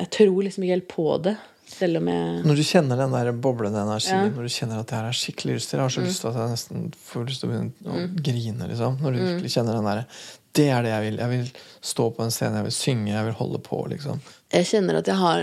Jeg 0.00 0.10
tror 0.10 0.42
liksom 0.44 0.64
ikke 0.66 0.74
helt 0.76 0.88
på 0.92 1.08
det. 1.24 1.36
Selv 1.74 1.96
om 1.96 2.08
jeg 2.12 2.42
Når 2.44 2.58
du 2.60 2.62
kjenner 2.68 2.98
den 3.00 3.14
der 3.16 3.32
boblende 3.32 3.80
energien, 3.80 4.26
Ja. 4.26 4.28
når 4.36 4.42
du 4.46 4.52
kjenner 4.52 4.80
at 4.82 4.86
det 4.90 4.96
her 4.98 5.06
er 5.08 5.16
skikkelig 5.16 5.54
lyst 5.56 5.70
til, 5.70 5.78
jeg 5.78 5.84
har 5.88 5.94
så 5.94 6.04
lyst 6.04 6.20
til 6.20 6.28
at 6.28 6.36
jeg 6.36 6.50
nesten 6.52 6.82
får 7.08 7.24
lyst 7.30 7.40
til 7.40 7.48
å 7.48 7.52
begynne 7.52 7.72
å 7.88 7.94
Mm. 8.04 8.16
grine, 8.22 8.68
liksom. 8.68 8.98
Når 9.00 9.12
du 9.12 9.18
virkelig 9.24 9.52
kjenner 9.56 9.72
den 9.78 9.84
derre 9.88 10.06
Det 10.54 10.68
er 10.70 10.82
det 10.82 10.90
jeg 10.92 11.02
vil. 11.10 11.16
Jeg 11.18 11.28
vil 11.30 11.48
stå 11.82 12.10
på 12.14 12.22
en 12.22 12.30
scene, 12.30 12.54
jeg 12.60 12.62
vil 12.68 12.70
synge, 12.78 13.08
jeg 13.10 13.24
vil 13.24 13.32
holde 13.40 13.58
på, 13.58 13.88
liksom. 13.90 14.20
Jeg 14.52 14.64
kjenner 14.66 14.98
at 14.98 15.06
jeg 15.06 15.16
har 15.16 15.40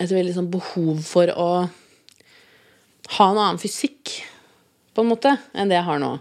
et 0.00 0.08
veldig 0.10 0.34
sånn 0.34 0.50
behov 0.50 1.02
for 1.04 1.26
å 1.26 1.68
ha 3.18 3.30
en 3.30 3.38
annen 3.40 3.60
fysikk, 3.60 4.22
på 4.94 5.02
en 5.02 5.10
måte, 5.10 5.34
enn 5.54 5.68
det 5.68 5.76
jeg 5.76 5.86
har 5.88 5.98
nå. 6.02 6.12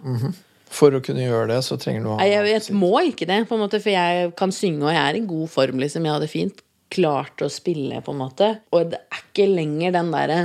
For 0.73 0.95
å 0.97 1.01
kunne 1.05 1.21
gjøre 1.27 1.51
det, 1.51 1.59
så 1.65 1.77
trenger 1.77 2.01
du 2.01 2.07
å 2.09 2.15
ha 2.15 2.23
Nei, 2.23 2.31
Jeg, 2.31 2.49
jeg 2.49 2.75
må 2.77 2.91
ikke 3.05 3.27
det, 3.29 3.43
på 3.49 3.55
en 3.57 3.61
måte, 3.61 3.79
for 3.83 3.93
jeg 3.93 4.31
kan 4.39 4.53
synge, 4.55 4.87
og 4.87 4.95
jeg 4.95 5.03
er 5.03 5.19
i 5.19 5.25
god 5.29 5.51
form. 5.53 5.79
liksom. 5.83 6.07
Jeg 6.07 6.15
hadde 6.17 6.31
fint 6.31 6.63
klart 6.93 7.41
å 7.45 7.49
spille, 7.53 8.01
på 8.01 8.13
en 8.13 8.21
måte. 8.23 8.49
Og 8.73 8.89
det 8.91 8.99
er 9.05 9.21
ikke 9.21 9.47
lenger 9.49 9.93
den 9.95 10.11
derre 10.13 10.41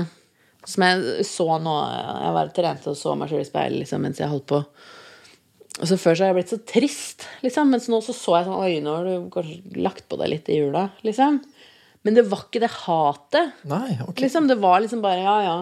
som 0.69 0.85
jeg 0.85 1.25
så 1.25 1.47
nå 1.63 1.75
Jeg 1.89 2.33
var 2.37 2.51
trente 2.53 2.91
og 2.93 2.97
så 2.99 3.15
meg 3.17 3.31
sjøl 3.31 3.41
i 3.41 3.49
speilet 3.49 3.83
liksom, 3.87 4.03
mens 4.05 4.19
jeg 4.21 4.29
holdt 4.29 4.49
på. 4.51 4.59
Og 5.79 5.87
så 5.89 5.97
Før 6.01 6.17
så 6.19 6.27
har 6.27 6.33
jeg 6.33 6.39
blitt 6.41 6.53
så 6.53 6.59
trist, 6.67 7.25
liksom. 7.45 7.71
Mens 7.73 7.89
nå 7.89 8.01
så 8.05 8.13
så 8.17 8.37
jeg 8.37 8.49
sånn 8.49 8.59
Oi, 8.59 8.73
nå 8.85 8.97
har 8.99 9.07
du 9.09 9.31
kanskje 9.33 9.81
lagt 9.81 10.09
på 10.11 10.19
deg 10.21 10.33
litt 10.35 10.51
i 10.53 10.59
jula, 10.61 10.89
liksom. 11.07 11.41
Men 12.09 12.17
det 12.17 12.23
var 12.25 12.47
ikke 12.47 12.63
det 12.63 12.71
hatet. 12.73 13.57
Nei, 13.69 13.99
ok. 14.01 14.23
Liksom, 14.25 14.47
det 14.49 14.55
var 14.63 14.79
liksom 14.81 15.03
bare 15.05 15.19
ja, 15.21 15.35
ja. 15.45 15.57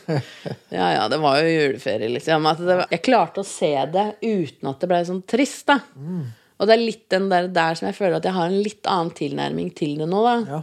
ja, 0.78 0.88
ja, 0.92 1.06
det 1.08 1.16
var 1.22 1.38
jo 1.40 1.54
juleferie, 1.54 2.10
liksom. 2.18 2.44
Var, 2.44 2.82
jeg 2.90 3.00
klarte 3.06 3.40
å 3.40 3.48
se 3.48 3.70
det 3.88 4.02
uten 4.20 4.68
at 4.68 4.82
det 4.82 4.90
ble 4.90 4.98
sånn 5.08 5.22
trist, 5.24 5.70
da. 5.70 5.78
Og 6.60 6.68
det 6.68 6.74
er 6.76 6.82
litt 6.82 7.06
den 7.08 7.30
der, 7.32 7.48
der 7.48 7.78
som 7.80 7.88
jeg 7.88 7.96
føler 7.96 8.18
at 8.18 8.28
jeg 8.28 8.36
har 8.36 8.50
en 8.50 8.60
litt 8.60 8.90
annen 8.92 9.14
tilnærming 9.16 9.70
til 9.80 9.94
det 10.02 10.10
nå, 10.10 10.20
da. 10.26 10.34
Ja. 10.50 10.60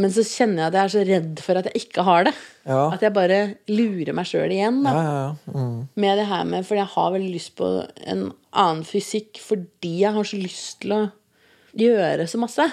Men 0.00 0.14
så 0.16 0.24
kjenner 0.24 0.62
jeg 0.62 0.70
at 0.70 0.78
jeg 0.78 0.84
er 0.86 0.94
så 0.94 1.04
redd 1.10 1.44
for 1.44 1.60
at 1.60 1.68
jeg 1.68 1.84
ikke 1.84 2.06
har 2.08 2.24
det. 2.30 2.32
Ja. 2.64 2.80
At 2.96 3.04
jeg 3.04 3.14
bare 3.20 3.42
lurer 3.68 4.16
meg 4.16 4.30
sjøl 4.32 4.56
igjen, 4.56 4.80
da. 4.88 4.96
Ja, 4.96 5.04
ja, 5.04 5.20
ja. 5.20 5.52
Mm. 5.52 5.76
Med 6.00 6.18
det 6.22 6.24
her 6.32 6.48
med 6.48 6.64
For 6.64 6.80
jeg 6.80 6.88
har 6.96 7.12
veldig 7.18 7.30
lyst 7.36 7.52
på 7.60 7.68
en 8.08 8.24
annen 8.56 8.82
fysikk 8.88 9.44
fordi 9.44 9.98
jeg 10.00 10.16
har 10.16 10.32
så 10.32 10.40
lyst 10.40 10.80
til 10.86 10.96
å 10.96 11.04
gjøre 11.76 12.24
så 12.30 12.40
masse. 12.40 12.72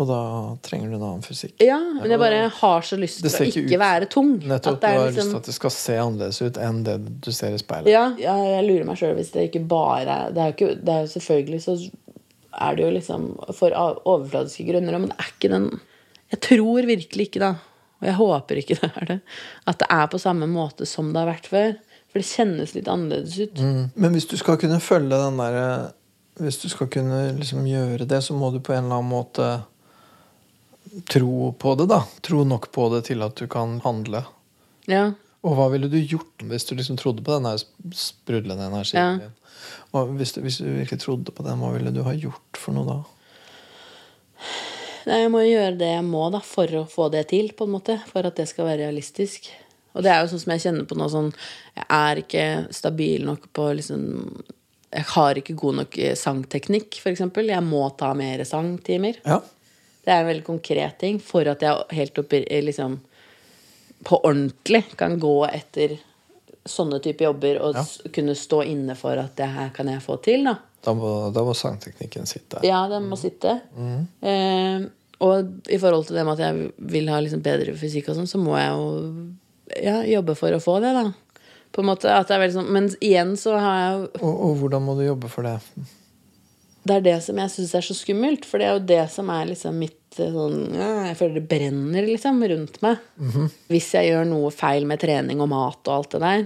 Og 0.00 0.08
da 0.08 0.20
trenger 0.64 0.88
du 0.88 0.96
en 0.96 1.04
annen 1.04 1.24
fysikk. 1.24 1.52
Ja, 1.60 1.76
men 1.78 2.10
jeg 2.10 2.18
bare 2.18 2.46
har 2.48 2.86
så 2.86 2.96
lyst 2.98 3.20
til 3.20 3.28
å 3.28 3.44
ikke 3.44 3.64
ut- 3.66 3.80
være 3.82 4.08
tung. 4.10 4.30
Nettopp. 4.40 4.80
Du 4.80 4.86
har 4.86 5.10
lyst 5.10 5.18
liksom- 5.18 5.30
til 5.30 5.36
at 5.36 5.50
det 5.50 5.54
skal 5.54 5.70
se 5.70 5.96
annerledes 5.96 6.40
ut 6.42 6.56
enn 6.56 6.82
det 6.84 7.20
du 7.20 7.30
ser 7.30 7.52
i 7.52 7.58
speilet. 7.60 7.90
Ja, 7.92 8.14
ja 8.18 8.36
jeg 8.56 8.64
lurer 8.68 8.86
meg 8.88 8.96
sjøl 8.96 9.14
hvis 9.16 9.32
det 9.32 9.52
ikke 9.52 9.68
bare 9.68 10.32
Det 10.32 10.40
er 10.40 10.54
jo 10.56 10.74
det 10.74 10.88
er 10.88 11.02
jo 11.02 11.12
Selvfølgelig 11.12 11.60
så 11.62 11.90
er 12.60 12.76
det 12.76 12.84
jo 12.84 12.90
liksom 12.90 13.54
for 13.54 13.70
overfladiske 13.70 14.66
grunner, 14.66 14.98
men 14.98 15.08
det 15.08 15.18
er 15.18 15.30
ikke 15.38 15.50
den 15.50 15.80
Jeg 16.32 16.40
tror 16.40 16.86
virkelig 16.86 17.28
ikke, 17.28 17.40
da, 17.40 17.50
og 18.00 18.08
jeg 18.08 18.14
håper 18.14 18.56
ikke 18.56 18.80
det 18.80 18.92
er 18.96 19.04
det, 19.04 19.20
at 19.66 19.78
det 19.78 19.88
er 19.90 20.06
på 20.06 20.18
samme 20.18 20.46
måte 20.48 20.86
som 20.86 21.12
det 21.12 21.20
har 21.20 21.28
vært 21.28 21.46
før. 21.46 21.76
For 22.08 22.20
det 22.20 22.28
kjennes 22.28 22.74
litt 22.74 22.88
annerledes 22.88 23.38
ut. 23.38 23.54
Mm. 23.60 23.90
Men 23.94 24.12
hvis 24.12 24.28
du 24.28 24.36
skal 24.36 24.56
kunne 24.56 24.80
følge 24.80 25.16
den 25.16 25.36
derre 25.36 25.92
Hvis 26.40 26.62
du 26.62 26.68
skal 26.68 26.86
kunne 26.88 27.36
liksom 27.36 27.66
gjøre 27.68 28.06
det, 28.08 28.22
så 28.24 28.32
må 28.32 28.50
du 28.50 28.58
på 28.58 28.72
en 28.72 28.86
eller 28.86 29.02
annen 29.02 29.10
måte 29.10 29.64
tro 31.08 31.52
på 31.58 31.74
det, 31.80 31.86
da. 31.90 32.02
Tro 32.24 32.44
nok 32.44 32.70
på 32.74 32.88
det 32.94 33.04
til 33.08 33.22
at 33.24 33.36
du 33.40 33.46
kan 33.50 33.78
handle. 33.84 34.24
Ja. 34.90 35.12
Og 35.42 35.56
hva 35.58 35.68
ville 35.72 35.88
du 35.90 35.96
gjort 35.98 36.44
hvis 36.46 36.66
du 36.68 36.74
liksom 36.78 36.98
trodde 37.00 37.24
på 37.26 37.34
den 37.38 37.48
sprudlende 37.98 38.68
energien 38.70 39.00
Ja. 39.00 39.12
din? 39.18 39.32
Hvis, 40.18 40.32
du, 40.32 40.40
hvis 40.44 40.58
du 40.62 40.64
virkelig 40.70 41.00
trodde 41.02 41.32
på 41.34 41.42
den, 41.46 41.58
hva 41.60 41.72
ville 41.74 41.90
du 41.94 42.02
ha 42.06 42.12
gjort 42.16 42.58
for 42.58 42.74
noe 42.76 42.86
da? 42.88 42.96
Nei, 45.06 45.18
jeg 45.24 45.30
må 45.34 45.40
gjøre 45.42 45.74
det 45.80 45.88
jeg 45.96 46.04
må 46.06 46.28
da, 46.30 46.38
for 46.46 46.70
å 46.78 46.84
få 46.90 47.08
det 47.12 47.24
til, 47.32 47.50
på 47.58 47.66
en 47.66 47.74
måte. 47.74 47.96
For 48.10 48.26
at 48.28 48.38
det 48.38 48.46
skal 48.50 48.68
være 48.68 48.84
realistisk. 48.86 49.48
Og 49.92 50.04
det 50.06 50.12
er 50.12 50.22
jo 50.22 50.30
sånn 50.32 50.42
som 50.44 50.52
jeg 50.54 50.62
kjenner 50.64 50.86
på 50.88 50.96
nå 50.96 51.06
sånn 51.12 51.26
Jeg 51.76 51.84
er 51.92 52.20
ikke 52.22 52.44
stabil 52.72 53.26
nok 53.28 53.42
på 53.52 53.66
liksom 53.76 54.04
Jeg 54.88 55.04
har 55.10 55.36
ikke 55.36 55.56
god 55.60 55.76
nok 55.82 55.98
eh, 56.00 56.14
sangteknikk, 56.16 56.96
f.eks. 57.02 57.20
Jeg 57.20 57.64
må 57.66 57.82
ta 58.00 58.12
mer 58.16 58.40
sangtimer. 58.48 59.18
Ja. 59.26 59.40
Det 60.02 60.10
er 60.10 60.20
en 60.24 60.26
veldig 60.32 60.44
konkret 60.46 60.96
ting 60.98 61.20
for 61.22 61.46
at 61.46 61.62
jeg 61.62 61.84
helt 61.98 62.18
oppi 62.18 62.40
liksom 62.66 62.98
på 64.02 64.18
ordentlig 64.26 64.82
kan 64.98 65.14
gå 65.22 65.36
etter 65.46 65.94
sånne 66.66 66.98
type 67.02 67.22
jobber 67.24 67.60
og 67.62 67.76
Ja. 67.78 67.84
kunne 68.14 68.34
stå 68.38 68.62
inne 68.66 68.96
for 68.98 69.18
at 69.18 69.36
det 69.38 69.46
her 69.50 69.70
kan 69.74 69.86
jeg 69.90 70.02
få 70.02 70.16
til, 70.22 70.44
da. 70.46 70.56
Da 70.82 70.92
må, 70.94 71.30
da 71.34 71.44
må 71.46 71.54
sangteknikken 71.54 72.26
sitte. 72.26 72.58
Ja, 72.66 72.88
den 72.90 73.06
må 73.10 73.16
sitte. 73.18 73.60
Eh, 74.22 74.88
og 75.22 75.70
i 75.70 75.78
forhold 75.78 76.06
til 76.08 76.16
det 76.18 76.24
med 76.26 76.40
at 76.40 76.44
jeg 76.48 76.72
vil 76.78 77.08
ha 77.14 77.20
liksom 77.22 77.42
bedre 77.42 77.74
fysikk 77.78 78.08
og 78.10 78.16
sånn, 78.18 78.26
så 78.30 78.38
må 78.42 78.56
jeg 78.58 78.70
jo 78.74 78.86
ja, 79.82 80.00
jobbe 80.18 80.34
for 80.38 80.50
å 80.50 80.58
få 80.62 80.80
det, 80.82 80.90
da. 80.98 81.12
På 81.72 81.80
en 81.80 81.86
måte 81.88 82.10
at 82.10 82.26
det 82.28 82.34
er 82.36 82.42
veldig 82.42 82.56
sånn 82.58 82.66
Men 82.74 82.88
igjen 83.00 83.30
så 83.40 83.54
har 83.56 83.76
jeg 83.80 83.92
jo 83.94 84.26
Og, 84.28 84.40
og 84.44 84.56
hvordan 84.60 84.82
må 84.84 84.92
du 84.98 85.06
jobbe 85.06 85.30
for 85.32 85.46
det? 85.46 85.54
Det 86.82 86.94
er 86.98 87.04
det 87.04 87.18
som 87.22 87.38
jeg 87.38 87.52
syns 87.52 87.74
er 87.78 87.84
så 87.86 87.94
skummelt, 87.94 88.46
for 88.48 88.58
det 88.58 88.66
er 88.66 88.72
jo 88.74 88.86
det 88.90 89.02
som 89.12 89.28
er 89.30 89.50
liksom 89.52 89.76
mitt 89.78 90.18
eh, 90.18 90.32
sånn 90.34 90.74
Jeg 90.74 91.14
føler 91.20 91.36
det 91.38 91.44
brenner 91.50 92.08
liksom 92.08 92.42
rundt 92.52 92.80
meg. 92.82 93.04
Hvis 93.70 93.92
jeg 93.94 94.10
gjør 94.10 94.26
noe 94.32 94.50
feil 94.54 94.88
med 94.90 95.02
trening 95.02 95.42
og 95.44 95.52
mat 95.52 95.86
og 95.86 95.94
alt 95.94 96.16
det 96.16 96.22
der, 96.24 96.42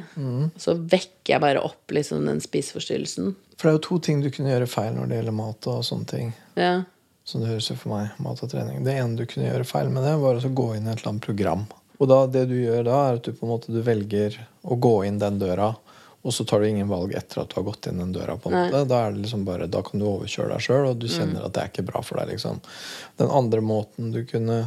så 0.61 0.76
vekker 0.76 1.37
jeg 1.37 1.45
bare 1.47 1.64
opp 1.64 1.97
liksom 1.97 2.28
den 2.28 2.43
spiseforstyrrelsen. 2.45 3.32
For 3.57 3.68
det 3.68 3.72
er 3.72 3.78
jo 3.78 3.87
to 3.89 3.99
ting 4.05 4.20
du 4.20 4.28
kunne 4.34 4.53
gjøre 4.53 4.68
feil 4.68 4.93
når 4.99 5.09
det 5.09 5.22
gjelder 5.22 5.39
mat 5.41 5.70
og 5.72 5.80
sånne 5.89 6.11
ting. 6.11 6.34
Ja. 6.61 6.74
Som 7.26 7.43
det 7.43 7.55
høres 7.55 7.70
ut 7.72 7.80
for 7.80 7.95
meg, 7.97 8.12
mat 8.22 8.43
og 8.45 8.53
trening. 8.53 8.84
Det 8.84 8.93
ene 8.93 9.16
du 9.18 9.24
kunne 9.24 9.49
gjøre 9.49 9.66
feil 9.66 9.89
med 9.91 10.05
det, 10.05 10.12
var 10.20 10.37
å 10.37 10.55
gå 10.61 10.68
inn 10.76 10.84
i 10.84 10.93
et 10.93 11.01
eller 11.01 11.14
annet 11.14 11.26
program. 11.26 11.64
Og 11.97 12.11
da, 12.11 12.18
det 12.28 12.45
du 12.51 12.57
gjør 12.59 12.84
da, 12.84 12.99
er 13.09 13.18
at 13.18 13.24
du 13.24 13.32
på 13.32 13.47
en 13.47 13.55
måte 13.55 13.72
du 13.72 13.80
velger 13.84 14.37
å 14.62 14.76
gå 14.76 14.95
inn 15.09 15.16
den 15.22 15.41
døra, 15.41 15.72
og 16.27 16.35
så 16.35 16.45
tar 16.45 16.61
du 16.61 16.68
ingen 16.68 16.89
valg 16.91 17.14
etter 17.14 17.45
at 17.45 17.53
du 17.53 17.55
har 17.61 17.66
gått 17.68 17.87
inn 17.87 18.01
den 18.03 18.12
døra. 18.12 18.35
på 18.37 18.51
en 18.51 18.57
måte. 18.59 18.83
Da, 18.91 19.03
det 19.07 19.20
liksom 19.22 19.45
bare, 19.47 19.68
da 19.70 19.83
kan 19.87 20.03
du 20.03 20.09
overkjøre 20.09 20.57
deg 20.57 20.64
sjøl, 20.66 20.89
og 20.91 20.99
du 20.99 21.07
kjenner 21.07 21.47
at 21.47 21.55
det 21.55 21.62
er 21.62 21.70
ikke 21.70 21.87
bra 21.87 22.03
for 22.03 22.18
deg. 22.18 22.35
liksom. 22.35 22.59
Den 23.20 23.31
andre 23.31 23.62
måten 23.62 24.11
du 24.11 24.24
kunne 24.27 24.64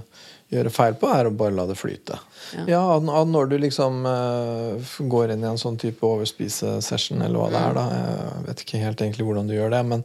gjøre 0.50 0.72
feil 0.74 0.96
på, 0.98 1.08
er 1.14 1.28
å 1.30 1.32
bare 1.38 1.54
la 1.54 1.66
det 1.70 1.76
flyte. 1.78 2.18
Ja, 2.58 2.64
ja 2.72 2.80
og, 2.96 3.06
og 3.14 3.28
Når 3.30 3.50
du 3.52 3.58
liksom 3.62 4.00
uh, 4.08 4.94
går 5.12 5.36
inn 5.36 5.44
i 5.44 5.50
en 5.52 5.60
sånn 5.62 5.78
type 5.78 6.02
overspisesession, 6.08 7.22
eller 7.22 7.38
hva 7.38 7.50
det 7.54 7.60
er, 7.62 7.76
da. 7.78 7.84
Jeg 7.94 8.46
vet 8.48 8.64
ikke 8.66 8.82
helt 8.82 9.04
egentlig 9.06 9.28
hvordan 9.28 9.50
du 9.50 9.54
gjør 9.54 9.70
det, 9.76 9.82
men 9.92 10.04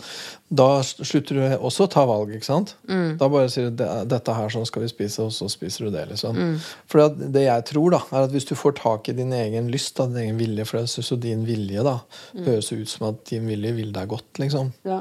da 0.55 0.67
slutter 0.85 1.39
du 1.41 1.45
også 1.57 1.87
å 1.87 1.91
ta 1.95 2.05
valg, 2.07 2.35
ikke 2.37 2.47
sant? 2.47 2.75
Da 3.19 3.29
bare 3.33 3.49
sier 3.51 3.71
du 3.71 3.77
"Det- 3.81 4.09
dette 4.13 4.35
her 4.37 4.53
sånn 4.53 4.67
skal 4.69 4.83
vi 4.85 4.89
spise, 4.93 5.25
og 5.25 5.33
så 5.33 5.49
spiser 5.51 5.87
du 5.87 5.91
det, 5.97 6.05
liksom. 6.13 6.61
For 6.87 7.09
det 7.09 7.47
jeg 7.47 7.65
tror, 7.73 7.91
da, 7.97 8.03
er 8.13 8.29
at 8.29 8.31
hvis 8.37 8.47
du 8.47 8.55
får 8.55 8.77
tak 8.83 9.09
i 9.09 9.13
din 9.17 9.33
egen 9.33 9.71
lyst, 9.73 9.97
da, 9.97 10.07
din 10.07 10.21
egen 10.27 10.39
vilje, 10.39 10.67
for 10.69 10.79
jeg 10.79 10.89
synes 10.93 11.11
jo 11.11 11.17
din 11.17 11.45
vilje 11.49 11.83
da, 11.83 11.97
høres 12.37 12.71
ut 12.73 12.89
som 12.89 13.09
at 13.09 13.25
din 13.33 13.47
vilje 13.49 13.73
vil 13.75 13.93
deg 13.93 14.09
godt, 14.09 14.29
liksom. 14.39 14.73
ja. 14.85 15.01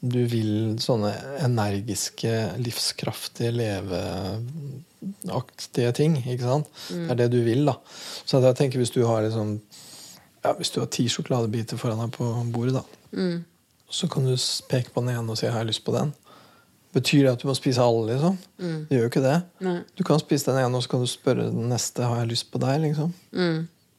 Du 0.00 0.26
vil 0.30 0.76
sånne 0.78 1.12
energiske, 1.42 2.52
livskraftige, 2.62 3.50
leveaktige 5.02 5.92
ting. 5.94 6.16
ikke 6.26 6.42
sant? 6.44 6.66
Det 6.88 7.10
er 7.10 7.14
det 7.24 7.30
du 7.32 7.40
vil. 7.42 7.64
da. 7.66 7.74
Så 8.24 8.40
jeg 8.42 8.56
tenker 8.56 8.78
hvis 8.78 8.90
du 8.94 9.04
har 9.06 9.22
liksom 9.26 9.60
ja, 10.44 10.52
hvis 10.54 10.70
du 10.70 10.80
har 10.80 10.86
ti 10.86 11.08
sjokoladebiter 11.10 11.76
foran 11.76 11.98
deg 11.98 12.10
på 12.14 12.24
bordet, 12.54 12.74
da, 12.78 12.82
så 13.90 14.06
kan 14.08 14.24
du 14.24 14.36
peke 14.70 14.90
på 14.94 15.00
den 15.02 15.10
ene 15.16 15.30
og 15.30 15.36
si 15.38 15.46
'jeg 15.46 15.52
har 15.52 15.64
lyst 15.64 15.84
på 15.84 15.92
den'. 15.92 16.12
Betyr 16.94 17.22
det 17.24 17.32
at 17.32 17.40
du 17.42 17.48
må 17.48 17.54
spise 17.54 17.80
alle, 17.82 18.12
liksom? 18.12 18.38
Det 18.88 18.96
gjør 18.96 19.02
jo 19.02 19.08
ikke 19.10 19.22
det. 19.22 19.42
Nei. 19.60 19.80
Du 19.98 20.04
kan 20.04 20.18
spise 20.18 20.46
den 20.52 20.58
ene, 20.64 20.76
og 20.76 20.82
så 20.82 20.88
kan 20.88 21.00
du 21.00 21.06
spørre 21.06 21.50
den 21.50 21.68
neste 21.68 22.02
'har 22.02 22.16
jeg 22.20 22.28
lyst 22.28 22.50
på 22.52 22.58
deg', 22.58 22.80
liksom. 22.82 23.12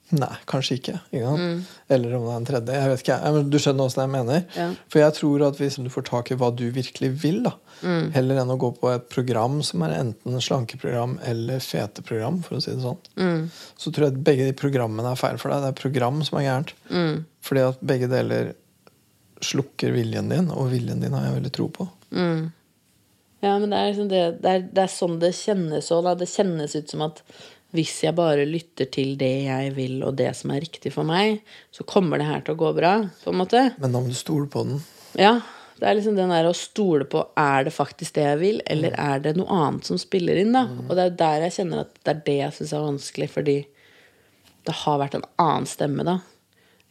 Nei, 0.09 0.31
kanskje 0.49 0.79
ikke. 0.79 0.93
ikke 1.13 1.25
sant? 1.27 1.73
Eller 1.93 2.13
om 2.17 2.23
det 2.25 2.31
er 2.31 2.37
en 2.39 2.47
tredje. 2.47 2.77
Jeg 2.79 2.89
vet 2.89 3.01
ikke, 3.03 3.17
men 3.35 3.49
Du 3.53 3.57
skjønner 3.61 3.85
åssen 3.85 4.01
jeg 4.01 4.11
mener? 4.15 4.45
Ja. 4.57 4.67
For 4.89 5.01
jeg 5.03 5.15
tror 5.19 5.43
at 5.45 5.59
hvis 5.61 5.77
du 5.77 5.89
får 5.93 6.05
tak 6.07 6.31
i 6.33 6.37
hva 6.39 6.49
du 6.57 6.63
virkelig 6.73 7.11
vil, 7.21 7.43
da, 7.45 7.53
heller 8.15 8.41
enn 8.41 8.53
å 8.55 8.57
gå 8.59 8.71
på 8.79 8.89
et 8.91 9.05
program 9.13 9.59
som 9.65 9.83
er 9.85 9.93
enten 9.99 10.41
slankeprogram 10.41 11.19
eller 11.29 11.61
feteprogram, 11.61 12.41
for 12.45 12.57
å 12.57 12.63
si 12.65 12.73
det 12.73 12.81
sånn, 12.81 13.45
så 13.77 13.93
tror 13.93 14.07
jeg 14.07 14.15
at 14.15 14.23
begge 14.31 14.49
de 14.49 14.55
programmene 14.57 15.13
er 15.13 15.21
feil 15.21 15.37
for 15.41 15.53
deg. 15.53 15.61
Det 15.67 15.73
er 15.75 15.81
program 15.83 16.23
som 16.25 16.39
er 16.41 16.47
gærent. 16.47 16.73
Fordi 17.45 17.67
at 17.69 17.85
begge 17.93 18.09
deler 18.11 18.53
slukker 19.45 19.93
viljen 19.95 20.33
din, 20.33 20.49
og 20.51 20.71
viljen 20.73 20.99
din 21.05 21.13
har 21.15 21.29
jeg 21.29 21.37
veldig 21.37 21.53
tro 21.55 21.69
på. 21.77 21.85
Ja, 23.39 23.53
men 23.55 23.69
det 23.71 23.77
er, 23.77 23.85
liksom 23.93 24.09
det, 24.11 24.23
det, 24.43 24.51
er, 24.51 24.65
det 24.75 24.81
er 24.83 24.91
sånn 24.91 25.19
det 25.21 25.29
kjennes 25.37 25.87
òg. 25.95 26.09
Det 26.19 26.27
kjennes 26.27 26.73
ut 26.75 26.91
som 26.91 27.05
at 27.05 27.21
hvis 27.75 27.99
jeg 28.01 28.17
bare 28.17 28.47
lytter 28.49 28.89
til 28.89 29.13
det 29.19 29.45
jeg 29.45 29.73
vil, 29.75 29.99
og 30.07 30.15
det 30.17 30.31
som 30.37 30.53
er 30.53 30.63
riktig 30.63 30.91
for 30.95 31.05
meg, 31.05 31.43
så 31.75 31.85
kommer 31.85 32.17
det 32.17 32.29
her 32.29 32.41
til 32.45 32.55
å 32.55 32.61
gå 32.63 32.73
bra. 32.77 32.93
på 33.23 33.33
en 33.33 33.41
måte. 33.43 33.63
Men 33.77 33.93
da 33.93 34.01
må 34.01 34.09
du 34.09 34.17
stole 34.17 34.49
på 34.49 34.63
den. 34.65 34.81
Ja, 35.19 35.35
det 35.79 35.87
er 35.87 35.95
liksom 35.95 36.17
den 36.17 36.33
der 36.33 36.49
å 36.49 36.55
stole 36.57 37.05
på 37.07 37.21
er 37.39 37.67
det 37.67 37.75
faktisk 37.75 38.17
det 38.17 38.25
jeg 38.25 38.39
vil, 38.41 38.57
eller 38.67 38.95
er 38.99 39.21
det 39.23 39.35
noe 39.37 39.53
annet 39.53 39.87
som 39.87 39.99
spiller 40.01 40.41
inn. 40.41 40.51
da? 40.55 40.65
Og 40.87 40.95
det 40.97 41.05
er 41.05 41.19
der 41.21 41.45
jeg 41.47 41.55
kjenner 41.59 41.85
at 41.85 41.93
det 42.01 42.15
er 42.15 42.25
det 42.25 42.37
jeg 42.39 42.57
syns 42.57 42.73
er 42.73 42.87
vanskelig, 42.87 43.29
fordi 43.37 43.57
det 44.67 44.75
har 44.81 44.99
vært 44.99 45.15
en 45.19 45.29
annen 45.39 45.69
stemme, 45.69 46.03
da. 46.07 46.17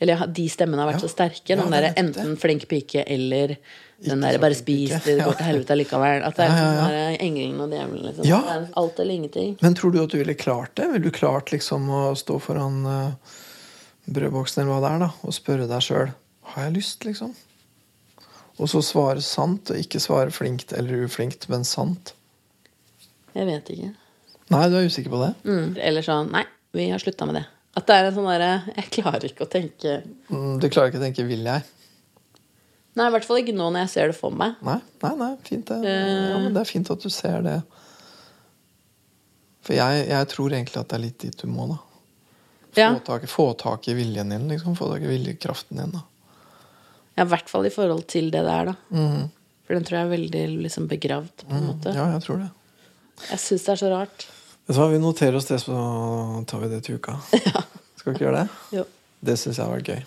Eller 0.01 0.27
de 0.31 0.45
stemmene 0.49 0.85
har 0.85 0.93
vært 0.93 1.03
Ja. 1.03 1.09
så 1.09 1.13
sterke. 1.15 1.49
Ja, 1.51 1.57
Den 1.57 1.73
er 1.75 1.81
derre 1.89 1.95
enten 1.99 2.37
flink 2.39 2.69
pike 2.71 3.03
eller 3.07 3.57
den 4.05 4.21
derre 4.23 4.39
bare 4.39 4.55
spis, 4.55 4.93
det, 5.03 5.17
det 5.19 5.25
går 5.27 5.35
til 5.41 5.47
helvete 5.49 5.75
allikevel. 5.75 6.23
At 6.23 6.37
det 6.39 6.45
er 6.45 6.53
Ja, 6.55 6.57
ja, 6.63 6.75
ja. 6.77 6.89
der 6.89 7.25
engelen 7.25 7.61
og 7.65 7.73
djevelen, 7.75 8.05
liksom. 8.07 8.25
Ja. 8.29 8.39
Det 8.47 8.55
er 8.55 8.69
alt 8.77 9.01
eller 9.01 9.15
ingenting. 9.15 9.57
Men 9.61 9.75
tror 9.75 9.91
du 9.93 9.99
at 10.05 10.11
du 10.15 10.19
ville 10.21 10.35
klart 10.39 10.77
det? 10.79 10.87
Ville 10.93 11.11
du 11.11 11.11
klart 11.11 11.51
liksom 11.51 11.91
å 11.91 12.03
stå 12.15 12.39
foran 12.41 12.87
uh, 12.87 13.11
brødboksen 14.07 14.63
eller 14.63 14.73
hva 14.77 14.81
det 14.87 14.95
er, 14.95 14.99
da, 15.09 15.11
og 15.27 15.35
spørre 15.35 15.67
deg 15.69 15.83
sjøl 15.83 16.13
har 16.55 16.65
jeg 16.69 16.77
lyst, 16.79 17.05
liksom? 17.05 17.35
Og 18.59 18.71
så 18.71 18.81
svare 18.83 19.21
sant, 19.23 19.71
og 19.71 19.77
ikke 19.83 20.01
svare 20.03 20.31
flinkt 20.35 20.73
eller 20.73 21.05
uflinkt, 21.05 21.49
men 21.53 21.67
sant. 21.69 22.15
Jeg 23.35 23.47
vet 23.47 23.69
ikke. 23.75 23.91
Nei, 24.51 24.63
du 24.73 24.79
er 24.79 24.87
usikker 24.89 25.13
på 25.13 25.21
det? 25.27 25.35
Mm. 25.45 25.77
Eller 25.77 26.03
sånn 26.07 26.31
Nei, 26.33 26.45
vi 26.75 26.89
har 26.91 26.99
slutta 27.03 27.27
med 27.29 27.37
det. 27.37 27.45
At 27.79 27.87
det 27.87 27.97
er 27.97 28.09
en 28.09 28.15
sånn 28.17 28.27
derre 28.27 28.53
Jeg 28.75 28.89
klarer 28.99 29.27
ikke 29.29 29.47
å 29.47 29.51
tenke 29.53 29.99
Mm, 30.33 30.57
Du 30.63 30.67
klarer 30.69 30.91
ikke 30.91 31.01
å 31.01 31.05
tenke 31.07 31.27
'vil 31.29 31.45
jeg'? 31.47 31.67
Nei, 32.99 33.07
i 33.07 33.13
hvert 33.15 33.27
fall 33.29 33.39
ikke 33.39 33.55
nå 33.55 33.69
når 33.71 33.85
jeg 33.85 33.91
ser 33.93 34.09
det 34.11 34.17
for 34.19 34.35
meg. 34.35 34.57
Nei, 34.67 34.81
nei, 35.05 35.11
nei 35.21 35.29
fint 35.47 35.69
det. 35.71 35.77
Uh... 35.85 36.31
Ja, 36.33 36.39
men 36.43 36.55
det 36.57 36.63
er 36.65 36.67
fint 36.73 36.89
at 36.91 37.05
du 37.05 37.09
ser 37.15 37.45
det. 37.47 37.61
For 39.63 39.77
jeg, 39.77 40.09
jeg 40.09 40.29
tror 40.33 40.55
egentlig 40.57 40.81
at 40.81 40.89
det 40.91 40.97
er 40.97 41.05
litt 41.05 41.19
dit 41.23 41.37
du 41.39 41.47
må, 41.47 41.69
da. 41.71 41.77
Få, 42.73 42.81
Ja. 42.81 42.89
tak, 43.07 43.27
få 43.31 43.47
tak 43.61 43.87
i 43.89 43.95
viljen 43.95 44.31
din, 44.35 44.49
liksom. 44.51 44.75
Få 44.79 44.89
tak 44.91 45.05
i 45.07 45.13
viljekraften 45.13 45.79
din, 45.79 45.93
da. 45.95 46.03
Ja, 47.19 47.23
I 47.25 47.31
hvert 47.31 47.49
fall 47.53 47.67
i 47.69 47.73
forhold 47.75 48.07
til 48.11 48.33
det 48.35 48.43
der, 48.47 48.73
da. 48.73 48.75
Mm. 48.91 49.31
For 49.67 49.75
den 49.77 49.85
tror 49.87 49.99
jeg 49.99 50.07
er 50.09 50.17
veldig 50.17 50.43
liksom 50.65 50.89
begravd, 50.91 51.45
på 51.47 51.55
en 51.55 51.67
måte. 51.69 51.95
Ja, 51.95 52.09
jeg 52.17 52.23
tror 52.27 52.43
det. 52.43 52.51
Jeg 53.31 53.39
syns 53.45 53.65
det 53.67 53.73
er 53.77 53.81
så 53.85 53.91
rart. 53.95 54.27
Vet 54.69 54.77
du 54.77 54.81
hva, 54.83 54.89
Vi 54.93 54.99
noterer 55.01 55.37
oss 55.39 55.49
det, 55.49 55.59
så 55.65 55.73
tar 56.47 56.61
vi 56.61 56.69
det 56.69 56.83
til 56.85 56.99
uka. 57.01 57.17
Skal 57.97 58.13
vi 58.13 58.15
ikke 58.15 58.27
gjøre 58.27 58.43
det? 58.45 58.49
Jo. 58.77 58.85
Det 59.25 59.35
syns 59.41 59.57
jeg 59.59 59.65
har 59.65 59.73
vært 59.73 59.89
gøy. 59.89 60.03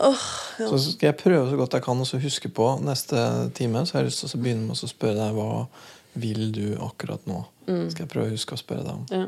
Oh, 0.00 0.20
ja. 0.62 0.68
Så 0.70 0.78
skal 0.94 1.10
jeg 1.10 1.16
prøve 1.20 1.50
så 1.50 1.56
godt 1.58 1.74
jeg 1.76 1.84
kan 1.84 1.98
å 2.00 2.20
huske 2.22 2.48
på 2.56 2.66
neste 2.86 3.24
time. 3.58 3.82
Så 3.84 3.96
har 3.98 4.04
jeg 4.04 4.12
lyst 4.12 4.22
til 4.24 4.38
å 4.38 4.42
begynne 4.46 4.64
med 4.70 4.78
å 4.78 4.88
spørre 4.88 5.18
deg 5.18 5.34
hva 5.36 5.66
vil 6.22 6.46
du 6.56 6.66
akkurat 6.86 7.26
nå. 7.28 7.42
Skal 7.66 8.06
jeg 8.06 8.12
prøve 8.14 8.30
å 8.30 8.32
huske 8.32 8.56
å 8.56 8.62
spørre 8.62 8.86
deg 8.86 8.94
om. 8.94 9.04
Ja. 9.12 9.26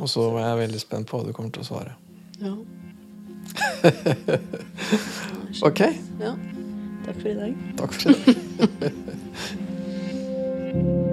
Og 0.00 0.10
så 0.10 0.26
er 0.34 0.44
jeg 0.50 0.60
veldig 0.64 0.82
spent 0.82 1.08
på 1.08 1.16
hva 1.20 1.24
du 1.28 1.32
kommer 1.36 1.54
til 1.54 1.64
å 1.64 1.70
svare. 1.70 1.94
ja. 2.42 2.54
Ok, 5.62 5.80
ja. 6.18 6.32
Takk 7.04 7.18
for 7.20 7.28
i 7.30 7.34
dag. 7.38 7.52
takk 7.78 7.92
for 7.94 8.10
i 8.10 8.14
dag. 10.82 10.92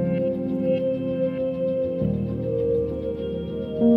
Jeg 3.81 3.89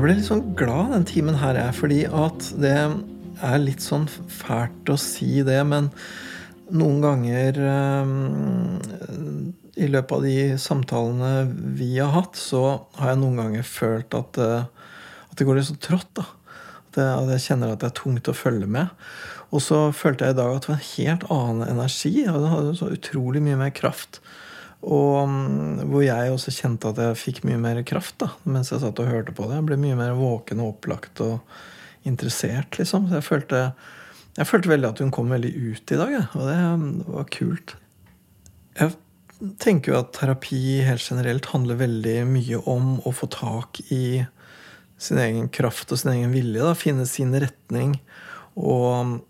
ble 0.00 0.14
litt 0.16 0.24
sånn 0.24 0.56
glad 0.56 0.94
den 0.94 1.04
timen 1.04 1.36
her, 1.36 1.52
jeg, 1.60 1.74
fordi 1.76 2.08
at 2.08 2.46
det 2.62 2.72
er 3.44 3.58
litt 3.60 3.84
sånn 3.84 4.08
fælt 4.08 4.88
å 4.88 4.96
si 4.96 5.44
det, 5.44 5.60
men 5.68 5.92
noen 6.72 7.04
ganger 7.04 7.60
i 9.76 9.92
løpet 9.92 10.16
av 10.16 10.24
de 10.24 10.56
samtalene 10.56 11.52
vi 11.76 11.98
har 11.98 12.16
hatt, 12.16 12.40
så 12.40 12.88
har 12.96 13.12
jeg 13.12 13.20
noen 13.20 13.36
ganger 13.42 13.60
følt 13.68 14.08
at, 14.16 14.40
at 14.40 15.36
det 15.36 15.44
går 15.44 15.60
litt 15.60 15.68
så 15.68 15.76
trått. 15.84 16.16
da. 16.16 16.24
At 16.96 17.28
jeg 17.36 17.44
kjenner 17.50 17.74
at 17.74 17.84
det 17.84 17.92
er 17.92 18.00
tungt 18.00 18.32
å 18.32 18.40
følge 18.40 18.72
med. 18.72 18.88
Og 19.52 19.60
så 19.60 19.78
følte 19.92 20.26
jeg 20.26 20.34
i 20.34 20.38
dag 20.38 20.54
at 20.54 20.64
det 20.64 20.72
var 20.72 20.78
en 20.78 20.88
helt 20.90 21.26
annen 21.34 21.66
energi. 21.68 22.14
og 22.24 22.40
Det 22.40 22.52
hadde 22.54 22.78
så 22.78 22.88
utrolig 22.94 23.42
mye 23.44 23.58
mer 23.60 23.74
kraft. 23.76 24.22
Og 24.82 25.28
mm, 25.28 25.84
hvor 25.92 26.02
jeg 26.02 26.32
også 26.32 26.54
kjente 26.56 26.90
at 26.90 26.98
jeg 26.98 27.20
fikk 27.20 27.42
mye 27.46 27.60
mer 27.60 27.82
kraft 27.86 28.16
da, 28.22 28.32
mens 28.48 28.72
jeg 28.72 28.82
satt 28.82 29.02
og 29.02 29.10
hørte 29.12 29.34
på 29.36 29.46
det. 29.46 29.60
Jeg 29.60 29.68
ble 29.68 29.78
mye 29.84 29.98
mer 29.98 30.16
våken 30.18 30.62
og 30.64 30.74
opplagt 30.74 31.22
og 31.22 31.38
interessert, 32.08 32.80
liksom. 32.80 33.06
Så 33.08 33.20
jeg 33.20 33.28
følte, 33.28 33.62
jeg 34.40 34.48
følte 34.48 34.72
veldig 34.72 34.90
at 34.90 35.04
hun 35.04 35.14
kom 35.14 35.30
veldig 35.30 35.52
ut 35.52 35.94
i 35.94 36.00
dag, 36.00 36.16
ja. 36.16 36.24
og 36.34 36.48
det 36.48 37.14
var 37.14 37.30
kult. 37.36 37.76
Jeg 38.80 38.96
tenker 39.62 39.92
jo 39.92 40.00
at 40.00 40.14
terapi 40.16 40.80
helt 40.86 41.04
generelt 41.04 41.50
handler 41.52 41.78
veldig 41.82 42.16
mye 42.30 42.62
om 42.70 42.96
å 43.06 43.12
få 43.14 43.28
tak 43.30 43.82
i 43.92 44.24
sin 45.02 45.18
egen 45.18 45.48
kraft 45.52 45.92
og 45.92 46.00
sin 46.00 46.14
egen 46.14 46.34
vilje. 46.34 46.62
Da. 46.62 46.74
Finne 46.78 47.06
sin 47.10 47.34
retning 47.36 47.96
og 48.58 49.20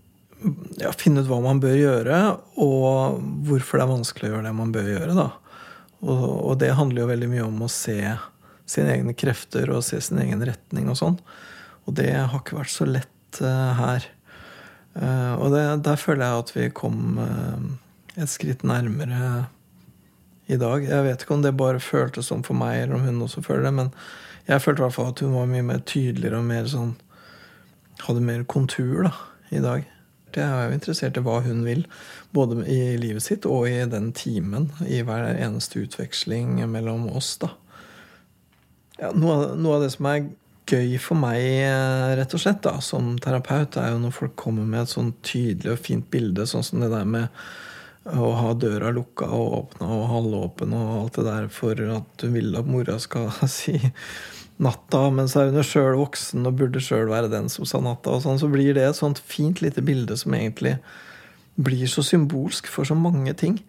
ja, 0.81 0.93
finne 0.99 1.23
ut 1.23 1.31
hva 1.31 1.39
man 1.45 1.61
bør 1.63 1.77
gjøre, 1.79 2.19
og 2.63 3.23
hvorfor 3.47 3.79
det 3.79 3.87
er 3.87 3.93
vanskelig 3.93 4.29
å 4.29 4.35
gjøre 4.35 4.49
det 4.49 4.55
man 4.59 4.75
bør 4.75 4.91
gjøre. 4.91 5.29
Og, 6.03 6.27
og, 6.27 6.55
det 6.63 6.73
handler 6.79 7.05
jo 7.05 7.11
veldig 7.13 7.31
mye 7.31 7.47
om 7.47 7.63
å 7.63 7.71
se 7.71 7.99
sine 8.73 8.97
egne 8.97 9.15
krefter 9.19 9.71
og 9.75 9.85
se 9.87 10.01
sin 10.03 10.21
egen 10.23 10.43
retning 10.47 10.89
og 10.91 10.99
sånn. 10.99 11.19
Og 11.87 11.97
det 11.99 12.11
har 12.15 12.35
ikke 12.39 12.59
vært 12.59 12.75
så 12.75 12.87
lett 12.89 13.43
uh, 13.43 13.73
her. 13.79 14.09
Uh, 14.97 15.35
og 15.39 15.55
det, 15.55 15.63
der 15.87 16.01
føler 16.01 16.27
jeg 16.27 16.45
at 16.45 16.53
vi 16.57 16.69
kom 16.75 17.21
uh, 17.21 17.63
et 18.17 18.31
skritt 18.31 18.65
nærmere 18.67 19.47
i 20.51 20.59
dag. 20.61 20.85
Jeg 20.85 21.07
vet 21.07 21.25
ikke 21.25 21.37
om 21.37 21.45
det 21.45 21.55
bare 21.59 21.83
føltes 21.83 22.29
sånn 22.31 22.45
for 22.47 22.59
meg, 22.59 22.83
eller 22.83 22.99
om 22.99 23.07
hun 23.07 23.25
også 23.25 23.45
føler 23.45 23.69
det, 23.69 23.75
men 23.79 23.95
jeg 24.49 24.63
følte 24.63 24.83
i 24.83 24.87
hvert 24.87 24.97
fall 24.97 25.13
at 25.13 25.23
hun 25.23 25.37
var 25.37 25.51
mye 25.51 25.65
mer 25.67 25.83
tydeligere 25.87 26.41
og 26.43 26.49
mer 26.51 26.69
sånn 26.71 26.95
Hadde 28.03 28.23
mer 28.25 28.41
kontur 28.51 29.05
da, 29.05 29.11
i 29.55 29.61
dag. 29.63 29.85
Jeg 30.39 30.49
er 30.49 30.69
jo 30.69 30.77
interessert 30.77 31.19
i 31.19 31.25
hva 31.25 31.41
hun 31.45 31.65
vil, 31.67 31.85
både 32.33 32.63
i 32.71 32.97
livet 33.01 33.25
sitt 33.25 33.49
og 33.49 33.67
i 33.71 33.81
den 33.91 34.13
timen. 34.17 34.71
I 34.87 35.03
hver 35.07 35.33
eneste 35.33 35.83
utveksling 35.85 36.61
mellom 36.71 37.09
oss, 37.13 37.35
da. 37.43 37.53
Ja, 39.01 39.11
noe, 39.17 39.55
noe, 39.59 39.79
av, 39.79 39.85
det 39.85 39.91
som 39.97 40.07
er 40.11 40.29
gøy 40.69 40.97
for 41.03 41.19
meg, 41.19 41.41
eh, 41.43 42.13
rett 42.21 42.37
og 42.37 42.43
slett, 42.43 42.63
da, 42.65 42.77
som 42.85 43.17
terapeut, 43.21 43.77
er 43.81 43.93
jo 43.93 44.01
når 44.05 44.15
folk 44.15 44.37
kommer 44.39 44.69
med 44.69 44.85
et 44.85 44.93
sånn 44.93 45.11
tydelig 45.27 45.75
og 45.75 45.85
fint 45.85 46.09
bilde, 46.13 46.47
sånn 46.47 46.65
som 46.67 46.85
det 46.85 46.93
der 46.93 47.09
med 47.09 47.33
å 48.03 48.33
ha 48.35 48.53
døra 48.59 48.91
lukka 48.95 49.29
og 49.31 49.57
åpna 49.59 49.89
og 49.95 50.07
halvåpen 50.11 50.73
og 50.75 50.89
alt 50.97 51.19
det 51.19 51.27
der 51.29 51.49
for 51.55 51.83
at 51.97 52.25
hun 52.25 52.33
vil 52.35 52.57
at 52.59 52.67
mora 52.67 52.97
skal 53.03 53.31
si 53.51 53.77
natta, 54.63 55.07
er 55.11 55.51
hun 55.51 55.59
jo 55.59 55.65
sjøl 55.67 55.97
voksen 55.99 56.47
og 56.49 56.59
burde 56.61 56.83
sjøl 56.83 57.11
være 57.11 57.31
den 57.33 57.49
som 57.53 57.67
sa 57.69 57.81
natta. 57.83 58.15
og 58.15 58.23
sånn, 58.25 58.41
Så 58.41 58.51
blir 58.51 58.75
det 58.75 58.85
et 58.89 58.99
sånt 58.99 59.19
fint 59.19 59.63
lite 59.63 59.83
bilde 59.83 60.17
som 60.17 60.35
egentlig 60.35 60.79
blir 61.57 61.87
så 61.87 62.03
symbolsk 62.03 62.69
for 62.71 62.85
så 62.85 62.95
mange 62.95 63.35
ting. 63.35 63.61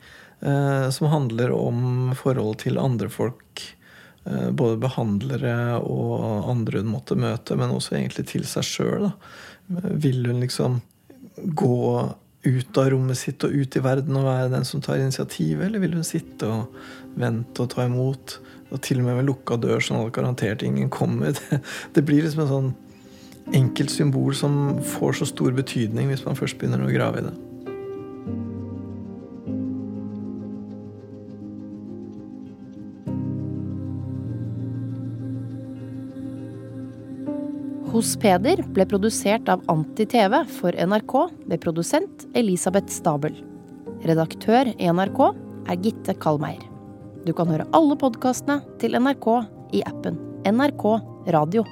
Eh, 0.42 0.90
som 0.90 1.08
handler 1.08 1.52
om 1.52 2.14
forhold 2.16 2.60
til 2.64 2.78
andre 2.78 3.10
folk. 3.10 3.62
Eh, 4.26 4.50
både 4.52 4.80
behandlere 4.80 5.80
og 5.80 6.50
andre 6.50 6.82
hun 6.82 6.92
måtte 6.92 7.16
møte, 7.20 7.56
men 7.56 7.72
også 7.72 7.98
egentlig 7.98 8.28
til 8.32 8.46
seg 8.48 8.68
sjøl. 8.68 9.12
Vil 10.04 10.26
hun 10.28 10.44
liksom 10.44 10.82
gå 11.56 12.14
ut 12.44 12.78
av 12.78 12.90
rommet 12.92 13.18
sitt 13.18 13.44
og 13.48 13.56
ut 13.56 13.76
i 13.80 13.84
verden 13.84 14.18
og 14.20 14.28
være 14.28 14.52
den 14.52 14.66
som 14.68 14.84
tar 14.84 15.00
initiativet, 15.00 15.66
eller 15.66 15.80
vil 15.80 15.96
hun 15.96 16.08
sitte 16.08 16.50
og 16.50 16.76
vente 17.20 17.64
og 17.64 17.72
ta 17.72 17.88
imot? 17.88 18.38
Og 18.74 18.82
til 18.82 19.00
og 19.00 19.08
med 19.08 19.20
med 19.20 19.30
lukka 19.30 19.60
dør, 19.62 19.82
sånn 19.84 20.02
at 20.02 20.14
garantert 20.16 20.66
ingen 20.66 20.90
kommer. 20.94 21.34
Det, 21.38 21.62
det 21.94 22.06
blir 22.08 22.26
liksom 22.26 22.46
en 22.46 22.54
sånn 22.54 22.74
enkelt 23.54 23.92
symbol 23.92 24.36
som 24.36 24.78
får 24.96 25.20
så 25.20 25.28
stor 25.30 25.56
betydning 25.56 26.08
hvis 26.10 26.24
man 26.26 26.38
først 26.40 26.58
begynner 26.60 26.86
å 26.86 26.94
grave 26.94 27.22
i 27.22 27.26
det. 27.28 27.34
Hos 37.94 38.16
Peder 38.18 38.64
ble 38.74 38.88
produsert 38.90 39.52
av 39.54 39.62
Anti-TV 39.70 40.40
for 40.56 40.74
NRK 40.74 41.14
ved 41.46 41.62
produsent 41.62 42.26
Elisabeth 42.34 42.90
Stabel. 42.90 43.38
Redaktør 44.10 44.74
i 44.74 44.90
NRK 44.90 45.26
er 45.70 45.84
Gitte 45.86 46.18
Kalmeier. 46.18 46.73
Du 47.24 47.32
kan 47.36 47.48
høre 47.48 47.68
alle 47.76 47.96
podkastene 48.00 48.60
til 48.82 48.98
NRK 49.00 49.30
i 49.78 49.84
appen 49.88 50.20
NRK 50.44 50.86
Radio. 51.32 51.64